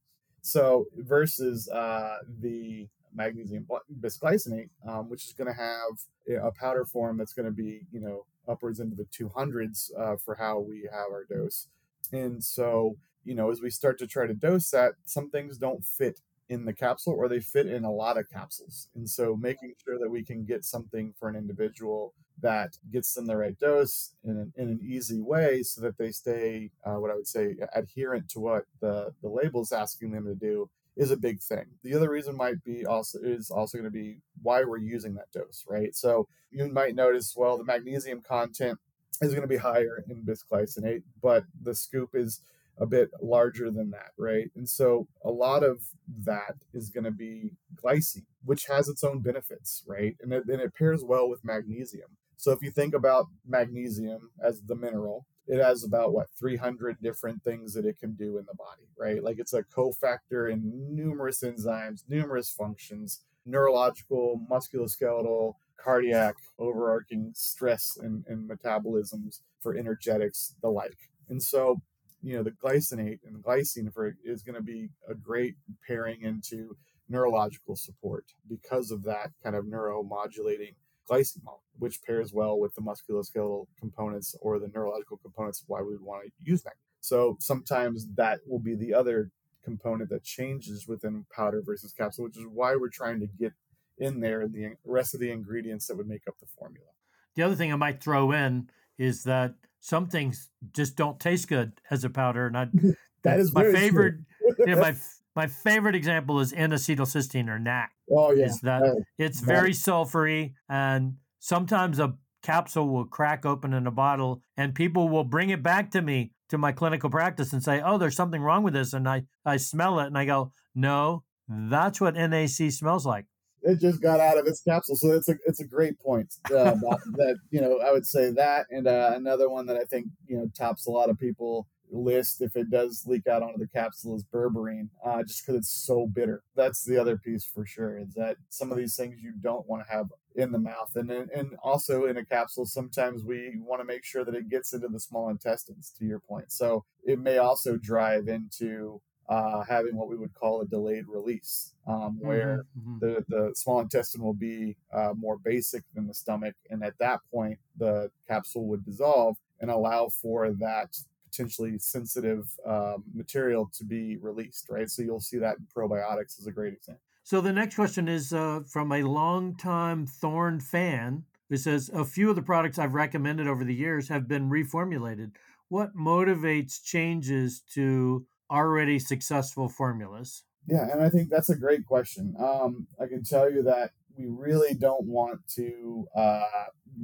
So 0.43 0.87
versus 0.97 1.69
uh, 1.69 2.19
the 2.41 2.89
magnesium 3.15 3.67
bisglycinate, 4.01 4.71
um, 4.89 5.09
which 5.09 5.25
is 5.25 5.33
going 5.33 5.49
to 5.49 5.61
have 5.61 6.43
a 6.43 6.53
powder 6.53 6.85
form 6.85 7.17
that's 7.17 7.33
going 7.33 7.47
to 7.47 7.53
be, 7.53 7.87
you 7.93 8.01
know, 8.01 8.25
upwards 8.49 8.81
into 8.81 8.97
the 8.97 9.05
200s 9.05 9.91
uh, 9.99 10.17
for 10.17 10.35
how 10.35 10.59
we 10.59 10.89
have 10.91 11.11
our 11.11 11.25
dose. 11.25 11.69
And 12.13 12.43
so, 12.43 12.97
you 13.25 13.35
know, 13.35 13.51
as 13.51 13.61
we 13.61 13.71
start 13.71 13.99
to 14.01 14.07
try 14.07 14.27
to 14.27 14.35
dose 14.35 14.71
that, 14.71 14.95
some 15.05 15.31
things 15.31 15.59
don't 15.59 15.85
fit 15.85 16.21
in 16.49 16.65
the 16.65 16.73
capsule 16.73 17.15
or 17.15 17.29
they 17.29 17.41
fit 17.41 17.67
in 17.67 17.85
a 17.85 17.93
lot 17.93 18.19
of 18.19 18.29
capsules. 18.29 18.89
And 18.95 19.09
so 19.09 19.37
making 19.37 19.75
sure 19.83 19.99
that 19.99 20.11
we 20.11 20.23
can 20.25 20.45
get 20.45 20.65
something 20.65 21.15
for 21.19 21.29
an 21.29 21.37
individual 21.37 22.15
that 22.41 22.77
gets 22.91 23.15
them 23.15 23.27
the 23.27 23.37
right 23.37 23.59
dose 23.59 24.15
in 24.25 24.33
an, 24.33 24.53
in 24.57 24.69
an 24.69 24.81
easy 24.83 25.21
way 25.21 25.63
so 25.63 25.81
that 25.81 25.97
they 25.97 26.11
stay, 26.11 26.71
uh, 26.85 26.95
what 26.95 27.11
I 27.11 27.15
would 27.15 27.29
say, 27.29 27.57
adherent 27.75 28.29
to 28.31 28.41
what 28.41 28.65
the, 28.81 29.15
the 29.23 29.29
label 29.29 29.63
is 29.63 29.73
asking 29.73 30.11
them 30.13 30.25
to 30.27 30.35
do 30.35 30.69
is 30.97 31.11
a 31.11 31.17
big 31.17 31.41
thing. 31.41 31.65
The 31.83 31.95
other 31.95 32.11
reason 32.11 32.37
might 32.37 32.63
be 32.65 32.85
also 32.85 33.19
is 33.23 33.51
also 33.51 33.79
going 33.79 33.91
to 33.91 33.91
be 33.91 34.19
why 34.43 34.65
we're 34.65 34.79
using 34.79 35.15
that 35.15 35.33
dose, 35.33 35.65
right? 35.69 35.95
So 35.95 36.29
you 36.51 36.69
might 36.69 36.95
notice, 36.95 37.35
well, 37.37 37.57
the 37.57 37.65
magnesium 37.65 38.21
content 38.21 38.79
is 39.21 39.31
going 39.31 39.43
to 39.43 39.49
be 39.49 39.57
higher 39.57 40.05
in 40.09 40.25
bisglycinate, 40.25 41.03
but 41.23 41.45
the 41.61 41.75
scoop 41.75 42.11
is 42.15 42.41
a 42.79 42.87
bit 42.87 43.11
larger 43.21 43.71
than 43.71 43.91
that, 43.91 44.11
right? 44.19 44.51
And 44.57 44.69
so 44.69 45.07
a 45.25 45.31
lot 45.31 45.63
of 45.63 45.83
that 46.25 46.57
is 46.73 46.91
going 46.91 47.05
to 47.05 47.11
be 47.11 47.53
glycine, 47.83 48.25
which 48.45 48.67
has 48.67 48.89
its 48.89 49.05
own 49.05 49.21
benefits, 49.21 49.85
right? 49.87 50.17
And 50.21 50.33
it, 50.33 50.45
and 50.49 50.61
it 50.61 50.75
pairs 50.75 51.05
well 51.05 51.29
with 51.29 51.45
magnesium. 51.45 52.17
So 52.37 52.51
if 52.51 52.61
you 52.63 52.71
think 52.71 52.95
about 52.95 53.27
magnesium 53.47 54.31
as 54.43 54.63
the 54.63 54.75
mineral, 54.75 55.27
it 55.47 55.63
has 55.63 55.85
about 55.85 56.13
what 56.13 56.29
300 56.39 56.99
different 57.03 57.43
things 57.43 57.75
that 57.75 57.85
it 57.85 57.99
can 57.99 58.15
do 58.15 58.39
in 58.39 58.47
the 58.47 58.55
body 58.55 58.83
right? 58.99 59.23
Like 59.23 59.39
it's 59.39 59.53
a 59.53 59.63
cofactor 59.63 60.51
in 60.51 60.95
numerous 60.95 61.43
enzymes 61.43 62.03
numerous 62.09 62.51
functions 62.51 63.21
neurological 63.45 64.41
musculoskeletal 64.51 65.55
cardiac 65.83 66.37
overarching 66.59 67.33
stress 67.35 67.99
and, 68.01 68.25
and 68.29 68.49
metabolisms 68.49 69.41
for 69.61 69.77
energetics 69.77 70.55
the 70.63 70.69
like. 70.69 71.11
And 71.29 71.43
so 71.43 71.83
you 72.23 72.37
know 72.37 72.43
the 72.43 72.53
glycinate 72.53 73.19
and 73.27 73.43
glycine 73.43 73.93
for 73.93 74.15
is 74.25 74.43
going 74.43 74.55
to 74.55 74.63
be 74.63 74.91
a 75.09 75.15
great 75.15 75.57
pairing 75.87 76.23
into 76.23 76.77
neurological 77.09 77.77
support 77.77 78.25
because 78.49 78.91
of 78.91 79.03
that 79.03 79.31
kind 79.43 79.57
of 79.57 79.65
neuromodulating 79.65 80.75
glycine 81.11 81.43
which 81.79 82.03
pairs 82.03 82.33
well 82.33 82.59
with 82.59 82.75
the 82.75 82.83
musculoskeletal 82.83 83.67
components 83.79 84.35
or 84.41 84.59
the 84.59 84.69
neurological 84.75 85.19
components 85.19 85.63
of 85.63 85.69
why 85.69 85.81
we 85.81 85.93
would 85.93 86.03
want 86.03 86.25
to 86.25 86.31
use 86.39 86.63
that. 86.63 86.75
So 87.01 87.37
sometimes 87.41 88.07
that 88.17 88.41
will 88.47 88.61
be 88.61 88.75
the 88.75 88.95
other 88.95 89.31
component 89.65 90.11
that 90.11 90.25
changes 90.25 90.87
within 90.87 91.27
powder 91.35 91.63
versus 91.65 91.93
capsule, 91.93 92.25
which 92.25 92.37
is 92.37 92.47
why 92.53 92.77
we're 92.77 92.89
trying 92.89 93.21
to 93.21 93.27
get 93.27 93.53
in 93.99 94.21
there 94.21 94.49
the 94.49 94.75
rest 94.85 95.15
of 95.15 95.21
the 95.21 95.31
ingredients 95.31 95.87
that 95.87 95.97
would 95.97 96.09
make 96.09 96.23
up 96.29 96.35
the 96.41 96.47
formula. 96.59 96.87
The 97.35 97.43
other 97.43 97.55
thing 97.55 97.73
I 97.73 97.77
might 97.77 98.03
throw 98.03 98.33
in 98.33 98.69
is 98.99 99.25
that 99.25 99.55
some 99.81 100.09
things 100.09 100.51
just 100.73 100.97
don't 100.97 101.19
taste 101.19 101.49
good 101.49 101.73
as 101.91 102.05
a 102.05 102.11
powder, 102.11 102.47
and 102.47 102.57
I, 102.57 102.69
that 103.23 103.41
is 103.41 103.53
my 103.53 103.71
favorite. 103.73 104.17
yeah, 104.67 104.77
my 104.77 104.95
my 105.35 105.47
favorite 105.47 105.95
example 105.95 106.41
is 106.41 106.53
N-acetylcysteine 106.53 107.49
or 107.49 107.59
NAC. 107.59 107.91
Oh 108.11 108.33
yeah, 108.33 108.47
is 108.47 108.61
that 108.61 108.83
it's 109.19 109.41
very 109.41 109.73
sulfury 109.73 110.55
and 110.69 111.17
sometimes 111.43 111.99
a 111.99 112.15
capsule 112.43 112.89
will 112.89 113.05
crack 113.05 113.45
open 113.45 113.75
in 113.75 113.87
a 113.87 113.91
bottle 113.91 114.41
and 114.57 114.75
people 114.75 115.09
will 115.09 115.25
bring 115.25 115.51
it 115.51 115.63
back 115.63 115.91
to 115.91 116.01
me 116.01 116.33
to 116.49 116.57
my 116.57 116.73
clinical 116.73 117.11
practice 117.11 117.53
and 117.53 117.63
say, 117.63 117.83
"Oh, 117.85 117.99
there's 117.99 118.17
something 118.17 118.41
wrong 118.41 118.63
with 118.63 118.75
this," 118.75 118.93
and 118.93 119.09
I 119.09 119.25
I 119.45 119.57
smell 119.57 119.99
it 120.01 120.07
and 120.07 120.17
I 120.17 120.25
go, 120.25 120.53
"No, 120.75 121.25
that's 121.49 122.01
what 122.01 122.15
NAC 122.15 122.71
smells 122.71 123.05
like." 123.05 123.27
It 123.63 123.81
just 123.81 124.03
got 124.03 124.19
out 124.19 124.39
of 124.39 124.47
its 124.47 124.61
capsule, 124.63 124.97
so 124.97 125.13
it's 125.13 125.29
a 125.29 125.37
it's 125.47 125.61
a 125.61 125.67
great 125.67 125.99
point. 125.99 126.35
Uh, 126.47 126.75
that 127.17 127.37
you 127.51 127.61
know, 127.61 127.79
I 127.79 127.93
would 127.93 128.07
say 128.07 128.31
that, 128.33 128.67
and 128.71 128.87
uh, 128.87 129.13
another 129.15 129.49
one 129.49 129.67
that 129.67 129.77
I 129.77 129.85
think 129.85 130.07
you 130.27 130.37
know 130.37 130.51
tops 130.57 130.87
a 130.87 130.91
lot 130.91 131.11
of 131.11 131.19
people 131.19 131.69
list 131.93 132.41
if 132.41 132.57
it 132.57 132.71
does 132.71 133.05
leak 133.07 133.27
out 133.27 133.43
onto 133.43 133.59
the 133.59 133.69
capsule 133.69 134.17
is 134.17 134.25
berberine, 134.25 134.89
uh, 135.05 135.23
just 135.23 135.45
because 135.47 135.61
it's 135.61 135.87
so 135.87 136.07
bitter. 136.07 136.43
That's 136.57 136.85
the 136.85 136.99
other 136.99 137.17
piece 137.17 137.45
for 137.45 137.67
sure. 137.67 137.99
Is 137.99 138.15
that 138.15 138.37
some 138.49 138.73
of 138.73 138.79
these 138.79 138.97
things 138.97 139.21
you 139.23 139.33
don't 139.41 139.69
want 139.69 139.87
to 139.87 139.93
have 139.93 140.07
in 140.35 140.53
the 140.53 140.59
mouth, 140.59 140.91
and 140.97 141.11
and 141.11 141.57
also 141.63 142.07
in 142.07 142.17
a 142.17 142.25
capsule, 142.25 142.67
sometimes 142.67 143.23
we 143.25 143.59
want 143.61 143.81
to 143.81 143.85
make 143.85 144.05
sure 144.05 144.25
that 144.25 144.35
it 144.35 144.49
gets 144.49 144.73
into 144.73 144.89
the 144.89 145.01
small 145.01 145.29
intestines. 145.29 145.93
To 145.99 146.05
your 146.05 146.21
point, 146.21 146.51
so 146.51 146.85
it 147.05 147.19
may 147.19 147.39
also 147.39 147.77
drive 147.77 148.29
into 148.29 149.01
uh, 149.29 149.63
having 149.69 149.97
what 149.97 150.09
we 150.09 150.17
would 150.17 150.35
call 150.35 150.61
a 150.61 150.67
delayed 150.67 151.05
release, 151.09 151.75
um, 151.87 152.19
where 152.21 152.67
mm-hmm, 152.79 152.95
mm-hmm. 152.95 152.99
the, 152.99 153.25
the 153.29 153.55
small 153.55 153.81
intestine 153.81 154.23
will 154.23 154.35
be 154.35 154.77
uh, 154.93 155.13
more 155.17 155.39
basic 155.39 155.85
than 155.95 156.07
the 156.07 156.15
stomach. 156.15 156.55
And 156.71 156.85
at 156.85 156.99
that 156.99 157.21
point, 157.33 157.59
the 157.77 158.11
capsule 158.29 158.67
would 158.67 158.85
dissolve 158.85 159.37
and 159.61 159.71
allow 159.71 160.09
for 160.09 160.51
that 160.59 160.97
potentially 161.33 161.79
sensitive 161.79 162.47
um, 162.67 163.05
material 163.15 163.71
to 163.75 163.85
be 163.85 164.17
released, 164.19 164.67
right? 164.69 164.91
So 164.91 165.03
you'll 165.03 165.21
see 165.21 165.39
that 165.39 165.57
in 165.59 165.67
probiotics 165.75 166.39
is 166.39 166.47
a 166.47 166.53
great 166.53 166.75
example. 166.75 167.03
So 167.25 167.41
the 167.41 167.53
next 167.53 167.77
question 167.77 168.09
is 168.09 168.33
uh, 168.33 168.61
from 168.69 168.93
a 168.93 169.03
longtime 169.03 170.07
Thorne 170.07 170.61
fan 170.61 171.25
who 171.49 171.57
says, 171.57 171.91
A 171.95 172.05
few 172.05 172.31
of 172.31 172.37
the 172.37 172.43
products 172.43 172.79
I've 172.79 172.95
recommended 172.95 173.47
over 173.47 173.65
the 173.65 173.75
years 173.75 174.09
have 174.09 174.29
been 174.29 174.51
reformulated. 174.51 175.33
What 175.69 175.97
motivates 175.97 176.83
changes 176.83 177.63
to 177.75 178.27
already 178.51 178.99
successful 178.99 179.69
formulas? 179.69 180.43
Yeah, 180.67 180.91
and 180.93 181.03
I 181.03 181.09
think 181.09 181.29
that's 181.29 181.51
a 181.51 181.57
great 181.57 181.87
question. 181.87 182.35
Um, 182.39 182.87
I 183.01 183.07
can 183.07 183.25
tell 183.25 183.51
you 183.51 183.63
that 183.65 183.93
we 184.17 184.27
really 184.27 184.75
don't 184.75 185.05
want 185.05 185.41
to 185.57 186.07
uh, 186.17 186.43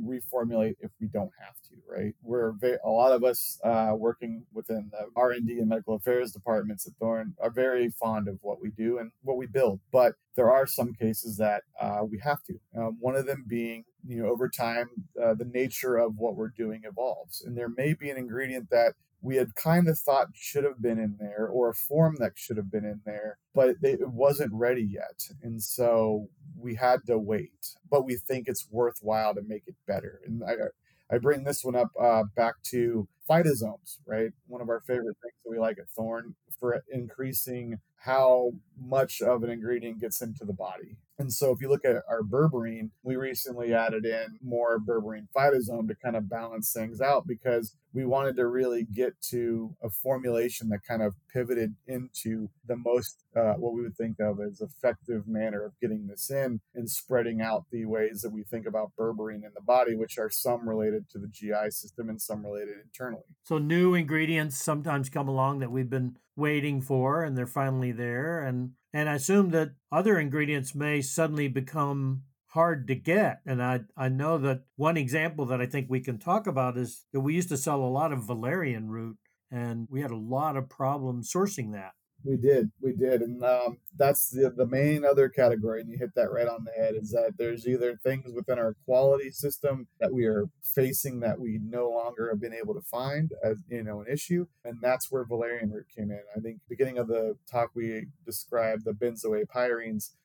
reformulate 0.04 0.76
if 0.80 0.90
we 1.00 1.08
don't 1.08 1.32
have 1.40 1.54
to 1.68 1.78
right? 1.88 2.14
We're 2.22 2.52
very, 2.52 2.78
a 2.84 2.90
lot 2.90 3.12
of 3.12 3.24
us 3.24 3.58
uh, 3.64 3.92
working 3.96 4.44
within 4.52 4.90
the 4.92 5.06
r&d 5.16 5.58
and 5.58 5.68
medical 5.68 5.94
affairs 5.94 6.32
departments 6.32 6.86
at 6.86 6.92
thorne 7.00 7.34
are 7.40 7.50
very 7.50 7.90
fond 7.90 8.28
of 8.28 8.38
what 8.42 8.60
we 8.60 8.70
do 8.70 8.98
and 8.98 9.10
what 9.22 9.36
we 9.36 9.46
build 9.46 9.80
but 9.92 10.14
there 10.36 10.50
are 10.50 10.66
some 10.66 10.92
cases 10.92 11.36
that 11.36 11.62
uh, 11.80 12.00
we 12.08 12.18
have 12.18 12.42
to 12.44 12.54
um, 12.76 12.96
one 13.00 13.16
of 13.16 13.26
them 13.26 13.44
being 13.48 13.84
you 14.06 14.22
know 14.22 14.28
over 14.28 14.48
time 14.48 14.88
uh, 15.22 15.34
the 15.34 15.44
nature 15.44 15.96
of 15.96 16.16
what 16.16 16.36
we're 16.36 16.52
doing 16.56 16.82
evolves 16.84 17.42
and 17.42 17.56
there 17.56 17.68
may 17.68 17.94
be 17.94 18.10
an 18.10 18.16
ingredient 18.16 18.68
that 18.70 18.94
we 19.20 19.37
had 19.37 19.54
kind 19.54 19.88
of 19.88 19.98
thought 19.98 20.28
should 20.35 20.64
have 20.64 20.81
been 20.81 20.98
in 20.98 21.16
there 21.18 21.48
or 21.48 21.70
a 21.70 21.74
form 21.74 22.16
that 22.20 22.33
should 22.37 22.57
have 22.57 22.70
been 22.70 22.85
in 22.85 23.00
there, 23.04 23.38
but 23.54 23.76
it 23.83 24.09
wasn't 24.09 24.52
ready 24.52 24.83
yet. 24.83 25.28
And 25.42 25.62
so 25.62 26.28
we 26.57 26.74
had 26.74 27.00
to 27.07 27.18
wait, 27.18 27.74
but 27.90 28.04
we 28.04 28.16
think 28.16 28.46
it's 28.46 28.68
worthwhile 28.70 29.35
to 29.35 29.42
make 29.42 29.64
it 29.66 29.74
better. 29.87 30.20
And 30.26 30.42
I, 30.44 31.14
I 31.14 31.18
bring 31.18 31.44
this 31.44 31.64
one 31.64 31.74
up 31.74 31.90
uh, 32.00 32.24
back 32.37 32.54
to 32.70 33.09
phytosomes, 33.28 33.98
right? 34.07 34.30
One 34.46 34.61
of 34.61 34.68
our 34.68 34.80
favorite 34.80 35.16
things 35.22 35.34
that 35.44 35.50
we 35.50 35.59
like 35.59 35.78
at 35.78 35.90
Thorne 35.90 36.34
for 36.59 36.82
increasing 36.90 37.78
how 38.05 38.53
much 38.80 39.20
of 39.20 39.42
an 39.42 39.50
ingredient 39.50 40.00
gets 40.00 40.22
into 40.22 40.44
the 40.44 40.53
body. 40.53 40.96
And 41.18 41.32
so 41.32 41.50
if 41.50 41.61
you 41.61 41.68
look 41.68 41.84
at 41.84 41.96
our 42.09 42.22
berberine, 42.22 42.90
we 43.03 43.16
recently 43.16 43.74
added 43.74 44.07
in 44.07 44.38
more 44.40 44.78
berberine 44.78 45.26
phytosome 45.36 45.88
to 45.88 45.96
kind 45.96 46.14
of 46.14 46.30
balance 46.30 46.72
things 46.72 47.00
out 47.00 47.26
because 47.26 47.74
we 47.92 48.05
wanted 48.05 48.36
to 48.36 48.46
really 48.46 48.84
get 48.84 49.20
to 49.30 49.74
a 49.82 49.90
formulation 49.90 50.68
that 50.68 50.84
kind 50.86 51.03
of 51.03 51.14
pivoted 51.32 51.74
into 51.88 52.50
the 52.64 52.76
most 52.76 53.24
uh, 53.36 53.55
what 53.55 53.74
we 53.74 53.82
would 53.82 53.96
think 53.96 54.20
of 54.20 54.38
as 54.40 54.61
effective 54.61 55.26
manner 55.26 55.64
of 55.64 55.72
getting 55.80 56.07
this 56.07 56.30
in 56.30 56.61
and 56.76 56.88
spreading 56.88 57.40
out 57.40 57.64
the 57.72 57.84
ways 57.84 58.20
that 58.20 58.32
we 58.32 58.44
think 58.44 58.64
about 58.64 58.92
berberine 58.96 59.44
in 59.44 59.50
the 59.57 59.62
body, 59.62 59.96
which 59.96 60.18
are 60.18 60.30
some 60.30 60.68
related 60.68 61.11
to 61.11 61.18
the 61.18 61.28
GI 61.28 61.70
system 61.70 62.09
and 62.09 62.22
some 62.22 62.44
related 62.44 62.76
internally. 62.84 63.17
So 63.42 63.58
new 63.58 63.94
ingredients 63.94 64.60
sometimes 64.60 65.08
come 65.08 65.28
along 65.28 65.60
that 65.60 65.70
we've 65.70 65.90
been 65.90 66.16
waiting 66.36 66.80
for 66.80 67.24
and 67.24 67.36
they're 67.36 67.46
finally 67.46 67.92
there 67.92 68.42
and 68.42 68.72
and 68.92 69.08
I 69.08 69.14
assume 69.14 69.50
that 69.50 69.72
other 69.92 70.18
ingredients 70.18 70.74
may 70.74 71.02
suddenly 71.02 71.48
become 71.48 72.22
hard 72.48 72.88
to 72.88 72.94
get. 72.94 73.40
And 73.46 73.62
I, 73.62 73.80
I 73.96 74.08
know 74.08 74.38
that 74.38 74.62
one 74.76 74.96
example 74.96 75.44
that 75.46 75.60
I 75.60 75.66
think 75.66 75.88
we 75.88 76.00
can 76.00 76.18
talk 76.18 76.46
about 76.46 76.78
is 76.78 77.04
that 77.12 77.20
we 77.20 77.34
used 77.34 77.50
to 77.50 77.56
sell 77.56 77.82
a 77.82 77.86
lot 77.86 78.12
of 78.12 78.24
valerian 78.24 78.88
root 78.88 79.18
and 79.50 79.86
we 79.90 80.00
had 80.00 80.10
a 80.10 80.16
lot 80.16 80.56
of 80.56 80.68
problems 80.68 81.30
sourcing 81.30 81.72
that. 81.72 81.92
We 82.24 82.36
did, 82.36 82.72
we 82.80 82.92
did, 82.94 83.22
and 83.22 83.42
um, 83.44 83.78
that's 83.96 84.30
the 84.30 84.50
the 84.50 84.66
main 84.66 85.04
other 85.04 85.28
category, 85.28 85.80
and 85.80 85.88
you 85.88 85.96
hit 85.96 86.14
that 86.16 86.32
right 86.32 86.48
on 86.48 86.64
the 86.64 86.72
head. 86.72 86.96
Is 86.96 87.12
that 87.12 87.34
there's 87.38 87.66
either 87.66 87.96
things 87.96 88.32
within 88.34 88.58
our 88.58 88.74
quality 88.84 89.30
system 89.30 89.86
that 90.00 90.12
we 90.12 90.26
are 90.26 90.46
facing 90.62 91.20
that 91.20 91.38
we 91.38 91.60
no 91.62 91.88
longer 91.88 92.28
have 92.28 92.40
been 92.40 92.52
able 92.52 92.74
to 92.74 92.80
find 92.80 93.30
as 93.44 93.62
you 93.68 93.84
know 93.84 94.00
an 94.00 94.06
issue, 94.12 94.46
and 94.64 94.78
that's 94.82 95.12
where 95.12 95.24
valerian 95.24 95.70
root 95.70 95.86
came 95.96 96.10
in. 96.10 96.20
I 96.36 96.40
think 96.40 96.58
beginning 96.68 96.98
of 96.98 97.06
the 97.06 97.36
talk 97.50 97.70
we 97.74 98.06
described 98.26 98.84
the 98.84 98.92
benzoate 98.92 99.46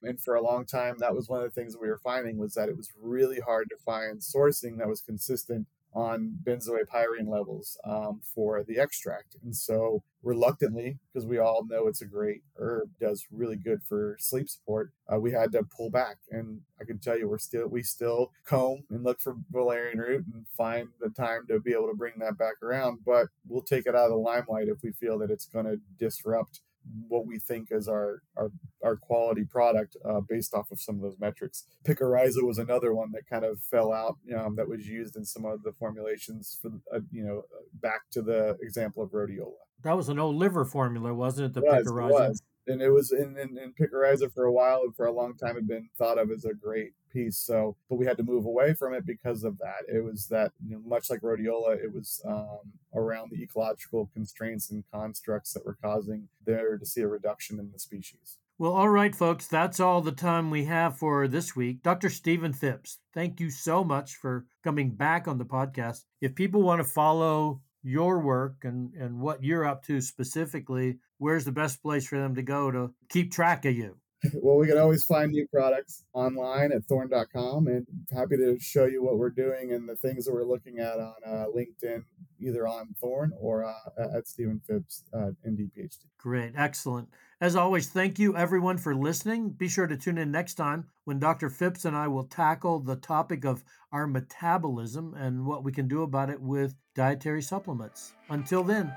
and 0.01 0.19
for 0.19 0.35
a 0.35 0.41
long 0.41 0.65
time 0.65 0.95
that 0.99 1.15
was 1.15 1.29
one 1.29 1.43
of 1.43 1.45
the 1.45 1.61
things 1.61 1.77
we 1.79 1.87
were 1.87 1.99
finding 2.03 2.37
was 2.37 2.53
that 2.55 2.69
it 2.69 2.77
was 2.77 2.91
really 2.99 3.39
hard 3.39 3.69
to 3.69 3.77
find 3.85 4.19
sourcing 4.19 4.77
that 4.77 4.87
was 4.87 5.01
consistent 5.01 5.67
on 5.93 6.37
benzo[a]pyrene 6.43 7.27
levels 7.27 7.77
um, 7.85 8.21
for 8.23 8.63
the 8.63 8.79
extract. 8.79 9.35
And 9.43 9.55
so, 9.55 10.03
reluctantly, 10.21 10.99
because 11.13 11.27
we 11.27 11.37
all 11.37 11.65
know 11.65 11.87
it's 11.87 12.01
a 12.01 12.05
great 12.05 12.41
herb, 12.57 12.89
does 12.99 13.25
really 13.31 13.57
good 13.57 13.81
for 13.83 14.17
sleep 14.19 14.49
support, 14.49 14.91
uh, 15.11 15.19
we 15.19 15.31
had 15.31 15.51
to 15.51 15.63
pull 15.63 15.89
back. 15.89 16.17
And 16.31 16.61
I 16.79 16.85
can 16.85 16.99
tell 16.99 17.17
you, 17.17 17.27
we're 17.27 17.37
still 17.37 17.67
we 17.67 17.83
still 17.83 18.31
comb 18.45 18.83
and 18.89 19.03
look 19.03 19.19
for 19.19 19.35
valerian 19.51 19.99
root 19.99 20.25
and 20.33 20.45
find 20.57 20.89
the 20.99 21.09
time 21.09 21.45
to 21.47 21.59
be 21.59 21.73
able 21.73 21.87
to 21.87 21.95
bring 21.95 22.13
that 22.19 22.37
back 22.37 22.61
around. 22.61 22.99
But 23.05 23.27
we'll 23.47 23.61
take 23.61 23.85
it 23.85 23.95
out 23.95 24.05
of 24.05 24.11
the 24.11 24.17
limelight 24.17 24.67
if 24.67 24.81
we 24.83 24.91
feel 24.91 25.19
that 25.19 25.31
it's 25.31 25.45
going 25.45 25.65
to 25.65 25.79
disrupt 25.99 26.61
what 27.07 27.25
we 27.25 27.39
think 27.39 27.69
is 27.71 27.87
our 27.87 28.21
our, 28.37 28.51
our 28.83 28.95
quality 28.95 29.43
product 29.43 29.95
uh, 30.05 30.21
based 30.21 30.53
off 30.53 30.71
of 30.71 30.79
some 30.79 30.95
of 30.95 31.01
those 31.01 31.19
metrics. 31.19 31.65
Picrorhiza 31.85 32.43
was 32.43 32.57
another 32.57 32.93
one 32.93 33.11
that 33.11 33.27
kind 33.27 33.45
of 33.45 33.59
fell 33.61 33.91
out 33.93 34.17
um, 34.37 34.55
that 34.55 34.67
was 34.67 34.87
used 34.87 35.15
in 35.15 35.25
some 35.25 35.45
of 35.45 35.63
the 35.63 35.71
formulations 35.73 36.59
for 36.61 36.71
uh, 36.93 36.99
you 37.11 37.23
know 37.23 37.43
back 37.81 38.01
to 38.11 38.21
the 38.21 38.57
example 38.61 39.03
of 39.03 39.11
rhodiola. 39.11 39.51
That 39.83 39.97
was 39.97 40.09
an 40.09 40.19
old 40.19 40.35
liver 40.35 40.65
formula, 40.65 41.13
wasn't 41.13 41.47
it? 41.47 41.53
The 41.53 41.61
was, 41.61 41.85
Picrorhiza. 41.85 42.09
It 42.09 42.29
was. 42.29 42.41
And 42.67 42.81
it 42.81 42.89
was 42.89 43.11
in, 43.11 43.37
in, 43.37 43.57
in 43.57 43.73
Picrorhiza 43.73 44.33
for 44.33 44.45
a 44.45 44.51
while 44.51 44.81
and 44.83 44.95
for 44.95 45.05
a 45.05 45.11
long 45.11 45.35
time 45.35 45.55
had 45.55 45.67
been 45.67 45.89
thought 45.97 46.17
of 46.17 46.31
as 46.31 46.45
a 46.45 46.53
great 46.53 46.93
piece. 47.11 47.37
So, 47.37 47.75
but 47.89 47.97
we 47.97 48.05
had 48.05 48.17
to 48.17 48.23
move 48.23 48.45
away 48.45 48.73
from 48.73 48.93
it 48.93 49.05
because 49.05 49.43
of 49.43 49.57
that. 49.59 49.83
It 49.87 50.03
was 50.03 50.27
that, 50.27 50.51
you 50.65 50.75
know, 50.75 50.81
much 50.85 51.09
like 51.09 51.21
rhodiola, 51.21 51.83
it 51.83 51.93
was 51.93 52.21
um, 52.25 52.73
around 52.95 53.31
the 53.31 53.41
ecological 53.41 54.09
constraints 54.13 54.71
and 54.71 54.83
constructs 54.93 55.53
that 55.53 55.65
were 55.65 55.77
causing 55.81 56.29
there 56.45 56.77
to 56.77 56.85
see 56.85 57.01
a 57.01 57.07
reduction 57.07 57.59
in 57.59 57.71
the 57.71 57.79
species. 57.79 58.37
Well, 58.59 58.73
all 58.73 58.89
right, 58.89 59.15
folks, 59.15 59.47
that's 59.47 59.79
all 59.79 60.01
the 60.01 60.11
time 60.11 60.51
we 60.51 60.65
have 60.65 60.97
for 60.97 61.27
this 61.27 61.55
week. 61.55 61.81
Dr. 61.81 62.09
Stephen 62.09 62.53
Phipps, 62.53 62.99
thank 63.13 63.39
you 63.39 63.49
so 63.49 63.83
much 63.83 64.15
for 64.15 64.45
coming 64.63 64.91
back 64.91 65.27
on 65.27 65.39
the 65.39 65.45
podcast. 65.45 66.05
If 66.21 66.35
people 66.35 66.61
want 66.61 66.79
to 66.79 66.87
follow 66.87 67.61
your 67.81 68.19
work 68.19 68.57
and, 68.63 68.93
and 68.93 69.19
what 69.19 69.43
you're 69.43 69.65
up 69.65 69.83
to 69.85 69.99
specifically, 69.99 70.99
where's 71.23 71.45
the 71.45 71.51
best 71.51 71.81
place 71.81 72.05
for 72.05 72.19
them 72.19 72.35
to 72.35 72.41
go 72.41 72.69
to 72.69 72.93
keep 73.09 73.31
track 73.31 73.63
of 73.63 73.73
you? 73.73 73.95
well, 74.35 74.57
we 74.57 74.67
can 74.67 74.77
always 74.77 75.03
find 75.03 75.31
new 75.31 75.47
products 75.47 76.03
online 76.13 76.71
at 76.71 76.83
thorne.com 76.85 77.67
and 77.67 77.85
happy 78.13 78.37
to 78.37 78.57
show 78.59 78.85
you 78.85 79.03
what 79.03 79.17
we're 79.17 79.29
doing 79.29 79.71
and 79.73 79.87
the 79.87 79.95
things 79.95 80.25
that 80.25 80.33
we're 80.33 80.45
looking 80.45 80.79
at 80.79 80.97
on 80.99 81.13
uh, 81.25 81.45
LinkedIn, 81.55 82.03
either 82.39 82.67
on 82.67 82.93
Thorne 82.99 83.31
or 83.39 83.65
uh, 83.65 84.17
at 84.17 84.27
Stephen 84.27 84.61
Phipps, 84.65 85.03
uh, 85.13 85.31
MD 85.47 85.69
PhD. 85.77 86.05
Great. 86.17 86.53
Excellent. 86.55 87.09
As 87.41 87.57
always, 87.57 87.89
thank 87.89 88.19
you 88.19 88.37
everyone 88.37 88.77
for 88.77 88.95
listening. 88.95 89.49
Be 89.49 89.67
sure 89.67 89.87
to 89.87 89.97
tune 89.97 90.17
in 90.17 90.31
next 90.31 90.53
time 90.53 90.87
when 91.03 91.19
Dr. 91.19 91.49
Phipps 91.49 91.83
and 91.83 91.95
I 91.95 92.07
will 92.07 92.23
tackle 92.23 92.79
the 92.79 92.95
topic 92.95 93.43
of 93.43 93.63
our 93.91 94.07
metabolism 94.07 95.13
and 95.15 95.45
what 95.45 95.63
we 95.63 95.73
can 95.73 95.89
do 95.89 96.03
about 96.03 96.29
it 96.29 96.41
with 96.41 96.75
dietary 96.95 97.41
supplements. 97.41 98.13
Until 98.29 98.63
then, 98.63 98.93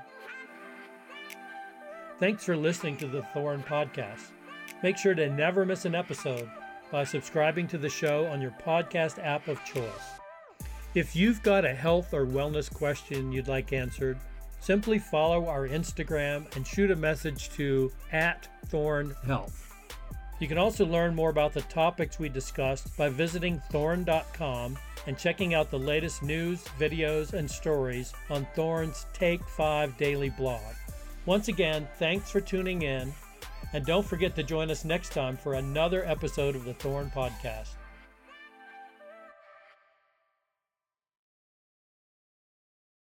thanks 2.19 2.43
for 2.43 2.57
listening 2.57 2.97
to 2.97 3.07
the 3.07 3.21
Thorne 3.33 3.63
Podcast. 3.63 4.31
Make 4.83 4.97
sure 4.97 5.13
to 5.13 5.29
never 5.29 5.65
miss 5.65 5.85
an 5.85 5.95
episode 5.95 6.49
by 6.91 7.03
subscribing 7.03 7.67
to 7.67 7.77
the 7.77 7.89
show 7.89 8.25
on 8.27 8.41
your 8.41 8.55
podcast 8.65 9.23
app 9.23 9.47
of 9.47 9.63
choice. 9.65 9.85
If 10.95 11.15
you've 11.15 11.43
got 11.43 11.65
a 11.65 11.73
health 11.73 12.13
or 12.13 12.25
wellness 12.25 12.73
question 12.73 13.31
you'd 13.31 13.47
like 13.47 13.73
answered, 13.73 14.17
simply 14.59 14.97
follow 14.97 15.47
our 15.47 15.67
Instagram 15.67 16.53
and 16.55 16.65
shoot 16.65 16.91
a 16.91 16.95
message 16.95 17.49
to 17.51 17.91
at 18.11 18.47
Thorne 18.67 19.13
Health. 19.25 19.75
You 20.39 20.47
can 20.47 20.57
also 20.57 20.85
learn 20.85 21.15
more 21.15 21.29
about 21.29 21.53
the 21.53 21.61
topics 21.61 22.19
we 22.19 22.29
discussed 22.29 22.95
by 22.95 23.09
visiting 23.09 23.61
thorne.com 23.71 24.77
and 25.07 25.17
checking 25.17 25.53
out 25.53 25.71
the 25.71 25.79
latest 25.79 26.21
news, 26.21 26.63
videos, 26.79 27.33
and 27.33 27.49
stories 27.49 28.13
on 28.29 28.47
Thorne's 28.55 29.07
Take 29.13 29.43
5 29.49 29.97
daily 29.97 30.29
blog. 30.29 30.61
Once 31.27 31.49
again, 31.49 31.85
thanks 31.99 32.31
for 32.31 32.39
tuning 32.39 32.83
in 32.83 33.13
and 33.73 33.85
don't 33.85 34.05
forget 34.05 34.33
to 34.33 34.43
join 34.43 34.71
us 34.71 34.85
next 34.85 35.11
time 35.11 35.35
for 35.35 35.55
another 35.55 36.05
episode 36.05 36.55
of 36.55 36.63
the 36.63 36.73
Thorne 36.75 37.11
Podcast. 37.13 37.75